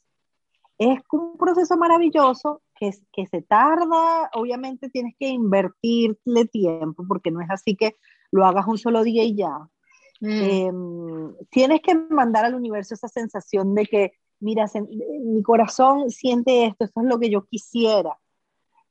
es 0.77 0.99
un 1.11 1.37
proceso 1.37 1.77
maravilloso 1.77 2.61
que, 2.79 2.91
que 3.11 3.27
se 3.27 3.41
tarda, 3.41 4.29
obviamente 4.33 4.89
tienes 4.89 5.15
que 5.19 5.27
invertirle 5.27 6.45
tiempo, 6.51 7.03
porque 7.07 7.31
no 7.31 7.41
es 7.41 7.49
así 7.49 7.75
que 7.75 7.97
lo 8.31 8.45
hagas 8.45 8.67
un 8.67 8.77
solo 8.77 9.03
día 9.03 9.23
y 9.23 9.35
ya. 9.35 9.69
Mm. 10.21 10.41
Em, 10.41 11.35
tienes 11.49 11.81
que 11.81 11.95
mandar 11.95 12.45
al 12.45 12.55
universo 12.55 12.93
esa 12.93 13.07
sensación 13.07 13.75
de 13.75 13.85
que, 13.85 14.11
mira, 14.39 14.65
mi 15.23 15.41
corazón 15.43 16.09
siente 16.09 16.65
esto, 16.65 16.85
esto 16.85 17.01
es 17.01 17.07
lo 17.07 17.19
que 17.19 17.29
yo 17.29 17.45
quisiera. 17.45 18.17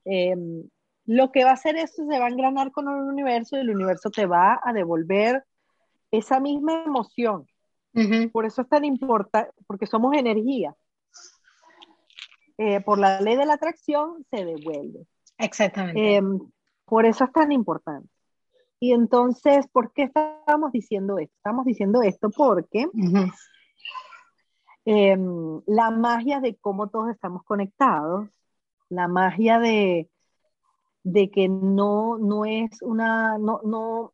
Em, 0.05 0.69
lo 1.07 1.33
que 1.33 1.45
va 1.45 1.51
a 1.51 1.55
hacer 1.55 1.77
eso 1.77 2.07
se 2.07 2.19
va 2.19 2.27
a 2.27 2.31
engranar 2.31 2.71
con 2.71 2.89
el 2.89 3.03
universo 3.03 3.57
y 3.57 3.61
el 3.61 3.71
universo 3.71 4.11
te 4.11 4.27
va 4.27 4.61
a 4.63 4.73
devolver 4.73 5.45
esa 6.11 6.41
misma 6.41 6.85
emoción. 6.85 7.47
Por 8.33 8.47
eso 8.47 8.63
es 8.63 8.69
tan 8.69 8.85
importante, 8.85 9.51
porque 9.67 9.87
somos 9.87 10.15
energía. 10.15 10.77
Eh, 12.59 12.81
por 12.81 12.99
la 12.99 13.21
ley 13.21 13.37
de 13.37 13.47
la 13.47 13.55
atracción 13.55 14.27
se 14.31 14.45
devuelve. 14.45 15.07
Exactamente. 15.39 16.17
Em, 16.17 16.41
por 16.85 17.07
eso 17.07 17.25
es 17.25 17.33
tan 17.33 17.53
importante. 17.53 18.09
Y 18.81 18.93
entonces, 18.93 19.67
¿por 19.69 19.93
qué 19.93 20.05
estamos 20.05 20.73
diciendo 20.73 21.19
esto? 21.19 21.35
Estamos 21.37 21.65
diciendo 21.65 22.03
esto 22.03 22.31
porque 22.31 22.89
em, 24.85 25.61
la 25.67 25.91
magia 25.91 26.41
de 26.41 26.57
cómo 26.57 26.89
todos 26.89 27.11
estamos 27.11 27.45
conectados, 27.45 28.29
la 28.89 29.07
magia 29.07 29.61
de, 29.61 30.09
de 31.05 31.31
que 31.31 31.49
no, 31.49 32.19
no 32.19 32.45
es 32.45 32.83
una, 32.83 33.39
no, 33.39 33.61
no, 33.65 34.13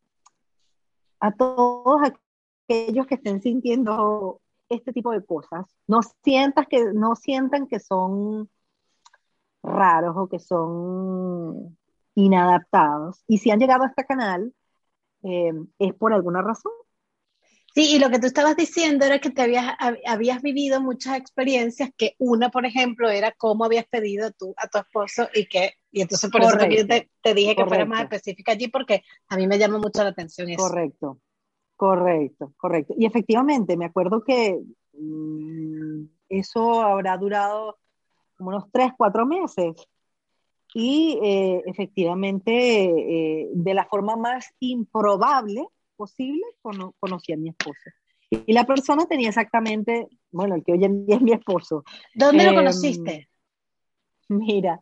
a 1.20 1.33
todos 1.33 2.00
aquellos 2.68 3.07
que 3.07 3.14
estén 3.14 3.40
sintiendo 3.40 4.40
este 4.68 4.92
tipo 4.92 5.12
de 5.12 5.24
cosas, 5.24 5.66
no, 5.87 6.00
sientas 6.22 6.66
que, 6.68 6.92
no 6.92 7.14
sientan 7.16 7.66
que 7.66 7.81
son 7.81 8.48
raros 9.62 10.14
o 10.16 10.29
que 10.29 10.38
son 10.38 11.77
inadaptados. 12.14 13.22
Y 13.27 13.38
si 13.38 13.50
han 13.50 13.59
llegado 13.59 13.85
a 13.85 13.88
este 13.88 14.05
canal, 14.05 14.55
eh, 15.22 15.53
es 15.79 15.94
por 15.94 16.12
alguna 16.12 16.42
razón. 16.42 16.72
Sí, 17.74 17.96
y 17.96 17.98
lo 17.98 18.09
que 18.09 18.20
tú 18.20 18.27
estabas 18.27 18.55
diciendo 18.55 19.05
era 19.05 19.18
que 19.18 19.31
te 19.31 19.42
habías, 19.42 19.74
habías 20.07 20.42
vivido 20.42 20.81
muchas 20.81 21.16
experiencias, 21.16 21.90
que 21.96 22.14
una, 22.18 22.48
por 22.50 22.66
ejemplo, 22.66 23.11
era 23.11 23.33
cómo 23.33 23.64
habías 23.64 23.87
pedido 23.87 24.31
tú 24.31 24.55
a 24.57 24.68
tu 24.68 24.79
esposo 24.79 25.29
y 25.35 25.46
que 25.46 25.72
Y 25.90 26.03
entonces 26.03 26.31
por 26.31 26.42
eso 26.42 26.57
también 26.57 26.87
te, 26.87 27.11
te, 27.20 27.35
dije 27.35 27.57
que 27.57 27.66
fuera 27.66 27.85
más 27.85 28.03
específica 28.03 28.53
allí 28.53 28.68
porque 28.68 29.03
a 29.29 29.37
mí 29.37 29.48
me 29.48 29.59
llama 29.59 29.79
mucho 29.79 30.05
la 30.05 30.11
atención 30.11 30.50
eso. 30.50 30.62
Correcto, 30.62 31.18
correcto, 31.76 32.52
correcto. 32.56 32.94
Y 32.96 33.06
efectivamente, 33.06 33.76
me 33.76 33.87
acuerdo 33.87 34.22
que 34.22 34.60
mmm, 34.92 36.04
eso 36.28 36.82
habrá 36.82 37.16
durado 37.16 37.78
como 38.37 38.50
unos 38.50 38.64
tres, 38.72 38.92
cuatro 38.96 39.26
meses. 39.26 39.74
Y 40.74 41.18
eh, 41.22 41.62
efectivamente, 41.66 42.52
eh, 42.52 43.48
de 43.52 43.74
la 43.74 43.87
forma 43.87 44.16
más 44.16 44.52
improbable 44.58 45.66
posible, 45.96 46.42
conocí 46.98 47.32
a 47.32 47.37
mi 47.37 47.50
esposo. 47.50 47.90
Y 48.30 48.52
la 48.52 48.64
persona 48.64 49.06
tenía 49.06 49.28
exactamente, 49.28 50.08
bueno, 50.32 50.56
el 50.56 50.64
que 50.64 50.72
hoy 50.72 50.84
en 50.84 51.06
día 51.06 51.16
es 51.16 51.22
mi 51.22 51.32
esposo. 51.32 51.84
¿Dónde 52.14 52.44
lo 52.44 52.50
em, 52.50 52.56
conociste? 52.56 53.28
Mira, 54.28 54.80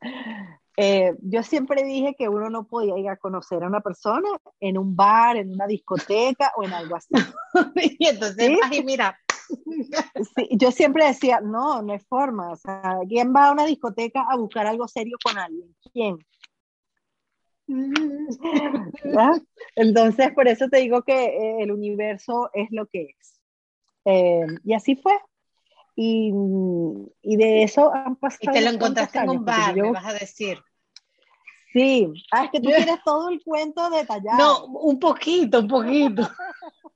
eh, 0.85 1.15
yo 1.21 1.45
siempre 1.45 1.85
dije 1.85 2.17
que 2.19 2.29
uno 2.29 2.51
no 2.51 2.67
podía 2.67 2.99
ir 2.99 3.09
a 3.09 3.17
conocer 3.17 3.63
a 3.63 3.69
una 3.69 3.83
persona 3.83 4.29
en 4.59 4.77
un 4.77 4.97
bar, 4.97 5.37
en 5.37 5.53
una 5.53 5.69
discoteca 5.69 6.51
o 6.57 6.65
en 6.65 6.73
algo 6.73 6.97
así. 6.97 7.09
y 8.01 8.09
entonces, 8.09 8.59
ay, 8.65 8.83
mira, 8.83 9.17
yo 10.51 10.73
siempre 10.73 11.07
decía, 11.07 11.41
no, 11.41 11.83
no 11.83 11.93
hay 11.93 12.01
forma. 12.01 12.51
O 12.51 12.57
sea, 12.57 12.99
¿quién 13.09 13.33
va 13.33 13.47
a 13.47 13.53
una 13.53 13.65
discoteca 13.65 14.27
a 14.29 14.37
buscar 14.37 14.67
algo 14.67 14.89
serio 14.89 15.19
con 15.23 15.39
alguien? 15.39 15.73
¿Quién? 15.93 16.19
Entonces, 19.77 20.33
por 20.33 20.49
eso 20.49 20.69
te 20.69 20.79
digo 20.79 21.03
que 21.03 21.27
eh, 21.27 21.63
el 21.63 21.71
universo 21.71 22.51
es 22.55 22.67
lo 22.73 22.87
que 22.87 23.15
es. 23.21 23.41
Eh, 24.05 24.47
y 24.65 24.75
así 24.75 24.97
fue. 24.97 25.17
Y, 25.95 26.33
y, 27.23 27.37
de 27.37 27.63
eso 27.63 27.95
han 27.95 28.17
pasado. 28.17 28.51
Y 28.51 28.53
te 28.53 28.63
lo 28.63 28.71
encontraste 28.71 29.21
en 29.21 29.31
un 29.31 29.45
bar, 29.45 29.77
me 29.77 29.93
vas 29.93 30.07
a 30.07 30.15
decir. 30.15 30.59
Sí, 31.73 32.13
ah, 32.31 32.45
es 32.45 32.51
que 32.51 32.61
tú 32.61 32.69
tienes 32.69 33.03
todo 33.03 33.31
el 33.31 33.43
cuento 33.43 33.89
detallado. 33.89 34.39
No, 34.39 34.81
un 34.81 34.99
poquito, 34.99 35.61
un 35.61 35.69
poquito. 35.69 36.23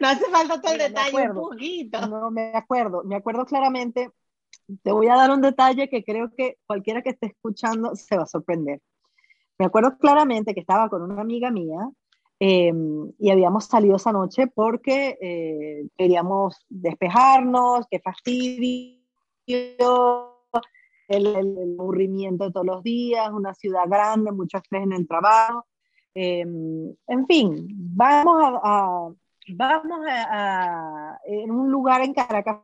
No 0.00 0.08
hace 0.08 0.24
falta 0.28 0.60
todo 0.60 0.72
el 0.72 0.78
detalle, 0.78 1.30
un 1.30 1.36
poquito. 1.36 2.04
No, 2.08 2.32
me 2.32 2.50
acuerdo, 2.52 3.04
me 3.04 3.14
acuerdo 3.14 3.46
claramente. 3.46 4.10
Te 4.82 4.90
voy 4.90 5.06
a 5.06 5.14
dar 5.14 5.30
un 5.30 5.40
detalle 5.40 5.88
que 5.88 6.02
creo 6.02 6.32
que 6.36 6.58
cualquiera 6.66 7.00
que 7.00 7.10
esté 7.10 7.26
escuchando 7.28 7.94
se 7.94 8.16
va 8.16 8.24
a 8.24 8.26
sorprender. 8.26 8.80
Me 9.56 9.66
acuerdo 9.66 9.96
claramente 9.96 10.52
que 10.52 10.58
estaba 10.60 10.88
con 10.88 11.02
una 11.02 11.20
amiga 11.20 11.52
mía 11.52 11.88
em, 12.40 13.12
y 13.20 13.30
habíamos 13.30 13.66
salido 13.66 13.94
esa 13.94 14.10
noche 14.10 14.48
porque 14.48 15.16
eh, 15.20 15.86
queríamos 15.96 16.56
despejarnos, 16.68 17.86
qué 17.88 18.00
fastidio, 18.00 18.98
el, 21.08 21.76
aburrimiento 21.78 22.44
de 22.44 22.52
todos 22.52 22.66
los 22.66 22.82
días, 22.82 23.30
una 23.32 23.54
ciudad 23.54 23.88
grande, 23.88 24.32
mucho 24.32 24.58
estrés 24.58 24.82
en 24.82 24.92
el 24.92 25.08
trabajo. 25.08 25.66
Em, 26.14 26.94
en 27.06 27.26
fin, 27.26 27.68
vamos 27.70 28.60
a 28.62 29.08
vamos 29.48 30.00
a, 30.08 31.18
en 31.24 31.50
un 31.50 31.70
lugar 31.70 32.02
en 32.02 32.12
Caracas 32.12 32.58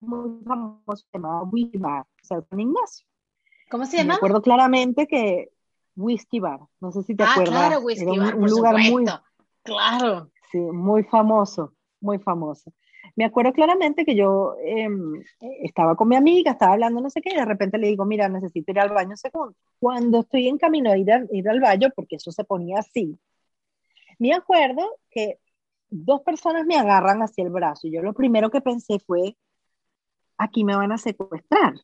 muy 0.00 0.42
famoso 0.44 1.04
llamado 1.12 1.48
Whisky 1.50 1.78
Bar, 1.78 2.06
San 2.22 2.42
Ignacio. 2.58 3.06
¿Cómo 3.70 3.86
se 3.86 3.98
llama? 3.98 4.08
Me 4.08 4.14
acuerdo 4.14 4.42
claramente 4.42 5.06
que 5.06 5.50
Whisky 5.96 6.40
Bar, 6.40 6.60
no 6.80 6.92
sé 6.92 7.02
si 7.02 7.14
te 7.14 7.24
ah, 7.24 7.32
acuerdas. 7.32 7.68
Claro, 7.68 7.80
Whisky 7.80 8.18
Bar, 8.18 8.36
un, 8.36 8.48
lugar 8.48 8.76
muy, 8.90 9.04
claro. 9.62 10.30
Sí, 10.50 10.58
muy 10.58 11.02
famoso, 11.04 11.72
muy 12.00 12.18
famoso. 12.18 12.72
Me 13.14 13.24
acuerdo 13.24 13.52
claramente 13.52 14.04
que 14.04 14.16
yo 14.16 14.56
em, 14.64 15.22
estaba 15.62 15.96
con 15.96 16.08
mi 16.08 16.16
amiga, 16.16 16.52
estaba 16.52 16.72
hablando 16.72 17.00
no 17.00 17.10
sé 17.10 17.20
qué, 17.22 17.30
y 17.32 17.36
de 17.36 17.44
repente 17.44 17.78
le 17.78 17.88
digo, 17.88 18.04
mira, 18.04 18.28
necesito 18.28 18.72
ir 18.72 18.80
al 18.80 18.90
baño 18.90 19.10
un 19.10 19.16
segundo. 19.16 19.54
Cuando 19.78 20.20
estoy 20.20 20.48
en 20.48 20.58
camino 20.58 20.90
a 20.90 20.98
ir, 20.98 21.12
a, 21.12 21.24
ir 21.30 21.48
al 21.48 21.60
baño, 21.60 21.88
porque 21.94 22.16
eso 22.16 22.32
se 22.32 22.44
ponía 22.44 22.78
así, 22.78 23.18
me 24.18 24.32
acuerdo 24.32 24.98
que 25.10 25.38
dos 25.88 26.22
personas 26.22 26.66
me 26.66 26.76
agarran 26.76 27.22
hacia 27.22 27.44
el 27.44 27.50
brazo 27.50 27.86
y 27.86 27.92
yo 27.92 28.02
lo 28.02 28.12
primero 28.12 28.50
que 28.50 28.60
pensé 28.60 28.98
fue, 28.98 29.36
aquí 30.38 30.64
me 30.64 30.76
van 30.76 30.92
a 30.92 30.98
secuestrar. 30.98 31.74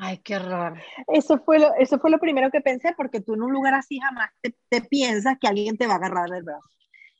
Ay, 0.00 0.18
qué 0.18 0.36
horror. 0.36 0.78
Eso 1.08 1.38
fue 1.38 1.58
lo, 1.58 1.74
eso 1.74 1.98
fue 1.98 2.10
lo 2.10 2.18
primero 2.18 2.50
que 2.50 2.60
pensé 2.60 2.94
porque 2.96 3.20
tú 3.20 3.34
en 3.34 3.42
un 3.42 3.52
lugar 3.52 3.74
así 3.74 3.98
jamás 3.98 4.30
te, 4.40 4.54
te 4.68 4.80
piensas 4.82 5.36
que 5.40 5.48
alguien 5.48 5.76
te 5.76 5.86
va 5.86 5.94
a 5.94 5.96
agarrar 5.96 6.30
del 6.30 6.44
brazo. 6.44 6.68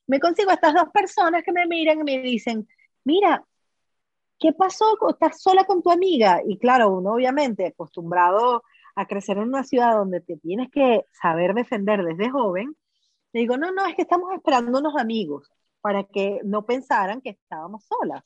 Me 0.06 0.20
consigo 0.20 0.50
a 0.50 0.54
estas 0.54 0.74
dos 0.74 0.88
personas 0.92 1.42
que 1.42 1.52
me 1.52 1.66
miran 1.66 2.00
y 2.00 2.04
me 2.04 2.22
dicen, 2.22 2.66
mira, 3.08 3.42
¿qué 4.38 4.52
pasó? 4.52 4.84
¿Estás 5.08 5.40
sola 5.40 5.64
con 5.64 5.82
tu 5.82 5.90
amiga? 5.90 6.42
Y 6.46 6.58
claro, 6.58 6.90
uno 6.90 7.14
obviamente 7.14 7.66
acostumbrado 7.66 8.62
a 8.94 9.06
crecer 9.06 9.38
en 9.38 9.44
una 9.44 9.64
ciudad 9.64 9.94
donde 9.94 10.20
te 10.20 10.36
tienes 10.36 10.70
que 10.70 11.06
saber 11.22 11.54
defender 11.54 12.04
desde 12.04 12.30
joven, 12.30 12.76
le 13.32 13.40
digo, 13.40 13.56
no, 13.56 13.72
no, 13.72 13.86
es 13.86 13.94
que 13.96 14.02
estamos 14.02 14.32
esperando 14.34 14.78
unos 14.78 14.94
amigos 14.96 15.50
para 15.80 16.04
que 16.04 16.40
no 16.44 16.66
pensaran 16.66 17.22
que 17.22 17.30
estábamos 17.30 17.84
solas. 17.86 18.22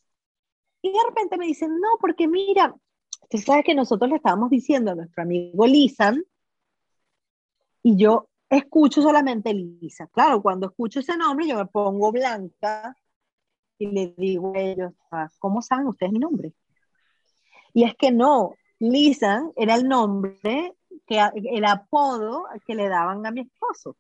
Y 0.82 0.90
de 0.90 0.98
repente 1.08 1.38
me 1.38 1.46
dicen, 1.46 1.70
no, 1.80 1.90
porque 2.00 2.26
mira, 2.26 2.74
tú 3.30 3.38
sabes 3.38 3.64
que 3.64 3.74
nosotros 3.76 4.10
le 4.10 4.16
estábamos 4.16 4.50
diciendo 4.50 4.90
a 4.90 4.94
nuestro 4.96 5.22
amigo 5.22 5.64
Lisan, 5.66 6.24
y 7.84 7.96
yo 7.96 8.28
escucho 8.48 9.00
solamente 9.02 9.54
Lisa. 9.54 10.08
Claro, 10.08 10.42
cuando 10.42 10.66
escucho 10.66 11.00
ese 11.00 11.16
nombre 11.16 11.46
yo 11.46 11.56
me 11.56 11.66
pongo 11.66 12.10
blanca 12.12 12.96
y 13.82 13.86
le 13.86 14.14
digo 14.16 14.52
a 14.54 14.60
ellos, 14.60 14.92
ah, 15.10 15.28
¿cómo 15.40 15.60
saben 15.60 15.88
ustedes 15.88 16.12
mi 16.12 16.20
nombre? 16.20 16.52
Y 17.74 17.84
es 17.84 17.94
que 17.96 18.12
no, 18.12 18.54
Lisan 18.78 19.52
era 19.56 19.74
el 19.74 19.88
nombre, 19.88 20.74
que, 21.06 21.20
el 21.34 21.64
apodo 21.64 22.44
que 22.64 22.74
le 22.74 22.88
daban 22.88 23.26
a 23.26 23.32
mi 23.32 23.40
esposo. 23.40 23.96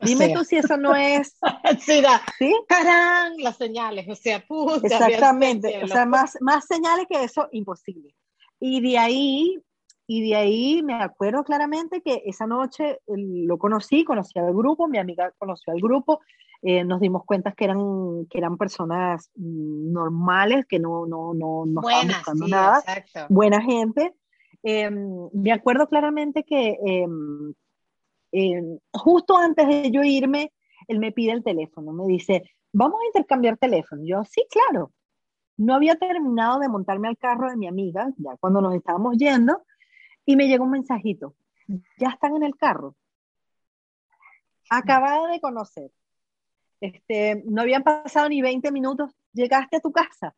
Dime 0.00 0.34
tú 0.34 0.44
si 0.44 0.56
eso 0.56 0.76
no 0.76 0.94
es. 0.94 1.36
sí, 1.80 2.02
¿Sí? 2.38 2.54
¡Carán! 2.68 3.32
Las 3.38 3.56
señales, 3.56 4.08
o 4.08 4.14
sea, 4.14 4.40
puta. 4.46 4.86
Exactamente, 4.86 5.82
o 5.82 5.88
sea, 5.88 6.06
más, 6.06 6.36
más 6.40 6.66
señales 6.66 7.06
que 7.08 7.24
eso, 7.24 7.48
imposible. 7.52 8.14
Y 8.60 8.80
de 8.82 8.98
ahí, 8.98 9.58
y 10.06 10.28
de 10.28 10.36
ahí 10.36 10.82
me 10.82 10.94
acuerdo 10.94 11.42
claramente 11.42 12.02
que 12.02 12.22
esa 12.26 12.46
noche 12.46 13.00
lo 13.06 13.58
conocí, 13.58 14.04
conocí 14.04 14.38
al 14.38 14.52
grupo, 14.54 14.86
mi 14.86 14.98
amiga 14.98 15.32
conoció 15.38 15.72
al 15.72 15.80
grupo, 15.80 16.20
eh, 16.66 16.82
nos 16.82 16.98
dimos 16.98 17.24
cuenta 17.26 17.52
que 17.52 17.66
eran, 17.66 18.24
que 18.30 18.38
eran 18.38 18.56
personas 18.56 19.30
normales, 19.34 20.64
que 20.66 20.78
no, 20.78 21.04
no, 21.04 21.34
no, 21.34 21.66
no 21.66 21.80
estaban 21.82 22.08
buscando 22.08 22.48
nada, 22.48 22.82
buena 23.28 23.60
gente. 23.60 24.14
Em, 24.62 25.28
me 25.34 25.52
acuerdo 25.52 25.86
claramente 25.88 26.42
que 26.42 26.78
em, 26.82 28.78
justo 28.94 29.36
antes 29.36 29.68
de 29.68 29.90
yo 29.90 30.02
irme, 30.02 30.54
él 30.88 31.00
me 31.00 31.12
pide 31.12 31.32
el 31.32 31.44
teléfono, 31.44 31.92
me 31.92 32.06
dice, 32.06 32.50
vamos 32.72 32.98
a 33.02 33.06
intercambiar 33.08 33.58
teléfono. 33.58 34.00
Yo, 34.02 34.24
sí, 34.24 34.46
claro. 34.50 34.90
No 35.58 35.74
había 35.74 35.96
terminado 35.96 36.60
de 36.60 36.70
montarme 36.70 37.08
al 37.08 37.18
carro 37.18 37.50
de 37.50 37.58
mi 37.58 37.68
amiga, 37.68 38.10
ya 38.16 38.38
cuando 38.38 38.62
nos 38.62 38.74
estábamos 38.74 39.18
yendo, 39.18 39.64
y 40.24 40.34
me 40.34 40.48
llegó 40.48 40.64
un 40.64 40.70
mensajito, 40.70 41.34
ya 41.98 42.08
están 42.08 42.36
en 42.36 42.42
el 42.44 42.56
carro. 42.56 42.96
Acabada 44.70 45.28
de 45.28 45.42
conocer. 45.42 45.90
Este, 46.84 47.42
no 47.46 47.62
habían 47.62 47.82
pasado 47.82 48.28
ni 48.28 48.42
20 48.42 48.70
minutos, 48.70 49.10
llegaste 49.32 49.78
a 49.78 49.80
tu 49.80 49.90
casa. 49.90 50.34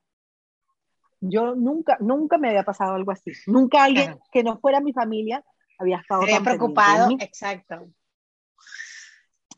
Yo 1.20 1.56
nunca, 1.56 1.96
nunca 1.98 2.38
me 2.38 2.50
había 2.50 2.62
pasado 2.62 2.94
algo 2.94 3.10
así. 3.10 3.32
Nunca 3.48 3.82
alguien 3.82 4.20
que 4.30 4.44
no 4.44 4.56
fuera 4.60 4.80
mi 4.80 4.92
familia 4.92 5.44
había 5.76 5.96
estado 5.96 6.22
había 6.22 6.40
preocupado, 6.40 7.08
exacto. 7.18 7.88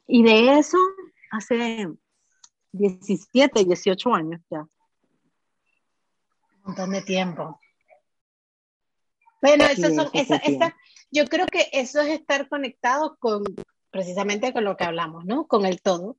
Y 0.07 0.23
de 0.23 0.59
eso 0.59 0.79
hace 1.31 1.89
17, 2.73 3.65
18 3.65 4.15
años 4.15 4.41
ya. 4.49 4.61
Un 4.61 4.71
montón 6.65 6.91
de 6.93 7.03
tiempo. 7.03 7.61
Bueno, 9.43 9.65
eso 9.67 9.95
son, 9.95 10.09
esa, 10.15 10.37
esa, 10.37 10.75
yo 11.11 11.27
creo 11.27 11.45
que 11.45 11.69
eso 11.71 12.01
es 12.01 12.09
estar 12.09 12.49
conectado 12.49 13.19
con, 13.21 13.45
precisamente 13.91 14.55
con 14.55 14.65
lo 14.65 14.75
que 14.79 14.85
hablamos, 14.85 15.27
¿no? 15.27 15.47
Con 15.47 15.67
el 15.67 15.83
todo. 15.83 16.17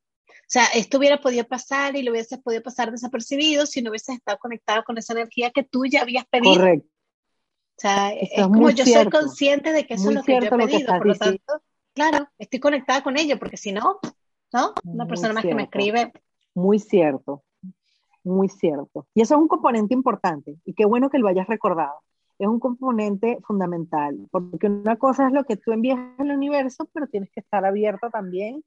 O 0.50 0.52
sea, 0.52 0.66
esto 0.74 0.98
hubiera 0.98 1.22
podido 1.22 1.46
pasar 1.46 1.96
y 1.96 2.02
lo 2.02 2.12
hubiese 2.12 2.40
podido 2.40 2.64
pasar 2.64 2.90
desapercibido 2.90 3.68
si 3.68 3.84
no 3.84 3.92
hubieses 3.92 4.16
estado 4.16 4.40
conectado 4.40 4.84
con 4.84 4.98
esa 4.98 5.14
energía 5.14 5.52
que 5.52 5.62
tú 5.62 5.86
ya 5.86 6.02
habías 6.02 6.26
pedido. 6.26 6.56
Correcto. 6.56 6.88
O 6.88 7.82
sea, 7.82 8.12
es, 8.14 8.32
como 8.42 8.72
yo 8.72 8.84
soy 8.84 9.10
consciente 9.12 9.72
de 9.72 9.86
que 9.86 9.94
eso 9.94 10.10
es 10.10 10.16
lo 10.16 10.24
que 10.24 10.40
yo 10.42 10.48
he 10.48 10.50
pedido, 10.50 10.98
por 10.98 11.06
lo 11.06 11.14
tanto, 11.14 11.62
claro, 11.94 12.28
estoy 12.40 12.60
conectada 12.60 13.04
con 13.04 13.16
ello, 13.16 13.38
porque 13.38 13.58
si 13.58 13.72
no, 13.72 14.00
¿no? 14.52 14.74
Una 14.86 15.06
persona 15.06 15.34
más 15.34 15.46
que 15.46 15.54
me 15.54 15.64
escribe. 15.64 16.12
Muy 16.56 16.80
cierto, 16.80 17.44
muy 18.24 18.50
cierto. 18.50 19.06
Y 19.14 19.22
eso 19.22 19.36
es 19.36 19.42
un 19.42 19.48
componente 19.48 19.94
importante, 19.94 20.58
y 20.66 20.74
qué 20.74 20.86
bueno 20.86 21.12
que 21.12 21.20
lo 21.20 21.28
hayas 21.28 21.48
recordado. 21.48 22.02
Es 22.40 22.48
un 22.48 22.60
componente 22.60 23.38
fundamental, 23.44 24.18
porque 24.32 24.66
una 24.66 24.98
cosa 24.98 25.28
es 25.28 25.32
lo 25.32 25.44
que 25.44 25.58
tú 25.58 25.72
envías 25.72 26.00
al 26.18 26.32
universo, 26.32 26.90
pero 26.92 27.06
tienes 27.06 27.30
que 27.30 27.40
estar 27.40 27.64
abierto 27.66 28.10
también 28.10 28.64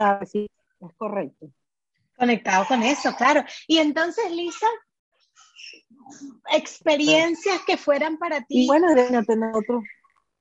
a 0.00 0.20
decir, 0.20 0.50
es 0.80 0.94
correcto. 0.96 1.50
Conectado 2.16 2.64
con 2.66 2.82
eso, 2.82 3.14
claro. 3.16 3.44
Y 3.66 3.78
entonces, 3.78 4.30
Lisa, 4.30 4.66
experiencias 6.52 7.60
que 7.66 7.76
fueran 7.76 8.18
para 8.18 8.40
ti. 8.40 8.64
Y 8.64 8.66
bueno, 8.66 8.88
tener 8.94 9.54
otro. 9.54 9.82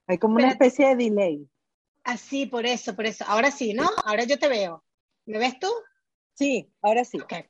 Hay 0.08 0.18
como 0.18 0.36
una 0.36 0.50
especie 0.50 0.90
de 0.90 0.96
delay. 0.96 1.50
Así, 2.04 2.44
ah, 2.44 2.52
por 2.52 2.66
eso, 2.66 2.96
por 2.96 3.06
eso. 3.06 3.26
Ahora 3.28 3.52
sí, 3.52 3.74
¿no? 3.74 3.90
Ahora 4.06 4.24
yo 4.24 4.38
te 4.38 4.48
veo. 4.48 4.84
¿Me 5.26 5.40
ves 5.40 5.60
tú? 5.60 5.68
Sí, 6.34 6.72
ahora 6.82 7.04
sí. 7.04 7.20
Okay. 7.20 7.46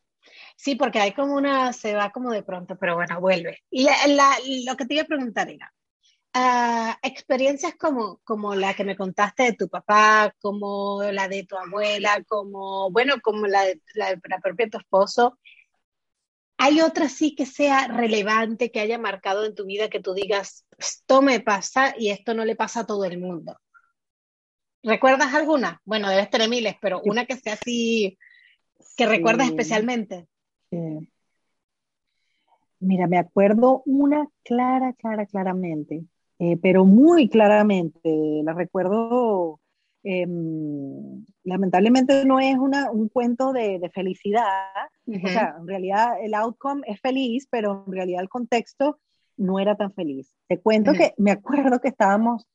Sí, 0.56 0.76
porque 0.76 1.00
hay 1.00 1.14
como 1.14 1.36
una, 1.36 1.74
se 1.74 1.94
va 1.94 2.12
como 2.12 2.32
de 2.32 2.44
pronto, 2.44 2.78
pero 2.78 2.96
bueno, 2.96 3.20
vuelve. 3.20 3.64
Y 3.70 3.84
la, 3.84 4.38
lo 4.66 4.76
que 4.78 4.86
te 4.86 4.96
iba 4.96 5.04
a 5.04 5.08
preguntar 5.08 5.50
era, 5.50 5.72
uh, 6.36 6.94
experiencias 7.02 7.76
como, 7.76 8.20
como 8.24 8.56
la 8.56 8.74
que 8.74 8.84
me 8.84 8.96
contaste 8.96 9.44
de 9.44 9.54
tu 9.54 9.70
papá, 9.70 10.36
como 10.42 11.02
la 11.04 11.28
de 11.28 11.46
tu 11.46 11.58
abuela, 11.58 12.24
como, 12.28 12.92
bueno, 12.92 13.16
como 13.22 13.48
la 13.48 13.64
de 13.64 13.82
la, 13.96 14.20
la 14.30 14.40
propia 14.40 14.70
tu 14.70 14.78
esposo, 14.78 15.40
¿hay 16.58 16.82
otra 16.82 17.10
sí 17.10 17.36
que 17.36 17.46
sea 17.46 17.88
relevante, 17.88 18.72
que 18.72 18.82
haya 18.82 18.98
marcado 18.98 19.46
en 19.46 19.56
tu 19.56 19.66
vida, 19.66 19.90
que 19.90 20.00
tú 20.00 20.14
digas, 20.14 20.66
esto 20.78 21.22
me 21.22 21.40
pasa 21.40 21.96
y 21.98 22.10
esto 22.10 22.34
no 22.34 22.46
le 22.46 22.56
pasa 22.56 22.82
a 22.82 22.86
todo 22.86 23.06
el 23.06 23.20
mundo? 23.20 23.58
¿Recuerdas 24.84 25.34
alguna? 25.34 25.82
Bueno, 25.84 26.10
debes 26.10 26.30
tener 26.30 26.48
miles, 26.48 26.76
pero 26.80 27.02
una 27.04 27.26
que 27.26 27.38
sea 27.38 27.54
así, 27.54 28.20
que 28.96 29.08
recuerdas 29.08 29.48
especialmente. 29.48 30.28
Mira, 32.80 33.08
me 33.08 33.18
acuerdo 33.18 33.82
una 33.86 34.28
clara, 34.44 34.94
clara, 34.94 35.26
claramente, 35.26 36.06
eh, 36.40 36.58
pero 36.62 36.86
muy 36.86 37.30
claramente. 37.30 38.42
La 38.44 38.54
recuerdo, 38.54 39.60
em, 40.04 41.26
lamentablemente 41.44 42.26
no 42.26 42.40
es 42.40 42.58
una, 42.58 42.92
un 42.92 43.10
cuento 43.10 43.54
de, 43.54 43.90
felicidad. 43.94 44.44
O 45.08 45.28
sea, 45.28 45.56
en 45.60 45.68
realidad 45.68 46.14
el 46.22 46.34
outcome 46.34 46.82
es 46.88 47.00
feliz, 47.00 47.48
pero 47.50 47.84
en 47.88 47.94
realidad 47.94 48.22
el 48.22 48.30
contexto 48.30 49.00
no 49.38 49.60
era 49.60 49.76
tan 49.76 49.94
feliz. 49.94 50.34
Te 50.48 50.60
cuento 50.60 50.94
que 50.94 51.14
me 51.18 51.32
acuerdo 51.32 51.80
que 51.80 51.90
estábamos 51.90 52.48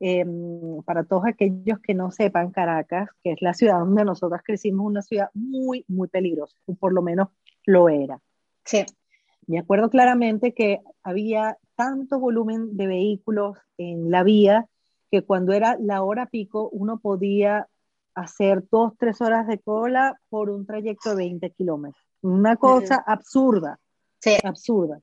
Em, 0.00 0.80
para 0.84 1.02
todos 1.02 1.24
aquellos 1.26 1.80
que 1.80 1.92
no 1.92 2.12
sepan, 2.12 2.52
Caracas, 2.52 3.08
que 3.22 3.32
es 3.32 3.42
la 3.42 3.52
ciudad 3.52 3.80
donde 3.80 4.04
nosotros 4.04 4.40
crecimos, 4.44 4.86
una 4.86 5.02
ciudad 5.02 5.30
muy, 5.34 5.84
muy 5.88 6.06
peligrosa, 6.06 6.56
o 6.66 6.74
por 6.74 6.92
lo 6.92 7.02
menos 7.02 7.28
lo 7.64 7.88
era. 7.88 8.20
Sí. 8.64 8.84
Me 9.48 9.58
acuerdo 9.58 9.88
claramente 9.88 10.52
que 10.52 10.82
había 11.02 11.56
tanto 11.74 12.20
volumen 12.20 12.76
de 12.76 12.86
vehículos 12.86 13.56
en 13.78 14.10
la 14.10 14.22
vía 14.22 14.66
que 15.10 15.22
cuando 15.22 15.54
era 15.54 15.78
la 15.80 16.02
hora 16.02 16.26
pico 16.26 16.68
uno 16.70 16.98
podía 16.98 17.66
hacer 18.14 18.64
dos, 18.70 18.92
tres 18.98 19.22
horas 19.22 19.46
de 19.46 19.58
cola 19.58 20.20
por 20.28 20.50
un 20.50 20.66
trayecto 20.66 21.10
de 21.10 21.16
20 21.16 21.50
kilómetros. 21.52 22.04
Una 22.20 22.56
cosa 22.56 23.02
absurda. 23.06 23.80
Sí. 24.20 24.36
Absurda. 24.44 25.00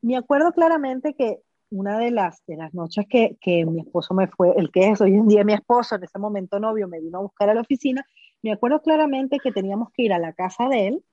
Me 0.00 0.16
acuerdo 0.16 0.52
claramente 0.52 1.12
que 1.12 1.40
una 1.70 1.98
de 1.98 2.10
las, 2.10 2.42
de 2.46 2.56
las 2.56 2.72
noches 2.72 3.04
que, 3.10 3.36
que, 3.42 3.66
mi 3.66 3.80
esposo 3.80 4.14
me 4.14 4.26
fue, 4.28 4.54
el 4.56 4.70
que 4.70 4.88
es 4.88 5.02
hoy 5.02 5.14
en 5.14 5.28
día 5.28 5.44
mi 5.44 5.52
esposo, 5.52 5.96
en 5.96 6.04
ese 6.04 6.18
momento 6.18 6.58
novio, 6.58 6.88
me 6.88 6.98
vino 6.98 7.18
a 7.18 7.22
buscar 7.22 7.50
a 7.50 7.54
la 7.54 7.60
oficina, 7.60 8.06
me 8.42 8.52
acuerdo 8.52 8.80
claramente 8.80 9.38
que 9.38 9.52
teníamos 9.52 9.90
que 9.92 10.04
ir 10.04 10.14
a 10.14 10.18
la 10.18 10.32
casa 10.32 10.66
de 10.68 10.88
él, 10.88 11.04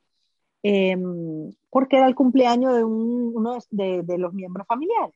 em, 0.67 1.53
porque 1.69 1.97
era 1.97 2.07
el 2.07 2.15
cumpleaños 2.15 2.75
de 2.75 2.83
uno 2.83 3.59
de, 3.69 4.01
de, 4.01 4.17
los 4.17 4.33
miembros 4.33 4.65
familiares. 4.65 5.13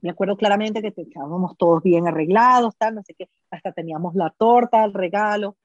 Me 0.00 0.10
acuerdo 0.10 0.36
claramente 0.36 0.80
que 0.80 0.94
estábamos 0.96 1.56
todos 1.58 1.82
bien 1.82 2.06
arreglados, 2.06 2.76
tal, 2.76 2.94
no 2.94 3.02
sé 3.02 3.14
qué, 3.14 3.28
hasta 3.50 3.72
teníamos 3.72 4.14
la 4.14 4.30
torta, 4.30 4.84
el 4.84 4.94
regalo. 4.94 5.56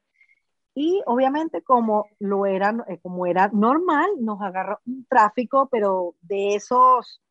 Y 0.73 1.03
obviamente 1.05 1.61
como 1.61 2.07
lo 2.17 2.47
era, 2.47 2.75
eh, 2.87 2.97
como 2.97 3.27
era 3.27 3.47
normal, 3.53 4.09
nos 4.19 4.41
agarró 4.41 4.79
un 4.87 5.05
tráfico, 5.05 5.69
pero 5.71 6.15
de 6.21 6.55
esos 6.55 7.21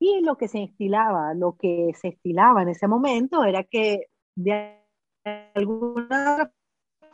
y 0.00 0.22
lo 0.22 0.36
que 0.36 0.48
se 0.48 0.64
estilaba, 0.64 1.34
lo 1.34 1.56
que 1.56 1.92
se 1.94 2.08
estilaba 2.08 2.62
en 2.62 2.70
ese 2.70 2.88
momento 2.88 3.44
era 3.44 3.62
que 3.62 4.08
de 4.34 4.76
alguna 5.54 6.50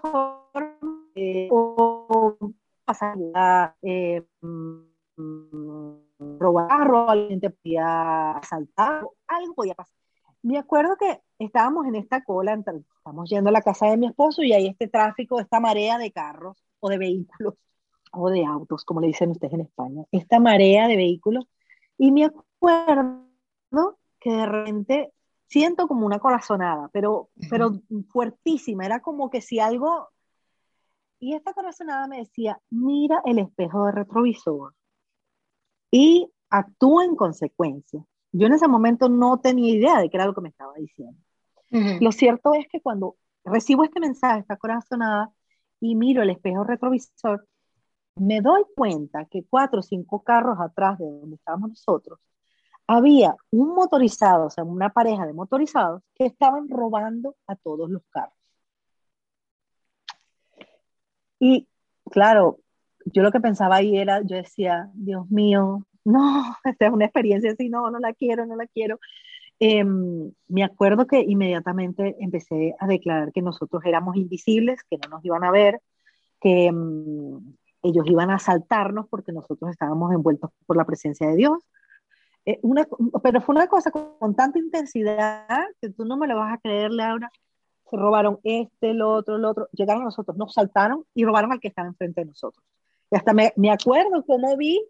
forma 0.00 1.00
eh, 1.14 1.48
o 1.50 2.54
pasar 2.90 3.74
eh, 3.82 4.24
robar, 6.38 6.90
o 6.90 7.08
alguien 7.08 7.40
te 7.40 7.50
podía 7.50 8.32
asaltar, 8.32 9.06
algo 9.26 9.54
podía 9.54 9.74
pasar. 9.74 9.96
Me 10.42 10.58
acuerdo 10.58 10.96
que 10.96 11.20
estábamos 11.38 11.86
en 11.86 11.96
esta 11.96 12.24
cola, 12.24 12.54
estamos 12.54 13.28
yendo 13.28 13.50
a 13.50 13.52
la 13.52 13.62
casa 13.62 13.86
de 13.86 13.96
mi 13.96 14.06
esposo 14.06 14.42
y 14.42 14.52
hay 14.52 14.68
este 14.68 14.88
tráfico, 14.88 15.38
esta 15.38 15.60
marea 15.60 15.98
de 15.98 16.12
carros 16.12 16.64
o 16.80 16.88
de 16.88 16.98
vehículos 16.98 17.54
o 18.12 18.30
de 18.30 18.44
autos, 18.44 18.84
como 18.84 19.00
le 19.00 19.08
dicen 19.08 19.30
ustedes 19.30 19.52
en 19.54 19.60
España, 19.60 20.04
esta 20.10 20.40
marea 20.40 20.88
de 20.88 20.96
vehículos. 20.96 21.46
Y 21.98 22.12
me 22.12 22.24
acuerdo 22.24 22.50
acuerdo 22.60 23.98
que 24.18 24.30
de 24.30 24.46
repente 24.46 25.12
siento 25.46 25.88
como 25.88 26.06
una 26.06 26.18
corazonada, 26.18 26.90
pero, 26.92 27.30
pero 27.48 27.72
fuertísima, 28.08 28.84
era 28.84 29.00
como 29.00 29.30
que 29.30 29.40
si 29.40 29.58
algo... 29.60 30.08
Y 31.20 31.34
esta 31.34 31.52
corazonada 31.52 32.08
me 32.08 32.18
decía, 32.18 32.58
mira 32.70 33.22
el 33.26 33.38
espejo 33.38 33.86
de 33.86 33.92
retrovisor 33.92 34.74
y 35.90 36.30
actúa 36.48 37.04
en 37.04 37.14
consecuencia. 37.14 38.04
Yo 38.32 38.46
en 38.46 38.54
ese 38.54 38.68
momento 38.68 39.08
no 39.08 39.38
tenía 39.38 39.74
idea 39.74 40.00
de 40.00 40.08
qué 40.08 40.16
era 40.16 40.26
lo 40.26 40.34
que 40.34 40.40
me 40.40 40.48
estaba 40.48 40.72
diciendo. 40.74 41.18
Lo 42.00 42.10
cierto 42.10 42.54
es 42.54 42.66
que 42.68 42.80
cuando 42.80 43.16
recibo 43.44 43.84
este 43.84 44.00
mensaje, 44.00 44.40
esta 44.40 44.56
corazonada, 44.56 45.30
y 45.78 45.94
miro 45.94 46.22
el 46.22 46.30
espejo 46.30 46.64
retrovisor, 46.64 47.46
me 48.16 48.40
doy 48.40 48.64
cuenta 48.74 49.26
que 49.26 49.44
cuatro 49.48 49.80
o 49.80 49.82
cinco 49.82 50.22
carros 50.22 50.58
atrás 50.60 50.98
de 50.98 51.06
donde 51.06 51.36
estábamos 51.36 51.70
nosotros 51.70 52.18
había 52.86 53.36
un 53.50 53.74
motorizado, 53.74 54.46
o 54.46 54.50
sea, 54.50 54.64
una 54.64 54.90
pareja 54.90 55.24
de 55.24 55.32
motorizados 55.32 56.02
que 56.14 56.26
estaban 56.26 56.68
robando 56.68 57.36
a 57.46 57.54
todos 57.54 57.88
los 57.88 58.02
carros. 58.10 58.39
Y 61.40 61.66
claro, 62.10 62.60
yo 63.06 63.22
lo 63.22 63.32
que 63.32 63.40
pensaba 63.40 63.76
ahí 63.76 63.96
era, 63.96 64.22
yo 64.22 64.36
decía, 64.36 64.90
Dios 64.94 65.28
mío, 65.30 65.84
no, 66.04 66.56
esta 66.64 66.86
es 66.86 66.92
una 66.92 67.06
experiencia 67.06 67.52
así, 67.52 67.68
no, 67.68 67.90
no 67.90 67.98
la 67.98 68.12
quiero, 68.14 68.46
no 68.46 68.54
la 68.54 68.66
quiero. 68.66 69.00
Em, 69.58 70.32
me 70.48 70.64
acuerdo 70.64 71.06
que 71.06 71.20
inmediatamente 71.20 72.16
empecé 72.20 72.76
a 72.78 72.86
declarar 72.86 73.32
que 73.32 73.42
nosotros 73.42 73.82
éramos 73.84 74.16
invisibles, 74.16 74.82
que 74.88 74.98
no 74.98 75.08
nos 75.10 75.24
iban 75.24 75.44
a 75.44 75.50
ver, 75.50 75.80
que 76.40 76.66
em, 76.66 77.56
ellos 77.82 78.06
iban 78.06 78.30
a 78.30 78.36
asaltarnos 78.36 79.08
porque 79.08 79.32
nosotros 79.32 79.70
estábamos 79.70 80.12
envueltos 80.12 80.50
por 80.66 80.76
la 80.76 80.84
presencia 80.84 81.28
de 81.28 81.36
Dios 81.36 81.58
eh, 82.46 82.58
una, 82.62 82.86
pero 83.22 83.40
fue 83.40 83.54
una 83.54 83.66
cosa 83.66 83.90
con, 83.90 84.34
tanta 84.34 84.58
intensidad 84.58 85.46
que 85.80 85.90
tú 85.90 86.04
no 86.04 86.16
me 86.16 86.26
lo 86.26 86.36
vas 86.36 86.54
a 86.54 86.58
creer, 86.58 86.90
Laura. 86.90 87.30
Se 87.90 87.96
robaron 87.96 88.38
este, 88.44 88.90
el 88.90 89.02
otro, 89.02 89.36
el 89.36 89.44
otro. 89.44 89.68
Llegaron 89.72 90.04
nosotros, 90.04 90.36
nos 90.36 90.54
saltaron 90.54 91.04
y 91.14 91.24
robaron 91.24 91.52
al 91.52 91.60
que 91.60 91.68
estaba 91.68 91.88
enfrente 91.88 92.20
de 92.20 92.26
nosotros. 92.26 92.64
Y 93.10 93.16
hasta 93.16 93.32
me, 93.32 93.52
me 93.56 93.70
acuerdo 93.70 94.24
cómo 94.24 94.56
vi 94.56 94.80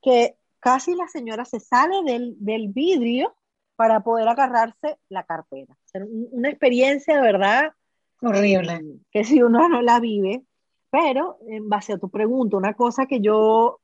que 0.00 0.36
casi 0.60 0.94
la 0.94 1.08
señora 1.08 1.44
se 1.44 1.60
sale 1.60 2.02
del, 2.04 2.36
del 2.38 2.68
vidrio 2.68 3.34
para 3.76 4.00
poder 4.00 4.28
agarrarse 4.28 4.98
la 5.08 5.24
cartera. 5.24 5.76
una 6.32 6.50
experiencia 6.50 7.16
de 7.16 7.22
verdad 7.22 7.72
horrible. 8.20 8.74
Eh, 8.74 8.98
que 9.10 9.24
si 9.24 9.42
uno 9.42 9.68
no 9.68 9.82
la 9.82 10.00
vive, 10.00 10.44
pero 10.90 11.38
en 11.48 11.68
base 11.68 11.94
a 11.94 11.98
tu 11.98 12.10
pregunta, 12.10 12.56
una 12.56 12.74
cosa 12.74 13.06
que 13.06 13.20
yo 13.20 13.80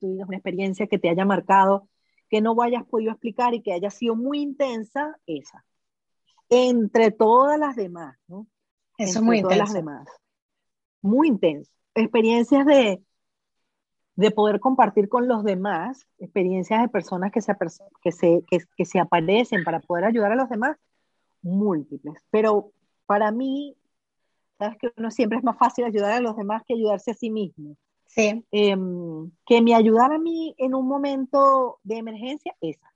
tú 0.00 0.10
digas 0.10 0.28
una 0.28 0.36
experiencia 0.36 0.86
que 0.86 0.98
te 0.98 1.08
haya 1.08 1.24
marcado, 1.24 1.88
que 2.28 2.40
no 2.40 2.60
hayas 2.62 2.84
podido 2.84 3.12
explicar 3.12 3.54
y 3.54 3.62
que 3.62 3.72
haya 3.72 3.90
sido 3.90 4.16
muy 4.16 4.40
intensa, 4.40 5.16
esa. 5.26 5.64
Entre 6.54 7.10
todas 7.10 7.58
las 7.58 7.76
demás, 7.76 8.18
¿no? 8.28 8.46
Eso 8.98 9.20
es 9.20 9.24
muy 9.24 9.40
todas 9.40 9.56
las 9.56 9.72
demás. 9.72 10.06
Muy 11.00 11.28
intenso. 11.28 11.72
Experiencias 11.94 12.66
de, 12.66 13.02
de 14.16 14.30
poder 14.30 14.60
compartir 14.60 15.08
con 15.08 15.28
los 15.28 15.44
demás, 15.44 16.06
experiencias 16.18 16.82
de 16.82 16.88
personas 16.88 17.32
que 17.32 17.40
se, 17.40 17.54
que, 18.02 18.12
se, 18.12 18.44
que, 18.50 18.58
que 18.76 18.84
se 18.84 18.98
aparecen 18.98 19.64
para 19.64 19.80
poder 19.80 20.04
ayudar 20.04 20.32
a 20.32 20.36
los 20.36 20.50
demás, 20.50 20.76
múltiples. 21.40 22.22
Pero 22.30 22.72
para 23.06 23.30
mí, 23.32 23.74
sabes 24.58 24.76
que 24.78 24.92
uno 24.96 25.10
siempre 25.10 25.38
es 25.38 25.44
más 25.44 25.56
fácil 25.56 25.86
ayudar 25.86 26.12
a 26.12 26.20
los 26.20 26.36
demás 26.36 26.62
que 26.66 26.74
ayudarse 26.74 27.12
a 27.12 27.14
sí 27.14 27.30
mismo. 27.30 27.76
Sí. 28.08 28.44
Em, 28.50 29.30
que 29.46 29.62
me 29.62 29.74
ayudara 29.74 30.16
a 30.16 30.18
mí 30.18 30.54
en 30.58 30.74
un 30.74 30.86
momento 30.86 31.78
de 31.82 31.96
emergencia, 31.96 32.54
esa. 32.60 32.92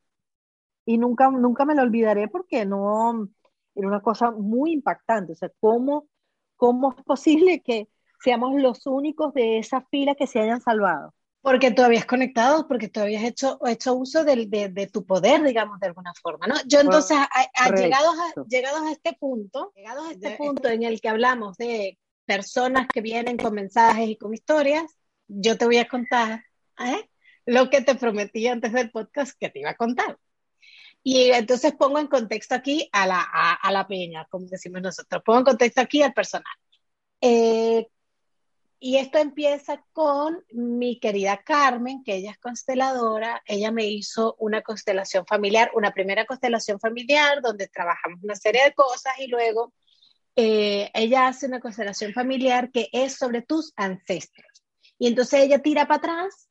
Y 0.85 0.99
nunca, 0.99 1.31
nunca 1.31 1.65
me 1.65 1.75
lo 1.75 1.81
olvidaré 1.81 2.29
porque 2.29 2.67
no, 2.67 3.29
era 3.77 3.89
una 3.89 4.01
cosa 4.01 4.31
muy 4.31 4.73
impactante. 4.73 5.33
O 5.33 5.37
sea, 5.37 5.51
¿cómo, 5.61 6.09
cómo 6.57 6.95
es 6.97 7.05
posible 7.05 7.63
que 7.63 7.89
seamos 8.21 8.61
los 8.61 8.87
únicos 8.87 9.35
de 9.35 9.59
esa 9.59 9.83
fila 9.83 10.15
que 10.15 10.27
se 10.27 10.41
hayan 10.41 10.61
salvado? 10.61 11.15
Porque 11.43 11.71
tú 11.71 11.83
habías 11.83 12.07
conectado, 12.07 12.67
porque 12.67 12.89
tú 12.89 13.01
habías 13.01 13.23
hecho, 13.23 13.61
hecho 13.67 13.95
uso 13.95 14.25
de, 14.25 14.47
de, 14.47 14.87
tu 14.89 15.07
poder, 15.07 15.45
digamos, 15.45 15.79
de 15.79 15.87
alguna 15.87 16.13
forma, 16.21 16.49
¿no? 16.49 16.57
Yo 16.67 16.81
entonces, 16.81 17.17
a, 17.17 17.71
llegados, 17.71 18.17
a, 18.19 18.43
llegados 18.49 18.83
a 18.83 18.91
este 18.91 19.13
punto, 19.13 19.73
llegados 19.77 20.09
a 20.09 20.11
este 20.13 20.37
punto 20.37 20.69
en 20.69 20.83
el 20.83 21.01
que 21.01 21.09
hablamos 21.09 21.57
de 21.57 21.99
personas 22.25 22.89
que 22.93 23.01
vienen 23.01 23.37
con 23.37 23.55
mensajes 23.55 24.09
y 24.09 24.17
con 24.17 24.35
historias, 24.35 24.85
yo 25.29 25.57
te 25.57 25.67
voy 25.67 25.79
a 25.79 25.89
contar 25.89 26.43
¿eh? 26.81 27.09
lo 27.47 27.71
que 27.71 27.81
te 27.81 27.95
prometí 27.95 28.49
antes 28.49 28.73
del 28.73 28.91
podcast 28.91 29.39
que 29.39 29.49
te 29.49 29.61
iba 29.61 29.71
a 29.71 29.77
contar. 29.77 30.19
Y 31.09 31.31
entonces 31.31 31.73
pongo 31.73 32.01
en 32.01 32.09
contexto 32.09 32.57
aquí 32.57 32.89
a 32.91 33.07
la, 33.07 33.23
a, 33.23 33.71
la 33.71 33.87
peña, 33.87 34.27
como 34.29 34.47
decimos 34.47 34.83
nosotros, 34.83 35.23
pongo 35.25 35.39
en 35.39 35.45
contexto 35.45 35.81
aquí 35.81 36.03
al 36.03 36.13
personal. 36.13 36.53
Eh, 37.21 37.87
y 38.81 38.97
esto 38.97 39.19
empieza 39.19 39.85
con 39.93 40.45
mi 40.51 40.99
querida 40.99 41.45
Carmen, 41.45 42.03
que 42.03 42.17
ella 42.17 42.33
es 42.33 42.39
consteladora. 42.39 43.41
Ella 43.47 43.71
me 43.71 43.87
hizo 43.87 44.35
una 44.41 44.63
constelación 44.63 45.25
familiar, 45.27 45.71
una 45.75 45.93
primera 45.93 46.27
constelación 46.27 46.81
familiar 46.81 47.41
donde 47.41 47.69
trabajamos 47.69 48.19
una 48.25 48.35
serie 48.35 48.65
de 48.65 48.75
cosas 48.75 49.13
y 49.21 49.29
luego 49.29 49.75
eh, 50.35 50.91
ella 50.93 51.29
hace 51.29 51.47
una 51.47 51.61
constelación 51.61 52.15
familiar 52.15 52.73
que 52.73 52.89
es 52.91 53.15
sobre 53.15 53.43
tus 53.43 53.73
ancestros. 53.77 54.65
Y 54.99 55.07
entonces 55.07 55.45
ella 55.45 55.61
tira 55.61 55.87
para 55.87 55.99
atrás 55.99 56.49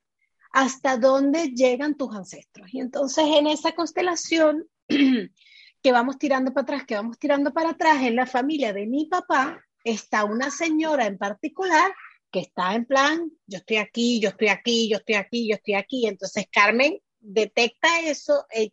hasta 0.56 0.98
dónde 0.98 1.50
llegan 1.50 1.98
tus 1.98 2.16
ancestros. 2.16 2.74
Y 2.74 2.80
entonces 2.80 3.26
en 3.28 3.46
esa 3.46 3.74
constelación 3.74 4.66
que 4.88 5.92
vamos 5.92 6.18
tirando 6.18 6.54
para 6.54 6.64
atrás, 6.64 6.86
que 6.88 6.96
vamos 6.96 7.20
tirando 7.20 7.52
para 7.52 7.72
atrás, 7.72 8.02
en 8.04 8.16
la 8.16 8.26
familia 8.26 8.72
de 8.72 8.88
mi 8.88 9.06
papá 9.06 9.62
está 9.84 10.24
una 10.24 10.50
señora 10.50 11.08
en 11.08 11.18
particular 11.18 11.94
que 12.32 12.40
está 12.40 12.74
en 12.74 12.86
plan, 12.86 13.30
yo 13.46 13.58
estoy 13.58 13.78
aquí, 13.78 14.22
yo 14.22 14.30
estoy 14.30 14.48
aquí, 14.48 14.90
yo 14.90 14.98
estoy 14.98 15.16
aquí, 15.16 15.50
yo 15.50 15.56
estoy 15.56 15.74
aquí. 15.74 16.08
Entonces 16.08 16.46
Carmen 16.50 17.00
detecta 17.20 18.00
eso 18.00 18.46
eh, 18.50 18.70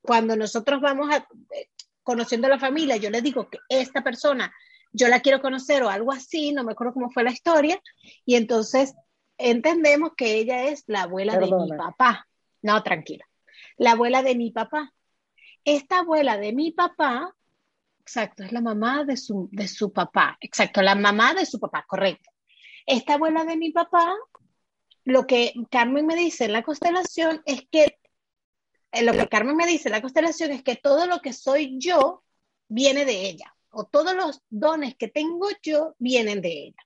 cuando 0.00 0.34
nosotros 0.34 0.80
vamos 0.80 1.10
a, 1.10 1.28
eh, 1.54 1.68
conociendo 2.02 2.48
la 2.48 2.58
familia, 2.58 2.96
yo 2.96 3.10
le 3.10 3.20
digo 3.20 3.50
que 3.50 3.58
esta 3.68 4.02
persona 4.02 4.50
yo 4.92 5.08
la 5.08 5.20
quiero 5.20 5.42
conocer 5.42 5.82
o 5.82 5.90
algo 5.90 6.10
así, 6.10 6.52
no 6.52 6.64
me 6.64 6.72
acuerdo 6.72 6.94
cómo 6.94 7.10
fue 7.10 7.22
la 7.22 7.32
historia, 7.32 7.78
y 8.24 8.36
entonces 8.36 8.94
entendemos 9.38 10.12
que 10.16 10.34
ella 10.34 10.68
es 10.68 10.84
la 10.86 11.02
abuela 11.02 11.38
de 11.38 11.46
mi 11.46 11.70
papá. 11.76 12.28
No, 12.62 12.82
tranquila. 12.82 13.24
La 13.76 13.92
abuela 13.92 14.22
de 14.22 14.34
mi 14.34 14.50
papá. 14.50 14.92
Esta 15.64 16.00
abuela 16.00 16.36
de 16.36 16.52
mi 16.52 16.72
papá, 16.72 17.34
exacto, 18.00 18.42
es 18.42 18.52
la 18.52 18.60
mamá 18.60 19.04
de 19.04 19.16
su, 19.16 19.48
de 19.52 19.68
su 19.68 19.92
papá. 19.92 20.36
Exacto, 20.40 20.82
la 20.82 20.94
mamá 20.94 21.34
de 21.34 21.46
su 21.46 21.60
papá, 21.60 21.84
correcto. 21.86 22.30
Esta 22.86 23.14
abuela 23.14 23.44
de 23.44 23.56
mi 23.56 23.70
papá, 23.70 24.14
lo 25.04 25.26
que 25.26 25.52
Carmen 25.70 26.06
me 26.06 26.16
dice 26.16 26.46
en 26.46 26.52
la 26.52 26.62
constelación 26.62 27.42
es 27.44 27.62
que, 27.70 27.98
eh, 28.92 29.02
lo 29.02 29.12
que 29.12 29.28
Carmen 29.28 29.56
me 29.56 29.66
dice 29.66 29.88
en 29.88 29.92
la 29.92 30.00
constelación 30.00 30.52
es 30.52 30.62
que 30.62 30.76
todo 30.76 31.06
lo 31.06 31.20
que 31.20 31.32
soy 31.32 31.76
yo 31.78 32.24
viene 32.66 33.04
de 33.04 33.28
ella, 33.28 33.54
o 33.70 33.84
todos 33.84 34.14
los 34.14 34.42
dones 34.48 34.96
que 34.96 35.08
tengo 35.08 35.48
yo 35.62 35.94
vienen 35.98 36.40
de 36.40 36.68
ella. 36.68 36.82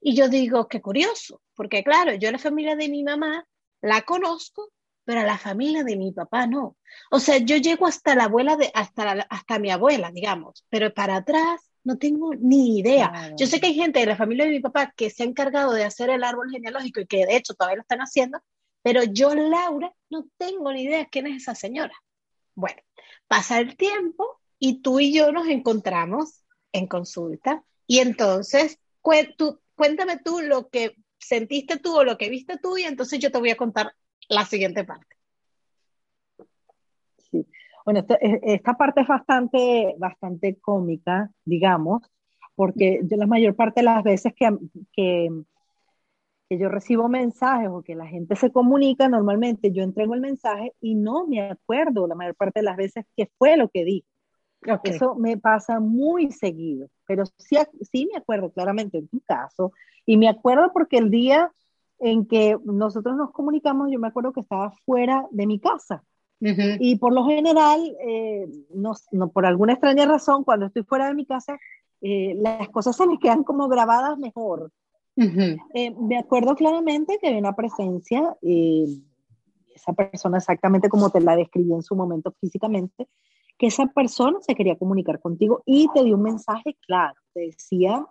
Y 0.00 0.14
yo 0.14 0.28
digo, 0.28 0.66
qué 0.66 0.80
curioso, 0.80 1.42
porque 1.60 1.84
claro, 1.84 2.14
yo 2.14 2.32
la 2.32 2.38
familia 2.38 2.74
de 2.74 2.88
mi 2.88 3.04
mamá 3.04 3.46
la 3.82 4.00
conozco, 4.00 4.72
pero 5.04 5.20
a 5.20 5.24
la 5.24 5.36
familia 5.36 5.84
de 5.84 5.94
mi 5.94 6.10
papá 6.10 6.46
no. 6.46 6.78
O 7.10 7.20
sea, 7.20 7.36
yo 7.36 7.58
llego 7.58 7.86
hasta 7.86 8.14
la 8.14 8.24
abuela 8.24 8.56
de, 8.56 8.70
hasta, 8.72 9.26
hasta 9.28 9.58
mi 9.58 9.70
abuela, 9.70 10.10
digamos, 10.10 10.64
pero 10.70 10.94
para 10.94 11.16
atrás 11.16 11.60
no 11.84 11.98
tengo 11.98 12.32
ni 12.32 12.78
idea. 12.78 13.34
Yo 13.36 13.46
sé 13.46 13.60
que 13.60 13.66
hay 13.66 13.74
gente 13.74 14.00
de 14.00 14.06
la 14.06 14.16
familia 14.16 14.46
de 14.46 14.52
mi 14.52 14.60
papá 14.60 14.94
que 14.96 15.10
se 15.10 15.22
ha 15.22 15.26
encargado 15.26 15.74
de 15.74 15.84
hacer 15.84 16.08
el 16.08 16.24
árbol 16.24 16.50
genealógico 16.50 17.00
y 17.00 17.06
que 17.06 17.26
de 17.26 17.36
hecho 17.36 17.52
todavía 17.52 17.76
lo 17.76 17.82
están 17.82 18.00
haciendo, 18.00 18.38
pero 18.80 19.02
yo, 19.02 19.34
Laura, 19.34 19.92
no 20.08 20.24
tengo 20.38 20.72
ni 20.72 20.84
idea 20.84 21.08
quién 21.12 21.26
es 21.26 21.42
esa 21.42 21.54
señora. 21.54 21.92
Bueno, 22.54 22.80
pasa 23.28 23.58
el 23.60 23.76
tiempo 23.76 24.40
y 24.58 24.80
tú 24.80 24.98
y 24.98 25.12
yo 25.12 25.30
nos 25.30 25.46
encontramos 25.46 26.42
en 26.72 26.86
consulta 26.86 27.62
y 27.86 27.98
entonces 27.98 28.78
cuéntame 29.02 30.20
tú 30.24 30.40
lo 30.40 30.70
que 30.70 30.96
sentiste 31.20 31.78
tú 31.78 31.96
o 31.96 32.04
lo 32.04 32.18
que 32.18 32.30
viste 32.30 32.58
tú 32.58 32.76
y 32.78 32.82
entonces 32.82 33.18
yo 33.18 33.30
te 33.30 33.38
voy 33.38 33.50
a 33.50 33.56
contar 33.56 33.92
la 34.28 34.44
siguiente 34.44 34.84
parte. 34.84 35.16
Bueno, 37.84 38.04
e, 38.20 38.40
esta, 38.42 38.74
parte 38.74 39.00
es 39.02 39.08
bastante, 39.08 39.94
bastante 39.98 40.58
cómica, 40.60 41.30
digamos, 41.44 42.02
porque 42.54 43.00
yo 43.04 43.16
la 43.16 43.26
mayor 43.26 43.56
parte 43.56 43.80
de 43.80 43.84
las 43.84 44.02
veces 44.02 44.32
que, 44.36 44.50
que, 44.92 45.28
que, 46.48 46.58
yo 46.58 46.68
recibo 46.68 47.08
mensajes 47.08 47.68
o 47.70 47.82
que 47.82 47.94
la 47.94 48.06
gente 48.06 48.36
se 48.36 48.52
comunica, 48.52 49.08
normalmente 49.08 49.72
yo 49.72 49.82
entrego 49.82 50.14
el 50.14 50.20
mensaje 50.20 50.74
y 50.80 50.94
no 50.94 51.26
me 51.26 51.40
acuerdo 51.40 52.06
la 52.06 52.14
mayor 52.14 52.34
parte 52.34 52.60
de 52.60 52.64
las 52.64 52.76
veces 52.76 53.06
qué 53.16 53.30
fue 53.38 53.56
lo 53.56 53.68
que 53.68 53.84
dije. 53.84 54.09
Eso 54.84 55.14
me 55.14 55.36
pasa 55.36 55.80
muy 55.80 56.30
seguido, 56.32 56.88
pero 57.06 57.24
sí, 57.38 57.56
sí 57.90 58.08
me 58.12 58.18
acuerdo 58.18 58.50
claramente 58.50 58.98
en 58.98 59.08
tu 59.08 59.20
caso, 59.20 59.72
y 60.04 60.16
me 60.16 60.28
acuerdo 60.28 60.70
porque 60.72 60.98
el 60.98 61.10
día 61.10 61.50
en 61.98 62.26
que 62.26 62.56
nosotros 62.64 63.16
nos 63.16 63.30
comunicamos, 63.30 63.90
yo 63.90 63.98
me 63.98 64.08
acuerdo 64.08 64.32
que 64.32 64.40
estaba 64.40 64.72
fuera 64.84 65.26
de 65.30 65.46
mi 65.46 65.60
casa. 65.60 66.02
Y 66.42 66.96
por 66.96 67.12
lo 67.12 67.26
general, 67.26 67.94
eh, 68.00 68.48
no, 68.72 68.94
por 69.28 69.44
alguna 69.44 69.74
extraña 69.74 70.06
razón, 70.06 70.42
cuando 70.42 70.66
estoy 70.66 70.84
fuera 70.84 71.06
de 71.08 71.14
mi 71.14 71.26
casa, 71.26 71.58
eh, 72.00 72.34
las 72.36 72.70
cosas 72.70 72.96
se 72.96 73.06
me 73.06 73.18
quedan 73.18 73.44
como 73.44 73.68
grabadas 73.68 74.18
mejor. 74.18 74.72
Eh, 75.14 75.94
me 76.00 76.16
acuerdo 76.16 76.54
claramente 76.54 77.18
que 77.20 77.26
había 77.26 77.40
una 77.40 77.54
presencia, 77.54 78.34
esa 78.40 79.92
persona 79.92 80.38
exactamente 80.38 80.88
como 80.88 81.10
te 81.10 81.20
la 81.20 81.36
describí 81.36 81.74
en 81.74 81.82
su 81.82 81.94
momento 81.94 82.34
físicamente, 82.40 83.06
que 83.60 83.66
esa 83.66 83.86
persona 83.88 84.38
se 84.40 84.54
quería 84.54 84.78
comunicar 84.78 85.20
contigo 85.20 85.62
y 85.66 85.86
te 85.92 86.02
dio 86.02 86.16
un 86.16 86.22
mensaje 86.22 86.78
claro. 86.86 87.14
Te 87.34 87.40
decía 87.40 88.06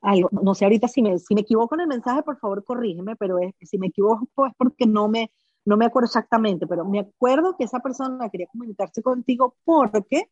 algo, 0.00 0.28
no 0.30 0.54
sé 0.54 0.66
ahorita 0.66 0.86
si 0.86 1.02
me, 1.02 1.18
si 1.18 1.34
me 1.34 1.40
equivoco 1.40 1.74
en 1.74 1.80
el 1.80 1.88
mensaje, 1.88 2.22
por 2.22 2.38
favor 2.38 2.62
corrígeme, 2.62 3.16
pero 3.16 3.40
es, 3.40 3.54
si 3.60 3.76
me 3.76 3.88
equivoco 3.88 4.46
es 4.46 4.52
porque 4.56 4.86
no 4.86 5.08
me, 5.08 5.32
no 5.64 5.76
me 5.76 5.84
acuerdo 5.84 6.06
exactamente, 6.06 6.68
pero 6.68 6.84
me 6.84 7.00
acuerdo 7.00 7.56
que 7.56 7.64
esa 7.64 7.80
persona 7.80 8.30
quería 8.30 8.46
comunicarse 8.46 9.02
contigo 9.02 9.56
porque 9.64 10.28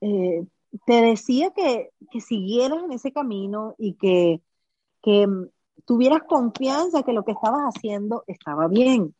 eh, 0.00 0.46
te 0.86 1.02
decía 1.02 1.50
que, 1.50 1.90
que, 2.12 2.20
siguieras 2.20 2.84
en 2.84 2.92
ese 2.92 3.12
camino 3.12 3.74
y 3.78 3.94
que, 3.94 4.40
que 5.02 5.26
mm, 5.26 5.48
tuvieras 5.84 6.22
confianza 6.22 7.02
que 7.02 7.12
lo 7.12 7.24
que 7.24 7.32
estabas 7.32 7.62
haciendo 7.62 8.22
estaba 8.28 8.68
bien. 8.68 9.12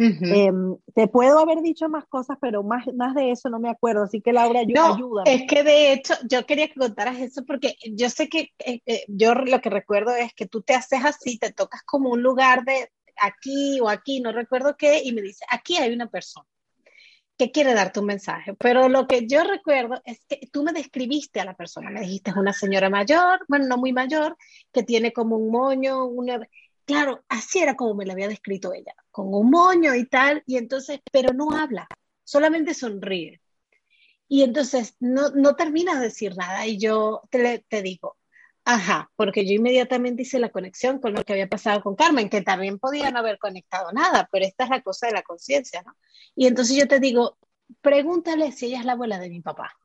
Em, 0.00 0.76
te 0.94 1.08
puedo 1.08 1.40
haber 1.40 1.60
dicho 1.60 1.88
más 1.88 2.06
cosas, 2.06 2.38
pero 2.40 2.62
más, 2.62 2.86
más 2.94 3.14
de 3.16 3.32
eso 3.32 3.50
no 3.50 3.58
me 3.58 3.68
acuerdo, 3.68 4.04
así 4.04 4.20
que 4.20 4.32
Laura, 4.32 4.60
no, 4.66 4.94
ayuda. 4.94 5.22
Es 5.26 5.42
que 5.48 5.64
de 5.64 5.92
hecho 5.92 6.14
yo 6.30 6.46
quería 6.46 6.68
que 6.68 6.78
contaras 6.78 7.18
eso 7.18 7.44
porque 7.44 7.74
yo 7.92 8.08
sé 8.08 8.28
que 8.28 8.52
eh, 8.64 8.80
eh, 8.86 9.04
yo 9.08 9.34
lo 9.34 9.60
que 9.60 9.70
recuerdo 9.70 10.14
es 10.14 10.32
que 10.34 10.46
tú 10.46 10.62
te 10.62 10.74
haces 10.74 11.04
así, 11.04 11.38
te 11.38 11.52
tocas 11.52 11.82
como 11.82 12.10
un 12.10 12.22
lugar 12.22 12.64
de 12.64 12.90
aquí 13.20 13.80
o 13.80 13.88
aquí, 13.88 14.20
no 14.20 14.30
recuerdo 14.30 14.76
qué, 14.76 15.02
y 15.02 15.12
me 15.12 15.20
dice, 15.20 15.44
aquí 15.50 15.76
hay 15.76 15.92
una 15.92 16.08
persona 16.08 16.46
que 17.36 17.52
quiere 17.52 17.72
darte 17.72 18.00
un 18.00 18.06
mensaje. 18.06 18.54
Pero 18.54 18.88
lo 18.88 19.06
que 19.06 19.26
yo 19.26 19.44
recuerdo 19.44 20.00
es 20.04 20.20
que 20.28 20.48
tú 20.52 20.64
me 20.64 20.72
describiste 20.72 21.40
a 21.40 21.44
la 21.44 21.54
persona, 21.54 21.90
me 21.90 22.00
dijiste 22.00 22.30
es 22.30 22.36
una 22.36 22.52
señora 22.52 22.90
mayor, 22.90 23.40
bueno, 23.48 23.66
no 23.66 23.78
muy 23.78 23.92
mayor, 23.92 24.36
que 24.72 24.82
tiene 24.82 25.12
como 25.12 25.36
un 25.36 25.50
moño, 25.50 26.04
una 26.04 26.40
Claro, 26.88 27.22
así 27.28 27.58
era 27.58 27.76
como 27.76 27.94
me 27.94 28.06
la 28.06 28.14
había 28.14 28.28
descrito 28.28 28.72
ella, 28.72 28.94
con 29.10 29.34
un 29.34 29.50
moño 29.50 29.94
y 29.94 30.06
tal, 30.06 30.42
y 30.46 30.56
entonces, 30.56 31.00
pero 31.12 31.34
no 31.34 31.50
habla, 31.52 31.86
solamente 32.24 32.72
sonríe. 32.72 33.42
Y 34.26 34.42
entonces 34.42 34.96
no, 34.98 35.28
no 35.32 35.54
termina 35.54 35.96
de 35.96 36.06
decir 36.06 36.34
nada 36.34 36.66
y 36.66 36.78
yo 36.78 37.20
te, 37.30 37.62
te 37.68 37.82
digo, 37.82 38.16
ajá, 38.64 39.10
porque 39.16 39.46
yo 39.46 39.52
inmediatamente 39.52 40.22
hice 40.22 40.38
la 40.38 40.48
conexión 40.48 40.98
con 40.98 41.12
lo 41.12 41.24
que 41.24 41.34
había 41.34 41.46
pasado 41.50 41.82
con 41.82 41.94
Carmen, 41.94 42.30
que 42.30 42.40
también 42.40 42.78
podía 42.78 43.10
no 43.10 43.18
haber 43.18 43.38
conectado 43.38 43.92
nada, 43.92 44.26
pero 44.32 44.46
esta 44.46 44.64
es 44.64 44.70
la 44.70 44.80
cosa 44.80 45.08
de 45.08 45.12
la 45.12 45.22
conciencia, 45.22 45.82
¿no? 45.82 45.94
Y 46.34 46.46
entonces 46.46 46.74
yo 46.74 46.88
te 46.88 47.00
digo, 47.00 47.36
pregúntale 47.82 48.50
si 48.52 48.66
ella 48.66 48.78
es 48.80 48.86
la 48.86 48.92
abuela 48.92 49.18
de 49.18 49.28
mi 49.28 49.42
papá. 49.42 49.76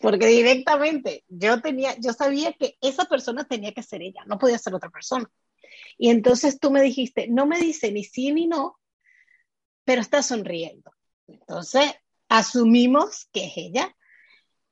Porque 0.00 0.26
directamente 0.26 1.24
yo 1.28 1.60
tenía, 1.62 1.96
yo 2.00 2.12
sabía 2.12 2.52
que 2.54 2.76
esa 2.80 3.04
persona 3.04 3.44
tenía 3.44 3.72
que 3.72 3.84
ser 3.84 4.02
ella, 4.02 4.24
no 4.26 4.38
podía 4.38 4.58
ser 4.58 4.74
otra 4.74 4.90
persona. 4.90 5.30
Y 5.98 6.10
entonces 6.10 6.58
tú 6.58 6.70
me 6.70 6.82
dijiste, 6.82 7.28
no 7.28 7.46
me 7.46 7.58
dice 7.58 7.92
ni 7.92 8.04
sí 8.04 8.32
ni 8.32 8.46
no, 8.46 8.78
pero 9.84 10.00
está 10.00 10.22
sonriendo. 10.22 10.92
Entonces 11.26 11.92
asumimos 12.28 13.28
que 13.32 13.46
es 13.46 13.52
ella. 13.56 13.96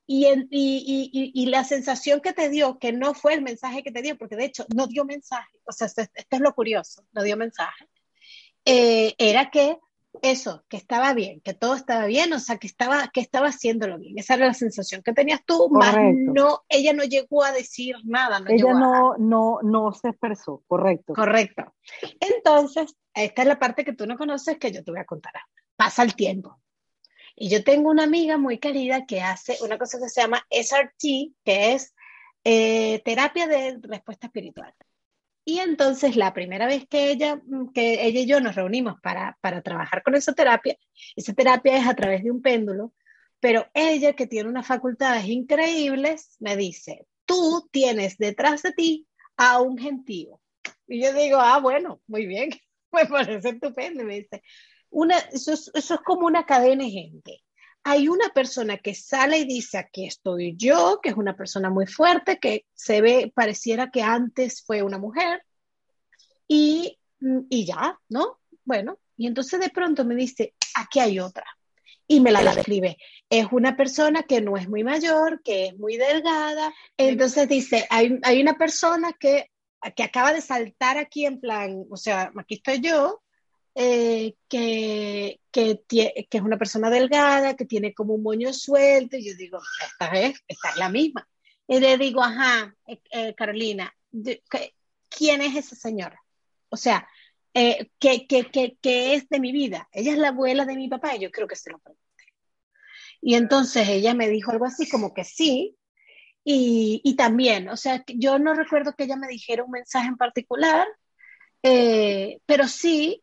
Y, 0.07 0.27
y, 0.51 1.31
y, 1.33 1.47
la 1.47 1.63
sensación 1.63 2.21
que 2.21 2.33
te 2.33 2.49
dio, 2.49 2.81
que 2.81 2.93
no 2.93 3.15
fue 3.15 3.33
el 3.33 3.43
mensaje 3.43 3.85
que 3.85 3.93
te 3.93 4.03
dio, 4.03 4.19
porque 4.19 4.35
de 4.35 4.47
hecho 4.47 4.67
no 4.75 4.89
dio 4.89 5.05
mensaje, 5.05 5.61
o 5.65 5.71
sea, 5.71 5.87
esto, 5.87 6.03
es 6.03 6.41
lo 6.41 6.53
curioso, 6.53 7.07
no 7.13 7.23
dio 7.23 7.37
mensaje, 7.37 7.89
eh, 8.65 9.15
era 9.19 9.53
que 9.53 9.79
eso, 10.23 10.65
que 10.69 10.77
estaba 10.77 11.13
bien, 11.15 11.41
que 11.41 11.55
todo 11.55 11.75
estaba 11.75 12.07
bien, 12.07 12.33
o 12.33 12.39
sea, 12.39 12.59
que 12.59 12.67
estaba, 12.67 13.09
que 13.13 13.21
estaba 13.21 13.49
haciéndolo 13.49 13.99
bien. 13.99 14.19
Esa 14.19 14.35
era 14.35 14.47
la 14.47 14.55
sensación 14.55 15.03
que 15.03 15.13
tenías 15.13 15.41
tú, 15.45 15.69
más 15.71 15.97
no, 16.15 16.63
ella 16.69 16.93
no 16.93 17.05
llegó 17.05 17.45
a 17.45 17.53
decir 17.53 17.97
nada. 18.05 18.43
ella 18.49 18.73
no, 18.73 19.17
no, 19.19 19.61
no 19.63 19.93
se 19.93 20.09
expresó, 20.09 20.63
correcto. 20.67 21.15
Correcto. 21.15 21.75
Entonces, 22.21 22.95
esta 23.15 23.43
es 23.43 23.49
la 23.49 23.59
parte 23.59 23.85
que 23.85 23.93
tú 23.93 24.07
no 24.07 24.17
conoces 24.17 24.59
que 24.59 24.73
yo 24.73 24.85
te 24.85 24.91
voy 24.91 25.01
a 25.01 25.05
contar. 25.05 25.33
Pasa 25.77 26.03
el 26.03 26.15
tiempo. 26.15 26.61
Y 27.35 27.49
yo 27.49 27.65
tengo 27.65 27.91
una 27.91 28.05
amiga 28.05 28.37
muy 28.37 28.59
querida 28.59 29.07
que 29.07 29.23
hace 29.23 29.57
una 29.63 29.79
cosa 29.79 29.99
que 29.99 30.09
se 30.09 30.21
llama 30.21 30.45
SRT, 30.51 31.35
que 31.45 31.73
es 31.73 31.95
eh, 32.45 33.01
terapia 33.05 33.47
de 33.47 33.79
respuesta 33.83 34.27
espiritual. 34.27 34.75
Y 35.45 35.59
entonces 35.59 36.17
la 36.17 36.33
primera 36.35 36.67
vez 36.67 36.87
que 36.89 37.11
ella, 37.11 37.37
mm, 37.37 37.73
que 37.73 38.07
ella 38.07 38.21
y 38.21 38.27
yo 38.27 38.41
nos 38.41 38.55
reunimos 38.55 39.01
para, 39.03 39.39
para 39.41 39.63
trabajar 39.63 40.03
con 40.03 40.15
esa 40.15 40.33
terapia, 40.33 40.77
esa 41.17 41.33
terapia 41.33 41.77
es 41.77 41.87
a 41.87 41.95
través 41.95 42.23
de 42.23 42.31
un 42.31 42.43
péndulo, 42.43 42.93
pero 43.41 43.67
ella 43.75 44.15
que 44.15 44.27
tiene 44.27 44.49
unas 44.49 44.67
facultades 44.67 45.27
increíbles 45.27 46.37
me 46.41 46.57
dice, 46.57 47.07
tú 47.25 47.69
tienes 47.73 48.19
detrás 48.19 48.63
de 48.63 48.73
ti 48.73 49.09
a 49.37 49.61
un 49.61 49.79
gentío. 49.79 50.41
Y 50.87 51.03
yo 51.03 51.13
digo, 51.15 51.39
ah, 51.39 51.59
bueno, 51.61 52.03
muy 52.07 52.27
bien, 52.27 52.51
me 52.93 53.07
parece 53.07 53.51
estupendo. 53.51 54.05
me 54.05 54.21
dice, 54.21 54.43
una, 54.91 55.19
eso, 55.19 55.53
es, 55.53 55.71
eso 55.75 55.95
es 55.95 56.01
como 56.01 56.27
una 56.27 56.45
cadena 56.45 56.85
de 56.85 56.91
gente 56.91 57.43
hay 57.83 58.09
una 58.09 58.29
persona 58.31 58.77
que 58.79 58.95
sale 58.95 59.39
y 59.39 59.45
dice, 59.45 59.79
aquí 59.79 60.07
estoy 60.07 60.55
yo, 60.57 61.01
que 61.03 61.11
es 61.11 61.17
una 61.17 61.37
persona 61.37 61.71
muy 61.71 61.87
fuerte, 61.87 62.39
que 62.39 62.67
se 62.75 63.01
ve, 63.01 63.33
pareciera 63.35 63.91
que 63.91 64.03
antes 64.03 64.63
fue 64.65 64.83
una 64.83 64.99
mujer, 64.99 65.43
y, 66.47 66.99
y 67.49 67.65
ya, 67.65 67.99
¿no? 68.09 68.41
Bueno, 68.65 68.99
y 69.17 69.27
entonces 69.27 69.61
de 69.61 69.71
pronto 69.71 70.05
me 70.05 70.15
dice, 70.15 70.55
aquí 70.75 71.01
hay 71.01 71.21
otra, 71.21 71.47
y 72.07 72.21
me 72.21 72.33
la 72.33 72.43
describe. 72.43 72.99
Es 73.31 73.47
una 73.53 73.77
persona 73.77 74.25
que 74.25 74.41
no 74.41 74.57
es 74.57 74.69
muy 74.69 74.85
mayor, 74.85 75.43
que 75.43 75.69
es 75.69 75.79
muy 75.79 75.97
delgada, 75.97 76.75
entonces 76.97 77.49
dice, 77.49 77.87
hay, 77.89 78.19
hay 78.23 78.43
una 78.43 78.59
persona 78.59 79.13
que, 79.19 79.51
que 79.97 80.03
acaba 80.03 80.33
de 80.33 80.43
saltar 80.43 80.99
aquí 80.99 81.25
en 81.25 81.41
plan, 81.41 81.85
o 81.91 81.97
sea, 81.97 82.31
aquí 82.37 82.57
estoy 82.57 82.81
yo, 82.81 83.23
eh, 83.83 84.35
que, 84.47 85.41
que, 85.51 85.81
es 86.31 86.43
una 86.43 86.59
persona 86.59 86.91
delgada, 86.91 87.57
que 87.57 87.65
tiene 87.65 87.95
como 87.95 88.13
un 88.13 88.23
moño 88.23 88.53
suelto, 88.53 89.17
y 89.17 89.27
yo 89.27 89.35
digo, 89.37 89.59
esta 89.83 90.09
es, 90.21 90.39
esta 90.47 90.69
es 90.69 90.77
la 90.77 90.91
misma. 90.91 91.27
Y 91.67 91.81
le 91.81 91.97
digo, 91.97 92.23
ajá, 92.23 92.77
eh, 92.87 93.01
eh, 93.11 93.35
Carolina, 93.35 93.91
¿quién 95.09 95.41
es 95.41 95.57
esa 95.57 95.77
señora? 95.77 96.23
O 96.69 96.77
sea, 96.77 97.09
¿qué, 97.55 98.27
qué, 98.29 98.77
qué, 98.83 99.15
es 99.15 99.31
de 99.31 99.41
mi 99.41 99.51
vida? 99.51 99.89
Ella 99.93 100.13
es 100.13 100.19
la 100.19 100.29
abuela 100.29 100.67
de 100.67 100.77
mi 100.77 100.89
papá, 100.91 101.17
y 101.17 101.21
yo 101.21 101.31
creo 101.31 101.49
que 101.49 101.57
se 101.57 101.71
lo 101.71 101.79
pregunté. 101.79 102.25
Y 103.23 103.35
entonces 103.35 103.89
ella 103.89 104.13
me 104.13 104.29
dijo 104.29 104.51
algo 104.51 104.67
así 104.67 104.91
como 104.91 105.15
que 105.15 105.25
sí, 105.25 105.79
y, 106.45 107.01
y 107.03 107.17
también, 107.17 107.71
o 107.71 107.79
sea, 107.79 108.05
yo 108.09 108.39
no 108.39 108.53
recuerdo 108.53 108.95
que 108.95 109.05
ella 109.05 109.17
me 109.17 109.29
dijera 109.29 109.65
un 109.65 109.71
mensaje 109.71 110.09
en 110.09 110.19
particular, 110.19 110.87
pero 111.63 112.69
sí 112.69 113.23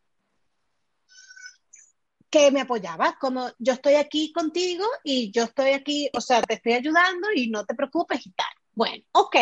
que 2.30 2.50
me 2.50 2.60
apoyaba, 2.60 3.16
como 3.20 3.48
yo 3.58 3.72
estoy 3.72 3.94
aquí 3.94 4.32
contigo 4.32 4.84
y 5.02 5.30
yo 5.30 5.44
estoy 5.44 5.70
aquí, 5.70 6.10
o 6.12 6.20
sea, 6.20 6.42
te 6.42 6.54
estoy 6.54 6.74
ayudando 6.74 7.28
y 7.34 7.48
no 7.48 7.64
te 7.64 7.74
preocupes 7.74 8.26
y 8.26 8.30
tal. 8.32 8.46
Bueno, 8.72 9.04
ok. 9.12 9.36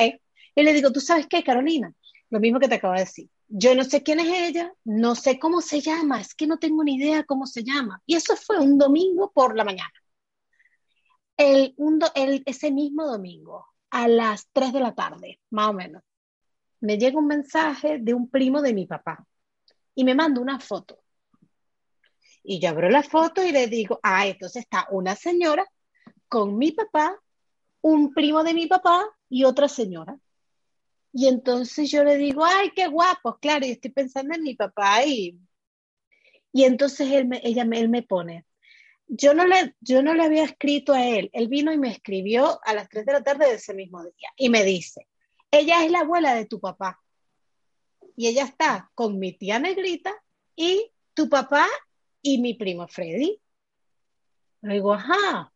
Y 0.54 0.62
le 0.62 0.72
digo, 0.72 0.92
¿tú 0.92 1.00
sabes 1.00 1.26
qué, 1.26 1.42
Carolina? 1.42 1.92
Lo 2.30 2.40
mismo 2.40 2.60
que 2.60 2.68
te 2.68 2.76
acabo 2.76 2.94
de 2.94 3.00
decir. 3.00 3.28
Yo 3.48 3.74
no 3.74 3.84
sé 3.84 4.02
quién 4.02 4.20
es 4.20 4.28
ella, 4.28 4.72
no 4.84 5.14
sé 5.14 5.38
cómo 5.38 5.60
se 5.60 5.80
llama, 5.80 6.20
es 6.20 6.34
que 6.34 6.46
no 6.46 6.58
tengo 6.58 6.82
ni 6.82 6.96
idea 6.96 7.24
cómo 7.24 7.46
se 7.46 7.62
llama. 7.62 8.02
Y 8.06 8.16
eso 8.16 8.36
fue 8.36 8.58
un 8.58 8.78
domingo 8.78 9.30
por 9.32 9.56
la 9.56 9.64
mañana. 9.64 9.92
El, 11.36 11.74
un 11.76 12.00
el, 12.14 12.42
ese 12.46 12.70
mismo 12.70 13.06
domingo, 13.06 13.66
a 13.90 14.08
las 14.08 14.48
3 14.52 14.72
de 14.72 14.80
la 14.80 14.94
tarde, 14.94 15.40
más 15.50 15.70
o 15.70 15.72
menos, 15.74 16.02
me 16.80 16.98
llega 16.98 17.18
un 17.18 17.26
mensaje 17.26 17.98
de 17.98 18.14
un 18.14 18.28
primo 18.28 18.62
de 18.62 18.74
mi 18.74 18.86
papá 18.86 19.24
y 19.94 20.04
me 20.04 20.14
manda 20.14 20.40
una 20.40 20.58
foto 20.58 21.05
y 22.48 22.60
yo 22.60 22.68
abro 22.68 22.88
la 22.88 23.02
foto 23.02 23.44
y 23.44 23.50
le 23.50 23.66
digo, 23.66 23.98
ah, 24.04 24.26
entonces 24.26 24.62
está 24.62 24.86
una 24.90 25.16
señora 25.16 25.66
con 26.28 26.56
mi 26.56 26.70
papá, 26.70 27.20
un 27.80 28.14
primo 28.14 28.44
de 28.44 28.54
mi 28.54 28.66
papá 28.66 29.04
y 29.28 29.42
otra 29.42 29.68
señora. 29.68 30.16
Y 31.12 31.26
entonces 31.26 31.90
yo 31.90 32.04
le 32.04 32.16
digo, 32.16 32.44
ay, 32.44 32.70
qué 32.74 32.86
guapo, 32.86 33.38
claro, 33.40 33.66
y 33.66 33.70
estoy 33.70 33.90
pensando 33.90 34.34
en 34.34 34.42
mi 34.42 34.54
papá 34.54 35.04
y, 35.04 35.36
y 36.52 36.64
entonces 36.64 37.10
él 37.10 37.26
me, 37.26 37.40
ella, 37.42 37.66
él 37.72 37.88
me 37.88 38.02
pone, 38.02 38.46
yo 39.08 39.34
no, 39.34 39.44
le, 39.44 39.74
yo 39.80 40.02
no 40.02 40.14
le 40.14 40.22
había 40.22 40.44
escrito 40.44 40.92
a 40.92 41.04
él, 41.04 41.30
él 41.32 41.48
vino 41.48 41.72
y 41.72 41.78
me 41.78 41.90
escribió 41.90 42.60
a 42.64 42.74
las 42.74 42.88
3 42.88 43.06
de 43.06 43.12
la 43.12 43.22
tarde 43.24 43.46
de 43.46 43.54
ese 43.54 43.74
mismo 43.74 44.04
día 44.04 44.30
y 44.36 44.50
me 44.50 44.62
dice, 44.62 45.08
ella 45.50 45.84
es 45.84 45.90
la 45.90 46.00
abuela 46.00 46.34
de 46.34 46.46
tu 46.46 46.60
papá 46.60 47.02
y 48.16 48.28
ella 48.28 48.44
está 48.44 48.90
con 48.94 49.18
mi 49.18 49.32
tía 49.32 49.58
negrita 49.58 50.14
y 50.54 50.92
tu 51.14 51.28
papá 51.28 51.66
y 52.26 52.38
mi 52.38 52.54
primo 52.54 52.88
Freddy. 52.88 53.40
Le 54.62 54.74
digo, 54.74 54.92
ajá, 54.94 55.52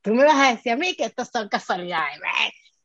tú 0.00 0.14
me 0.14 0.24
vas 0.24 0.36
a 0.36 0.54
decir 0.54 0.72
a 0.72 0.76
mí 0.76 0.94
que 0.94 1.04
estas 1.04 1.30
son 1.30 1.48
casualidades. 1.48 2.20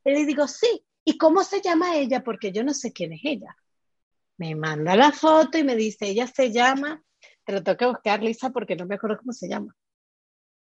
Y 0.04 0.12
le 0.12 0.26
digo, 0.26 0.48
sí. 0.48 0.84
¿Y 1.06 1.18
cómo 1.18 1.44
se 1.44 1.62
llama 1.62 1.96
ella? 1.96 2.24
Porque 2.24 2.52
yo 2.52 2.64
no 2.64 2.74
sé 2.74 2.92
quién 2.92 3.14
es 3.14 3.22
ella. 3.24 3.56
Me 4.38 4.56
manda 4.56 4.96
la 4.96 5.12
foto 5.12 5.58
y 5.58 5.64
me 5.64 5.76
dice, 5.76 6.08
ella 6.08 6.28
se 6.28 6.52
llama, 6.52 7.02
te 7.46 7.54
lo 7.54 7.64
tengo 7.64 7.78
que 7.78 7.86
buscar, 7.86 8.22
Lisa, 8.22 8.50
porque 8.50 8.76
no 8.76 8.86
me 8.86 8.96
acuerdo 8.96 9.20
cómo 9.20 9.32
se 9.32 9.48
llama. 9.48 9.76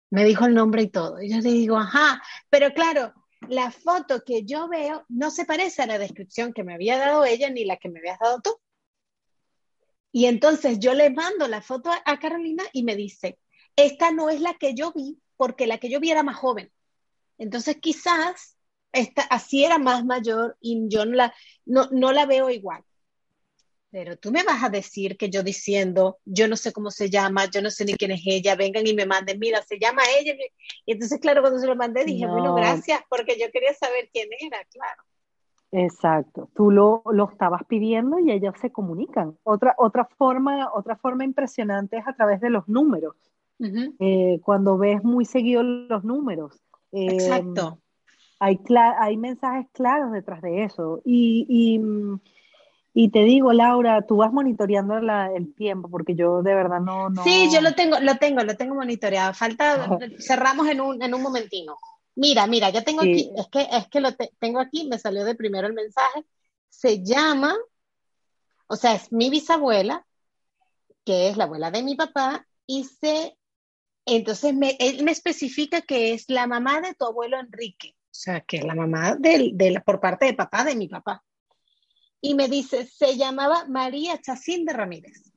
Me 0.09 0.23
dijo 0.23 0.45
el 0.45 0.53
nombre 0.53 0.83
y 0.83 0.89
todo. 0.89 1.21
Y 1.21 1.29
yo 1.29 1.37
le 1.39 1.51
digo, 1.51 1.77
ajá, 1.77 2.21
pero 2.49 2.73
claro, 2.73 3.13
la 3.49 3.69
foto 3.69 4.23
que 4.25 4.43
yo 4.43 4.67
veo 4.69 5.05
no 5.09 5.29
se 5.29 5.45
parece 5.45 5.81
a 5.81 5.87
la 5.87 5.99
descripción 5.99 6.53
que 6.53 6.63
me 6.63 6.73
había 6.73 6.97
dado 6.97 7.25
ella 7.25 7.49
ni 7.49 7.65
la 7.65 7.77
que 7.77 7.89
me 7.89 7.99
habías 7.99 8.19
dado 8.19 8.41
tú. 8.41 8.55
Y 10.15 10.27
entonces 10.27 10.77
yo 10.79 10.93
le 10.93 11.09
mando 11.09 11.47
la 11.47 11.61
foto 11.63 11.89
a, 11.91 12.19
Carolina 12.19 12.63
y 12.71 12.83
me 12.83 12.95
dice, 12.95 13.39
esta 13.75 14.11
no 14.11 14.29
es 14.29 14.39
la 14.41 14.53
que 14.53 14.75
yo 14.75 14.93
vi, 14.93 15.19
porque 15.35 15.65
la 15.65 15.79
que 15.79 15.89
yo 15.89 15.99
vi 15.99 16.11
era 16.11 16.21
más 16.21 16.37
joven. 16.37 16.71
Entonces 17.39 17.77
quizás 17.81 18.55
esta, 18.91 19.23
así 19.23 19.65
era 19.65 19.79
más 19.79 20.05
mayor 20.05 20.55
y 20.61 20.87
yo 20.87 21.05
no 21.05 21.15
la, 21.15 21.33
no, 21.65 21.89
no 21.91 22.11
la 22.11 22.27
veo 22.27 22.51
igual. 22.51 22.83
Pero 23.89 24.15
tú 24.15 24.31
me 24.31 24.43
vas 24.43 24.63
a 24.63 24.69
decir 24.69 25.17
que 25.17 25.31
yo 25.31 25.41
diciendo, 25.41 26.19
yo 26.25 26.47
no 26.47 26.57
sé 26.57 26.71
cómo 26.71 26.91
se 26.91 27.09
llama, 27.09 27.49
yo 27.49 27.63
no 27.63 27.71
sé 27.71 27.83
ni 27.83 27.95
quién 27.95 28.11
es 28.11 28.21
ella, 28.23 28.55
vengan 28.55 28.85
y 28.85 28.93
me 28.93 29.07
manden, 29.07 29.39
mira, 29.39 29.63
se 29.63 29.79
llama 29.79 30.03
ella. 30.19 30.35
Y 30.85 30.91
entonces, 30.91 31.19
claro, 31.19 31.41
cuando 31.41 31.59
se 31.59 31.65
lo 31.65 31.75
mandé, 31.75 32.05
dije, 32.05 32.27
bueno, 32.27 32.53
gracias, 32.53 33.01
porque 33.09 33.35
yo 33.39 33.51
quería 33.51 33.73
saber 33.73 34.11
quién 34.13 34.29
era, 34.39 34.63
claro. 34.65 35.03
Exacto, 35.75 36.49
tú 36.53 36.69
lo, 36.69 37.01
lo, 37.11 37.31
estabas 37.31 37.63
pidiendo 37.67 38.19
y 38.19 38.31
ellos 38.31 38.53
se 38.61 38.71
comunican. 38.71 39.35
Otra, 39.41 39.73
otra, 39.79 40.05
forma, 40.05 40.71
otra 40.71 40.95
forma 40.97 41.25
impresionante 41.25 41.97
es 41.97 42.07
a 42.07 42.13
través 42.13 42.39
de 42.41 42.51
los 42.51 42.67
números. 42.67 43.15
Eh, 43.99 44.39
cuando 44.43 44.77
ves 44.77 45.03
muy 45.03 45.25
seguido 45.25 45.63
los 45.63 46.03
números. 46.03 46.61
Eh, 46.91 47.13
Exacto. 47.13 47.79
Hay, 48.39 48.59
hay 48.99 49.17
mensajes 49.17 49.67
claros 49.71 50.11
detrás 50.11 50.41
de 50.41 50.63
eso. 50.63 51.01
Y, 51.05 51.47
y, 51.49 51.81
y, 52.93 53.09
te 53.09 53.23
digo, 53.23 53.51
Laura, 53.51 54.03
tú 54.03 54.17
vas 54.17 54.31
monitoreando 54.31 54.97
el 54.97 55.55
tiempo, 55.55 55.89
porque 55.89 56.13
yo 56.13 56.43
de 56.43 56.53
verdad 56.53 56.81
no, 56.81 57.09
no... 57.09 57.23
Sí, 57.23 57.49
yo 57.51 57.61
lo 57.61 57.73
tengo, 57.73 57.99
lo 57.99 58.17
tengo, 58.17 58.43
lo 58.43 58.55
tengo 58.55 58.75
monitoreado. 58.75 59.33
Falta, 59.33 59.97
cerramos 60.19 60.67
en 60.67 60.81
un, 60.81 61.01
en 61.01 61.15
un 61.15 61.21
momentino. 61.23 61.77
Mira, 62.15 62.45
mira, 62.45 62.69
ya 62.69 62.83
tengo 62.83 63.01
aquí, 63.01 63.31
es 63.35 63.47
que, 63.47 63.67
es 63.71 63.87
que 63.87 63.99
lo 63.99 64.09
tengo 64.39 64.59
aquí, 64.59 64.87
me 64.87 64.99
salió 64.99 65.25
de 65.25 65.35
primero 65.35 65.67
el 65.67 65.73
mensaje. 65.73 66.25
Se 66.69 67.03
llama, 67.03 67.55
o 68.67 68.75
sea, 68.75 68.95
es 68.95 69.11
mi 69.11 69.29
bisabuela, 69.29 70.05
que 71.03 71.29
es 71.29 71.37
la 71.37 71.45
abuela 71.45 71.71
de 71.71 71.83
mi 71.83 71.95
papá, 71.95 72.47
y 72.67 72.83
se, 72.83 73.37
entonces 74.05 74.53
me, 74.53 74.77
él 74.79 75.03
me 75.03 75.11
especifica 75.11 75.81
que 75.81 76.13
es 76.13 76.25
la 76.29 76.45
mamá 76.45 76.81
de 76.81 76.93
tu 76.93 77.05
abuelo 77.05 77.39
Enrique, 77.39 77.95
o 77.95 78.15
sea, 78.15 78.41
que 78.41 78.57
es 78.57 78.63
la 78.63 78.75
mamá 78.75 79.15
de, 79.15 79.81
por 79.85 79.99
parte 79.99 80.25
de 80.27 80.33
papá 80.33 80.63
de 80.63 80.75
mi 80.75 80.87
papá. 80.87 81.23
Y 82.21 82.35
me 82.35 82.47
dice, 82.47 82.85
se 82.85 83.17
llamaba 83.17 83.65
María 83.67 84.17
Chacín 84.21 84.65
de 84.65 84.73
Ramírez. 84.73 85.33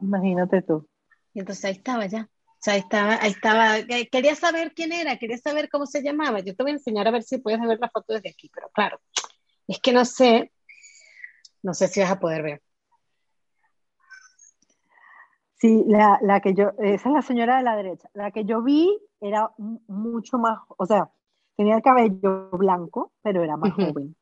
Imagínate 0.00 0.62
tú. 0.62 0.88
Y 1.34 1.40
entonces 1.40 1.64
ahí 1.66 1.72
estaba 1.72 2.06
ya 2.06 2.31
sea, 2.62 2.74
ahí 2.74 2.80
estaba, 2.80 3.14
estaba, 3.16 3.74
quería 4.10 4.34
saber 4.34 4.72
quién 4.74 4.92
era, 4.92 5.18
quería 5.18 5.38
saber 5.38 5.68
cómo 5.68 5.86
se 5.86 6.02
llamaba. 6.02 6.40
Yo 6.40 6.54
te 6.54 6.62
voy 6.62 6.72
a 6.72 6.74
enseñar 6.74 7.08
a 7.08 7.10
ver 7.10 7.22
si 7.22 7.38
puedes 7.38 7.60
ver 7.60 7.78
la 7.80 7.90
foto 7.90 8.14
desde 8.14 8.30
aquí, 8.30 8.50
pero 8.54 8.68
claro, 8.72 9.00
es 9.66 9.80
que 9.80 9.92
no 9.92 10.04
sé, 10.04 10.52
no 11.62 11.74
sé 11.74 11.88
si 11.88 12.00
vas 12.00 12.10
a 12.10 12.20
poder 12.20 12.42
ver. 12.42 12.62
Sí, 15.58 15.84
la, 15.86 16.18
la, 16.22 16.40
que 16.40 16.54
yo, 16.54 16.72
esa 16.78 17.08
es 17.08 17.14
la 17.14 17.22
señora 17.22 17.56
de 17.56 17.62
la 17.62 17.76
derecha. 17.76 18.08
La 18.14 18.32
que 18.32 18.44
yo 18.44 18.62
vi 18.62 18.98
era 19.20 19.50
mucho 19.56 20.38
más, 20.38 20.58
o 20.68 20.86
sea, 20.86 21.08
tenía 21.56 21.76
el 21.76 21.82
cabello 21.82 22.50
blanco, 22.50 23.12
pero 23.22 23.44
era 23.44 23.56
más 23.56 23.72
joven. 23.72 24.16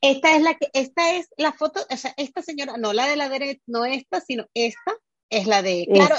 Esta 0.00 0.36
es 0.36 0.42
la 0.42 0.54
que, 0.54 0.68
esta 0.72 1.14
es 1.14 1.30
la 1.36 1.52
foto, 1.52 1.80
o 1.90 1.96
sea, 1.96 2.12
esta 2.16 2.42
señora, 2.42 2.76
no 2.76 2.92
la 2.92 3.06
de 3.06 3.16
la 3.16 3.28
derecha, 3.28 3.62
no 3.66 3.84
esta, 3.84 4.20
sino 4.20 4.46
esta 4.54 4.92
es 5.30 5.46
la 5.46 5.62
de, 5.62 5.88
claro, 5.92 6.16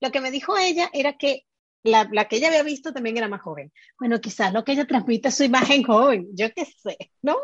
lo 0.00 0.10
que 0.10 0.20
me 0.20 0.30
dijo 0.30 0.56
ella 0.56 0.90
era 0.92 1.14
que 1.16 1.46
la, 1.82 2.08
la, 2.12 2.26
que 2.26 2.36
ella 2.36 2.48
había 2.48 2.62
visto 2.62 2.92
también 2.92 3.16
era 3.16 3.28
más 3.28 3.40
joven. 3.40 3.72
Bueno, 3.98 4.20
quizás 4.20 4.52
lo 4.52 4.64
que 4.64 4.72
ella 4.72 4.86
transmite 4.86 5.28
es 5.28 5.36
su 5.36 5.44
imagen 5.44 5.82
joven, 5.82 6.28
yo 6.34 6.48
qué 6.54 6.66
sé, 6.66 6.96
¿no? 7.22 7.36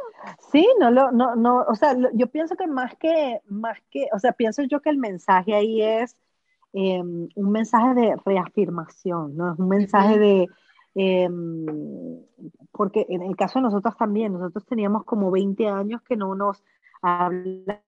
Sí, 0.52 0.66
no, 0.78 0.90
lo, 0.90 1.10
no, 1.10 1.36
no, 1.36 1.64
o 1.68 1.74
sea, 1.74 1.96
yo 2.14 2.26
pienso 2.26 2.56
que 2.56 2.66
más 2.66 2.94
que, 2.96 3.40
más 3.46 3.78
que, 3.90 4.08
o 4.12 4.18
sea, 4.18 4.32
pienso 4.32 4.62
yo 4.64 4.82
que 4.82 4.90
el 4.90 4.98
mensaje 4.98 5.54
ahí 5.54 5.80
es 5.82 6.16
em, 6.72 7.28
un 7.34 7.50
mensaje 7.50 7.94
de 7.94 8.16
reafirmación, 8.24 9.36
¿no? 9.36 9.54
Es 9.54 9.58
un 9.58 9.68
mensaje 9.68 10.18
de, 10.18 10.48
Em, 10.98 12.24
porque 12.72 13.04
en 13.10 13.20
el 13.20 13.36
caso 13.36 13.58
de 13.58 13.64
nosotros 13.64 13.94
también, 13.98 14.32
nosotros 14.32 14.64
teníamos 14.64 15.04
como 15.04 15.30
20 15.30 15.68
años 15.68 16.00
que 16.00 16.16
no 16.16 16.34
nos 16.34 16.64
hablábamos, 17.02 17.84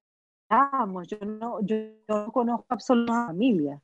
yo 1.08 1.16
no, 1.24 1.58
yo, 1.62 1.76
no 2.06 2.30
conozco 2.30 2.66
absolutamente 2.68 3.28
familia. 3.28 3.80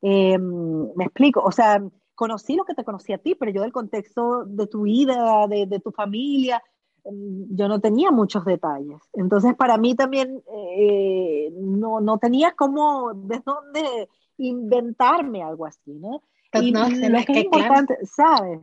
Em, 0.00 0.92
me 0.94 1.04
explico, 1.04 1.40
o 1.42 1.50
sea, 1.50 1.82
conocí 2.14 2.56
lo 2.56 2.64
que 2.64 2.74
te 2.74 2.84
conocí 2.84 3.12
a 3.12 3.18
ti, 3.18 3.34
pero 3.34 3.50
yo 3.50 3.62
del 3.62 3.72
contexto 3.72 4.44
de 4.44 4.66
tu 4.66 4.82
vida, 4.82 5.46
de, 5.48 5.66
de 5.66 5.80
tu 5.80 5.90
familia, 5.90 6.62
em, 7.04 7.46
yo 7.50 7.68
no 7.68 7.80
tenía 7.80 8.10
muchos 8.10 8.44
detalles. 8.44 9.00
Entonces, 9.12 9.54
para 9.54 9.76
mí 9.78 9.94
también 9.94 10.42
eh, 10.76 11.50
no, 11.56 12.00
no 12.00 12.18
tenía 12.18 12.52
cómo, 12.52 13.12
de 13.14 13.40
dónde 13.44 14.08
inventarme 14.38 15.42
algo 15.42 15.66
así, 15.66 15.92
¿no? 15.94 16.22
Y 16.54 16.72
no, 16.72 16.88
lo 16.88 17.24
que 17.24 17.32
es 17.32 17.44
importante, 17.44 17.98
¿sabes? 18.06 18.60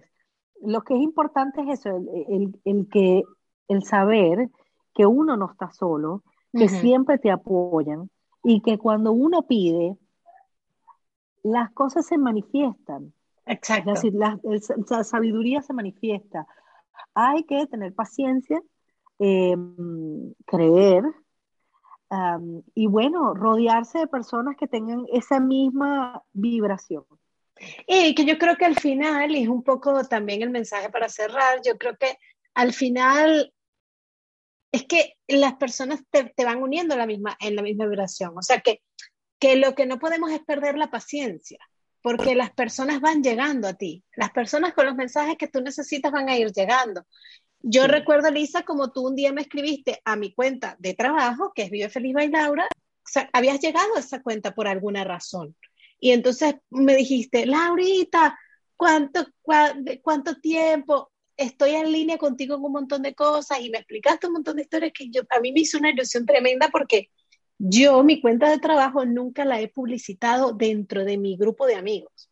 Lo 0.62 0.82
que 0.82 0.96
es 0.96 1.02
importante 1.02 1.62
es 1.62 1.80
eso, 1.80 1.90
el, 1.90 2.10
el, 2.28 2.62
el 2.64 2.90
que, 2.90 3.24
el 3.68 3.84
saber 3.84 4.50
que 4.94 5.06
uno 5.06 5.38
no 5.38 5.52
está 5.52 5.72
solo, 5.72 6.24
que 6.52 6.70
siempre 6.70 7.18
te 7.18 7.30
apoyan 7.30 8.10
y 8.42 8.62
que 8.62 8.78
cuando 8.78 9.12
uno 9.12 9.44
pide, 9.44 9.98
las 11.46 11.72
cosas 11.72 12.08
se 12.08 12.18
manifiestan. 12.18 13.14
Es 13.46 13.58
Exacto. 13.58 13.92
decir, 13.92 14.14
la, 14.14 14.40
sabiduría 15.04 15.62
se 15.62 15.74
manifiesta. 15.74 16.48
Hay 17.14 17.44
que 17.44 17.68
tener 17.68 17.94
paciencia, 17.94 18.62
eh, 19.20 19.56
creer 20.46 21.04
y 22.74 22.88
bueno, 22.88 23.34
rodearse 23.34 24.00
de 24.00 24.08
personas 24.08 24.56
que 24.58 24.68
tengan 24.68 25.06
esa 25.12 25.40
misma 25.40 26.24
vibración. 26.32 27.04
Y 27.88 28.16
que 28.16 28.26
yo 28.26 28.38
creo 28.38 28.56
que 28.56 28.66
al 28.66 28.76
final, 28.76 29.36
y 29.36 29.44
es 29.44 29.50
un 29.50 29.64
poco 29.64 30.04
también 30.06 30.42
el 30.42 30.50
mensaje 30.50 30.90
para 30.90 31.10
cerrar, 31.10 31.62
yo 31.64 31.78
creo 31.78 31.96
que 31.98 32.18
al 32.54 32.74
final 32.74 33.54
es 34.72 34.86
que 34.86 35.14
las 35.28 35.56
personas 35.56 36.02
te, 36.10 36.34
te 36.36 36.46
van 36.46 36.62
uniendo 36.62 36.94
en 36.94 37.00
la 37.00 37.06
misma, 37.06 37.38
en 37.40 37.56
la 37.56 37.62
misma 37.62 37.86
vibración. 37.86 38.38
O 38.38 38.42
sea 38.42 38.62
que, 38.62 38.82
que 39.40 39.56
lo 39.58 39.76
que 39.76 39.86
no 39.86 40.00
podemos 40.00 40.32
es 40.32 40.40
perder 40.44 40.78
la 40.78 40.90
paciencia, 40.92 41.60
porque 42.02 42.36
las 42.36 42.52
personas 42.52 43.02
van 43.02 43.24
llegando 43.24 43.68
a 43.68 43.74
ti. 43.74 44.04
Las 44.16 44.32
personas 44.32 44.74
con 44.74 44.86
los 44.86 44.96
mensajes 44.96 45.38
que 45.38 45.48
tú 45.48 45.62
necesitas 45.62 46.12
van 46.12 46.30
a 46.30 46.38
ir 46.38 46.52
llegando. 46.52 47.06
Yo 47.62 47.84
Sí. 47.84 47.88
recuerdo, 47.88 48.30
Lisa, 48.32 48.64
como 48.64 48.92
tú 48.92 49.08
un 49.08 49.16
día 49.16 49.34
me 49.34 49.42
escribiste 49.42 50.02
a 50.06 50.16
mi 50.16 50.34
cuenta 50.34 50.76
de 50.80 50.94
trabajo, 50.94 51.52
que 51.56 51.64
es 51.64 51.70
Vive 51.72 51.90
Feliz 51.90 52.14
by 52.14 52.30
Laura, 52.30 52.66
o 52.66 53.08
sea, 53.08 53.30
habías 53.34 53.60
llegado 53.60 53.96
a 53.96 54.00
esa 54.00 54.22
cuenta 54.22 54.54
por 54.54 54.68
alguna 54.68 55.04
razón. 55.04 55.56
Y 56.00 56.12
entonces 56.12 56.56
me 56.70 56.96
dijiste, 56.96 57.46
Laurita, 57.46 58.38
¿cuánto, 58.76 59.26
cua- 59.44 60.00
cuánto 60.02 60.36
tiempo? 60.40 61.12
Estoy 61.38 61.72
en 61.72 61.92
línea 61.92 62.18
contigo 62.18 62.56
en 62.56 62.64
un 62.64 62.72
montón 62.72 63.02
de 63.02 63.14
cosas 63.16 63.60
y 63.62 63.70
me 63.70 63.80
explicaste 63.80 64.28
un 64.28 64.34
montón 64.34 64.56
de 64.58 64.64
historias 64.64 64.92
que 64.94 65.10
yo, 65.10 65.22
a 65.30 65.40
mí 65.40 65.52
me 65.52 65.62
hizo 65.62 65.78
una 65.78 65.90
ilusión 65.90 66.26
tremenda 66.26 66.70
porque 66.70 67.10
yo 67.58 68.04
mi 68.04 68.22
cuenta 68.22 68.50
de 68.50 68.60
trabajo 68.60 69.06
nunca 69.06 69.46
la 69.46 69.62
he 69.62 69.68
publicitado 69.68 70.54
dentro 70.54 71.06
de 71.06 71.18
mi 71.18 71.38
grupo 71.38 71.66
de 71.66 71.76
amigos. 71.76 72.30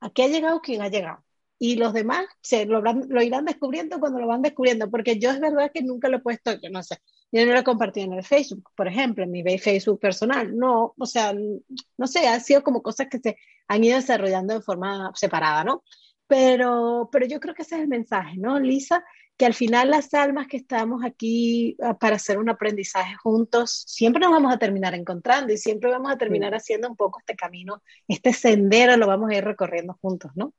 Aquí 0.00 0.22
ha 0.22 0.28
llegado 0.28 0.60
quien 0.60 0.82
ha 0.82 0.88
llegado. 0.88 1.24
Y 1.58 1.76
los 1.76 1.92
demás 1.92 2.26
se 2.40 2.66
lo, 2.66 2.80
lo 2.80 3.22
irán 3.22 3.44
descubriendo 3.44 3.98
cuando 3.98 4.20
lo 4.20 4.28
van 4.28 4.42
descubriendo, 4.42 4.90
porque 4.90 5.18
yo 5.18 5.30
es 5.30 5.40
verdad 5.40 5.72
que 5.74 5.82
nunca 5.82 6.08
lo 6.08 6.18
he 6.18 6.20
puesto, 6.20 6.52
yo 6.60 6.70
no 6.70 6.84
sé, 6.84 6.98
yo 7.32 7.44
no 7.44 7.52
lo 7.52 7.58
he 7.58 7.64
compartido 7.64 8.06
en 8.06 8.12
el 8.12 8.24
Facebook, 8.24 8.70
por 8.76 8.86
ejemplo, 8.86 9.24
en 9.24 9.32
mi 9.32 9.42
Facebook 9.58 9.98
personal. 9.98 10.56
No, 10.56 10.94
o 10.96 11.06
sea, 11.06 11.34
no 11.34 12.06
sé, 12.06 12.28
han 12.28 12.40
sido 12.40 12.62
como 12.62 12.82
cosas 12.82 13.08
que 13.10 13.18
se 13.18 13.36
han 13.66 13.82
ido 13.82 13.96
desarrollando 13.96 14.54
de 14.54 14.60
forma 14.62 15.10
separada, 15.14 15.64
¿no? 15.64 15.82
Pero, 16.28 17.08
pero 17.10 17.26
yo 17.26 17.40
creo 17.40 17.54
que 17.54 17.62
ese 17.62 17.76
es 17.76 17.82
el 17.82 17.88
mensaje, 17.88 18.36
¿no, 18.36 18.60
Lisa? 18.60 19.04
Que 19.38 19.46
al 19.46 19.54
final 19.54 19.90
las 19.90 20.12
almas 20.12 20.48
que 20.48 20.58
estamos 20.58 21.02
aquí 21.04 21.76
ah, 21.80 21.96
para 21.96 22.16
hacer 22.16 22.38
un 22.38 22.50
aprendizaje 22.50 23.14
juntos, 23.16 23.84
siempre 23.86 24.20
nos 24.20 24.32
vamos 24.32 24.52
a 24.52 24.58
terminar 24.58 24.94
encontrando 24.94 25.52
y 25.52 25.56
siempre 25.56 25.90
vamos 25.90 26.12
a 26.12 26.18
terminar 26.18 26.54
haciendo 26.54 26.88
un 26.88 26.96
poco 26.96 27.20
este 27.20 27.36
camino, 27.36 27.82
este 28.06 28.34
sendero 28.34 28.96
lo 28.96 29.06
vamos 29.06 29.30
a 29.30 29.36
ir 29.36 29.44
recorriendo 29.44 29.96
juntos, 30.02 30.32
¿no? 30.34 30.52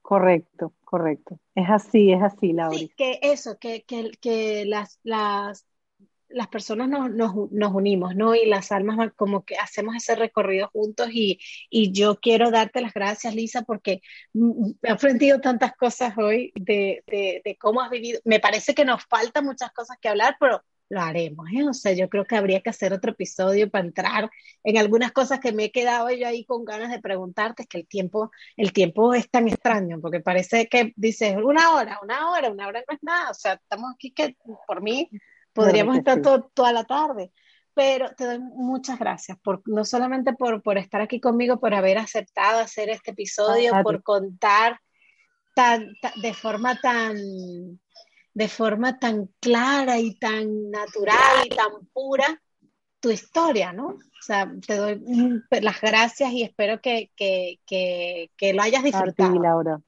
Correcto, 0.00 0.74
correcto. 0.84 1.40
Es 1.54 1.68
así, 1.68 2.12
es 2.12 2.22
así, 2.22 2.52
Laura. 2.52 2.78
Sí, 2.78 2.92
que 2.96 3.18
eso, 3.22 3.58
que, 3.58 3.84
que, 3.84 4.10
que 4.20 4.64
las, 4.66 5.00
las, 5.02 5.66
las 6.28 6.48
personas 6.48 6.88
nos, 6.88 7.10
nos, 7.10 7.34
nos, 7.50 7.74
unimos, 7.74 8.16
¿no? 8.16 8.34
Y 8.34 8.46
las 8.46 8.72
almas 8.72 9.12
como 9.16 9.44
que 9.44 9.56
hacemos 9.56 9.94
ese 9.96 10.14
recorrido 10.16 10.68
juntos 10.68 11.08
y, 11.12 11.38
y 11.70 11.92
yo 11.92 12.18
quiero 12.20 12.50
darte 12.50 12.80
las 12.80 12.94
gracias, 12.94 13.34
Lisa, 13.34 13.62
porque 13.62 14.02
me 14.32 14.74
he 14.82 14.90
aprendido 14.90 15.40
tantas 15.40 15.76
cosas 15.76 16.16
hoy 16.18 16.52
de, 16.54 17.04
de, 17.06 17.42
de, 17.44 17.56
cómo 17.56 17.80
has 17.80 17.90
vivido. 17.90 18.20
Me 18.24 18.40
parece 18.40 18.74
que 18.74 18.84
nos 18.84 19.04
faltan 19.04 19.44
muchas 19.44 19.72
cosas 19.72 19.96
que 20.00 20.08
hablar, 20.08 20.36
pero 20.40 20.62
lo 20.88 21.00
haremos, 21.00 21.46
¿eh? 21.52 21.68
O 21.68 21.74
sea, 21.74 21.92
yo 21.92 22.08
creo 22.08 22.24
que 22.24 22.36
habría 22.36 22.60
que 22.60 22.70
hacer 22.70 22.92
otro 22.92 23.12
episodio 23.12 23.70
para 23.70 23.86
entrar 23.86 24.30
en 24.62 24.78
algunas 24.78 25.12
cosas 25.12 25.40
que 25.40 25.52
me 25.52 25.64
he 25.64 25.72
quedado 25.72 26.10
yo 26.10 26.26
ahí 26.26 26.44
con 26.44 26.64
ganas 26.64 26.90
de 26.90 27.00
preguntarte, 27.00 27.62
es 27.62 27.68
que 27.68 27.78
el 27.78 27.86
tiempo, 27.86 28.30
el 28.56 28.72
tiempo 28.72 29.14
es 29.14 29.30
tan 29.30 29.48
extraño, 29.48 30.00
porque 30.00 30.20
parece 30.20 30.68
que 30.68 30.92
dices 30.96 31.36
una 31.42 31.74
hora, 31.74 31.98
una 32.02 32.30
hora, 32.30 32.50
una 32.50 32.68
hora 32.68 32.84
no 32.88 32.94
es 32.94 33.02
nada, 33.02 33.30
o 33.30 33.34
sea, 33.34 33.54
estamos 33.54 33.92
aquí 33.94 34.12
que 34.12 34.36
por 34.66 34.82
mí 34.82 35.10
podríamos 35.54 35.96
estar 35.96 36.16
sí. 36.16 36.30
toda 36.52 36.72
la 36.72 36.84
tarde. 36.84 37.32
Pero 37.72 38.14
te 38.14 38.24
doy 38.24 38.38
muchas 38.38 38.98
gracias, 39.00 39.36
por, 39.42 39.62
no 39.66 39.84
solamente 39.84 40.32
por, 40.32 40.62
por 40.62 40.78
estar 40.78 41.00
aquí 41.00 41.20
conmigo, 41.20 41.58
por 41.58 41.74
haber 41.74 41.98
aceptado 41.98 42.60
hacer 42.60 42.88
este 42.88 43.10
episodio, 43.10 43.72
por 43.82 44.02
contar 44.04 44.78
tan, 45.56 45.92
tan, 46.00 46.12
de 46.20 46.34
forma 46.34 46.80
tan, 46.80 47.16
de 48.32 48.48
forma 48.48 48.98
tan 49.00 49.28
clara 49.40 49.98
y 49.98 50.16
tan 50.16 50.70
natural 50.70 51.46
y 51.46 51.48
tan 51.48 51.86
pura 51.92 52.40
tu 53.00 53.10
historia, 53.10 53.72
¿no? 53.72 53.88
O 53.88 54.22
sea, 54.22 54.50
te 54.66 54.76
doy 54.76 55.02
las 55.50 55.80
gracias 55.80 56.32
y 56.32 56.42
espero 56.42 56.80
que, 56.80 57.10
que, 57.16 57.58
que, 57.66 58.30
que 58.36 58.54
lo 58.54 58.62
hayas 58.62 58.82
disfrutado. 58.82 59.30
A 59.30 59.32
ti, 59.32 59.38
Laura. 59.38 59.80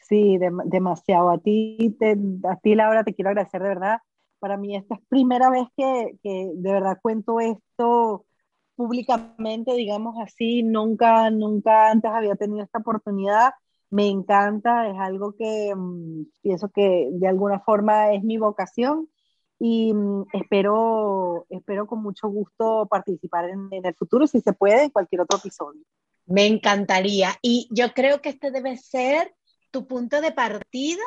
Sí, 0.00 0.38
de, 0.38 0.50
demasiado. 0.64 1.30
A 1.30 1.38
ti, 1.38 1.94
te, 2.00 2.16
a 2.48 2.56
ti, 2.56 2.74
Laura, 2.74 3.04
te 3.04 3.14
quiero 3.14 3.30
agradecer 3.30 3.62
de 3.62 3.68
verdad. 3.68 3.98
Para 4.42 4.56
mí 4.56 4.74
esta 4.74 4.96
es 4.96 5.00
primera 5.08 5.50
vez 5.50 5.68
que, 5.76 6.18
que 6.20 6.50
de 6.52 6.72
verdad 6.72 6.98
cuento 7.00 7.38
esto 7.38 8.26
públicamente, 8.74 9.72
digamos 9.74 10.16
así. 10.20 10.64
Nunca, 10.64 11.30
nunca 11.30 11.92
antes 11.92 12.10
había 12.10 12.34
tenido 12.34 12.64
esta 12.64 12.80
oportunidad 12.80 13.52
me 13.92 14.08
encanta, 14.08 14.88
es 14.88 14.98
algo 14.98 15.34
que 15.36 15.74
mmm, 15.76 16.24
pienso 16.40 16.70
que 16.70 17.08
de 17.12 17.28
alguna 17.28 17.60
forma 17.60 18.14
es 18.14 18.24
mi 18.24 18.38
vocación 18.38 19.10
y 19.58 19.92
mmm, 19.92 20.24
espero, 20.32 21.44
espero 21.50 21.86
con 21.86 22.02
mucho 22.02 22.28
gusto 22.28 22.88
participar 22.90 23.50
en, 23.50 23.68
en, 23.70 23.84
el 23.84 23.94
futuro, 23.94 24.26
si 24.26 24.40
se 24.40 24.54
puede, 24.54 24.84
en 24.84 24.90
cualquier 24.90 25.20
otro 25.20 25.38
episodio. 25.38 25.82
Me 26.24 26.46
encantaría 26.46 27.32
y 27.42 27.68
yo 27.70 27.92
creo 27.92 28.22
que 28.22 28.30
este 28.30 28.50
debe 28.50 28.78
ser 28.78 29.34
tu 29.70 29.86
punto 29.86 30.22
de 30.22 30.32
partida 30.32 31.04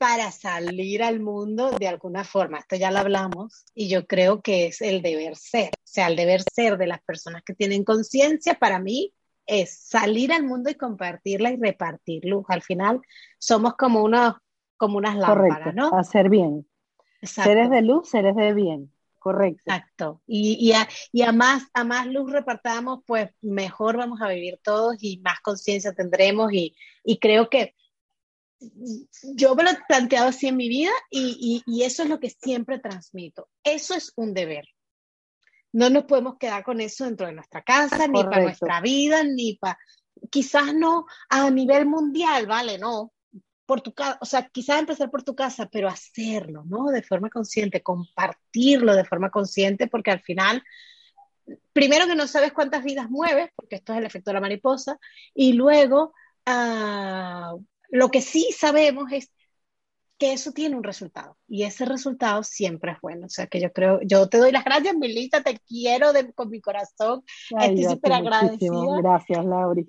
para 0.00 0.32
salir 0.32 1.02
al 1.02 1.20
mundo 1.20 1.72
de 1.72 1.86
alguna 1.86 2.24
forma. 2.24 2.58
Esto 2.58 2.74
ya 2.74 2.90
lo 2.90 3.00
hablamos 3.00 3.66
y 3.74 3.90
yo 3.90 4.06
creo 4.06 4.40
que 4.40 4.68
es 4.68 4.80
el 4.80 5.02
deber 5.02 5.36
ser, 5.36 5.68
o 5.74 5.84
sea, 5.84 6.06
el 6.06 6.16
deber 6.16 6.40
ser 6.40 6.78
de 6.78 6.86
las 6.86 7.02
personas 7.02 7.42
que 7.44 7.52
tienen 7.52 7.84
conciencia 7.84 8.54
para 8.54 8.78
mí 8.78 9.12
es 9.44 9.78
salir 9.78 10.32
al 10.32 10.44
mundo 10.44 10.70
y 10.70 10.74
compartirla 10.74 11.50
y 11.50 11.58
repartir 11.58 12.24
luz. 12.24 12.46
Al 12.48 12.62
final 12.62 13.02
somos 13.38 13.74
como, 13.74 14.02
unos, 14.02 14.36
como 14.78 14.96
unas 14.96 15.16
lámparas, 15.16 15.58
Correcto, 15.58 15.72
¿no? 15.74 15.98
hacer 15.98 16.30
bien. 16.30 16.66
Exacto. 17.20 17.50
Seres 17.50 17.68
de 17.68 17.82
luz, 17.82 18.08
seres 18.08 18.34
de 18.36 18.54
bien. 18.54 18.90
Correcto. 19.18 19.62
Exacto. 19.66 20.22
Y, 20.26 20.56
y, 20.66 20.72
a, 20.72 20.88
y 21.12 21.20
a, 21.22 21.32
más, 21.32 21.64
a 21.74 21.84
más 21.84 22.06
luz 22.06 22.32
repartamos, 22.32 23.00
pues 23.04 23.28
mejor 23.42 23.98
vamos 23.98 24.22
a 24.22 24.28
vivir 24.28 24.58
todos 24.64 24.96
y 24.98 25.18
más 25.18 25.40
conciencia 25.40 25.92
tendremos. 25.92 26.50
Y, 26.54 26.74
y, 27.04 27.18
creo 27.18 27.50
que 27.50 27.74
yo 29.36 29.54
me 29.54 29.64
lo 29.64 29.70
he 29.70 29.78
planteado 29.88 30.28
así 30.28 30.48
en 30.48 30.56
mi 30.56 30.68
vida 30.68 30.92
y, 31.10 31.62
y 31.66 31.82
eso 31.82 32.02
es 32.02 32.08
lo 32.08 32.20
que 32.20 32.30
siempre 32.30 32.78
transmito. 32.78 33.48
Eso 33.64 33.94
es 33.94 34.12
un 34.16 34.34
deber 34.34 34.64
no 35.72 35.90
nos 35.90 36.04
podemos 36.04 36.36
quedar 36.38 36.64
con 36.64 36.80
eso 36.80 37.04
dentro 37.04 37.26
de 37.26 37.32
nuestra 37.32 37.62
casa, 37.62 37.96
Correcto. 37.96 38.12
ni 38.12 38.24
para 38.24 38.42
nuestra 38.42 38.80
vida, 38.80 39.22
ni 39.22 39.54
para, 39.54 39.78
quizás 40.30 40.74
no 40.74 41.06
a 41.28 41.50
nivel 41.50 41.86
mundial, 41.86 42.46
¿vale? 42.46 42.78
No, 42.78 43.12
por 43.66 43.80
tu 43.80 43.92
casa, 43.94 44.18
o 44.20 44.24
sea, 44.24 44.48
quizás 44.48 44.80
empezar 44.80 45.10
por 45.10 45.22
tu 45.22 45.34
casa, 45.34 45.68
pero 45.70 45.88
hacerlo, 45.88 46.64
¿no? 46.66 46.86
De 46.86 47.02
forma 47.02 47.30
consciente, 47.30 47.82
compartirlo 47.82 48.94
de 48.96 49.04
forma 49.04 49.30
consciente, 49.30 49.86
porque 49.86 50.10
al 50.10 50.20
final, 50.20 50.62
primero 51.72 52.06
que 52.06 52.16
no 52.16 52.26
sabes 52.26 52.52
cuántas 52.52 52.82
vidas 52.82 53.08
mueves, 53.08 53.50
porque 53.54 53.76
esto 53.76 53.92
es 53.92 53.98
el 54.00 54.06
efecto 54.06 54.30
de 54.30 54.34
la 54.34 54.40
mariposa, 54.40 54.98
y 55.34 55.52
luego, 55.52 56.14
uh, 56.46 57.64
lo 57.90 58.10
que 58.10 58.20
sí 58.20 58.48
sabemos 58.56 59.12
es 59.12 59.30
que 60.18 60.34
eso 60.34 60.52
tiene 60.52 60.76
un 60.76 60.84
resultado 60.84 61.38
y 61.48 61.62
ese 61.62 61.86
resultado 61.86 62.42
siempre 62.42 62.92
es 62.92 62.98
bueno. 63.00 63.26
O 63.26 63.30
sea 63.30 63.46
que 63.46 63.58
yo 63.58 63.72
creo, 63.72 64.00
yo 64.02 64.28
te 64.28 64.36
doy 64.36 64.52
las 64.52 64.64
gracias, 64.64 64.94
Milita, 64.94 65.42
te 65.42 65.58
quiero 65.66 66.12
de, 66.12 66.32
con 66.34 66.50
mi 66.50 66.60
corazón, 66.60 67.22
Ay, 67.56 67.70
estoy 67.70 67.94
súper 67.94 68.12
agradecida. 68.12 68.70
Gracias, 68.98 69.44
Lauri. 69.44 69.88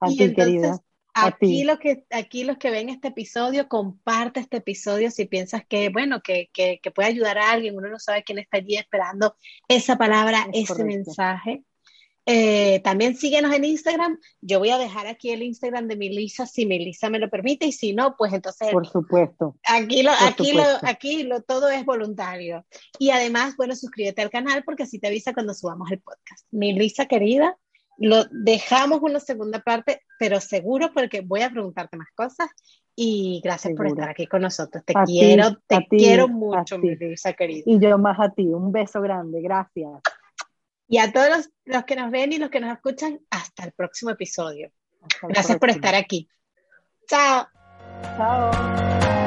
A 0.00 0.10
y 0.10 0.16
ti, 0.16 0.22
entonces, 0.22 0.44
querida. 0.46 0.78
Aquí, 1.14 1.64
lo 1.64 1.80
que, 1.80 2.04
aquí 2.10 2.44
los 2.44 2.58
que 2.58 2.70
ven 2.70 2.88
este 2.88 3.08
episodio, 3.08 3.68
comparte 3.68 4.38
este 4.38 4.58
episodio 4.58 5.10
si 5.10 5.24
piensas 5.24 5.62
que, 5.66 5.88
bueno, 5.88 6.20
que, 6.22 6.48
que, 6.52 6.78
que 6.80 6.92
puede 6.92 7.08
ayudar 7.08 7.38
a 7.38 7.50
alguien, 7.50 7.76
uno 7.76 7.88
no 7.88 7.98
sabe 7.98 8.22
quién 8.22 8.38
está 8.38 8.58
allí 8.58 8.76
esperando 8.76 9.34
esa 9.66 9.96
palabra, 9.96 10.46
ese 10.52 10.84
mensaje. 10.84 11.64
Eh, 12.30 12.80
también 12.84 13.16
síguenos 13.16 13.54
en 13.54 13.64
Instagram. 13.64 14.18
Yo 14.42 14.58
voy 14.58 14.68
a 14.68 14.76
dejar 14.76 15.06
aquí 15.06 15.30
el 15.30 15.42
Instagram 15.42 15.88
de 15.88 15.96
Milisa 15.96 16.44
si 16.44 16.66
Milisa 16.66 17.08
me 17.08 17.18
lo 17.18 17.30
permite 17.30 17.64
y 17.64 17.72
si 17.72 17.94
no, 17.94 18.16
pues 18.18 18.34
entonces. 18.34 18.68
Por 18.70 18.86
supuesto. 18.86 19.56
Aquí 19.66 20.02
lo, 20.02 20.10
aquí 20.12 20.52
lo, 20.52 20.62
aquí 20.82 21.22
lo 21.22 21.40
todo 21.40 21.70
es 21.70 21.86
voluntario. 21.86 22.66
Y 22.98 23.12
además, 23.12 23.56
bueno, 23.56 23.74
suscríbete 23.74 24.20
al 24.20 24.28
canal 24.28 24.62
porque 24.62 24.82
así 24.82 24.98
te 24.98 25.06
avisa 25.06 25.32
cuando 25.32 25.54
subamos 25.54 25.90
el 25.90 26.00
podcast. 26.00 26.46
Milisa 26.50 27.06
querida, 27.06 27.56
lo 27.96 28.26
dejamos 28.30 29.00
una 29.00 29.20
segunda 29.20 29.60
parte, 29.60 30.02
pero 30.18 30.38
seguro 30.42 30.90
porque 30.92 31.22
voy 31.22 31.40
a 31.40 31.50
preguntarte 31.50 31.96
más 31.96 32.08
cosas 32.14 32.50
y 32.94 33.40
gracias 33.42 33.74
por 33.74 33.86
estar 33.86 34.10
aquí 34.10 34.26
con 34.26 34.42
nosotros. 34.42 34.84
Te 34.84 34.92
quiero, 35.06 35.56
te 35.66 35.86
quiero 35.88 36.28
mucho, 36.28 36.78
Milisa 36.78 37.32
querida. 37.32 37.62
Y 37.64 37.80
yo 37.80 37.96
más 37.96 38.20
a 38.20 38.28
ti. 38.34 38.48
Un 38.48 38.70
beso 38.70 39.00
grande. 39.00 39.40
Gracias. 39.40 40.02
Y 40.88 40.98
a 40.98 41.12
todos 41.12 41.50
los, 41.66 41.84
que 41.84 41.96
nos 41.96 42.10
ven 42.10 42.32
y 42.32 42.38
los 42.38 42.50
que 42.50 42.60
nos 42.60 42.72
escuchan, 42.72 43.20
hasta 43.30 43.64
el 43.64 43.72
próximo 43.72 44.10
episodio. 44.10 44.72
Gracias 45.22 45.58
por 45.58 45.70
estar 45.70 45.94
aquí. 45.94 46.28
Chao. 47.06 47.46
Chao. 48.16 49.17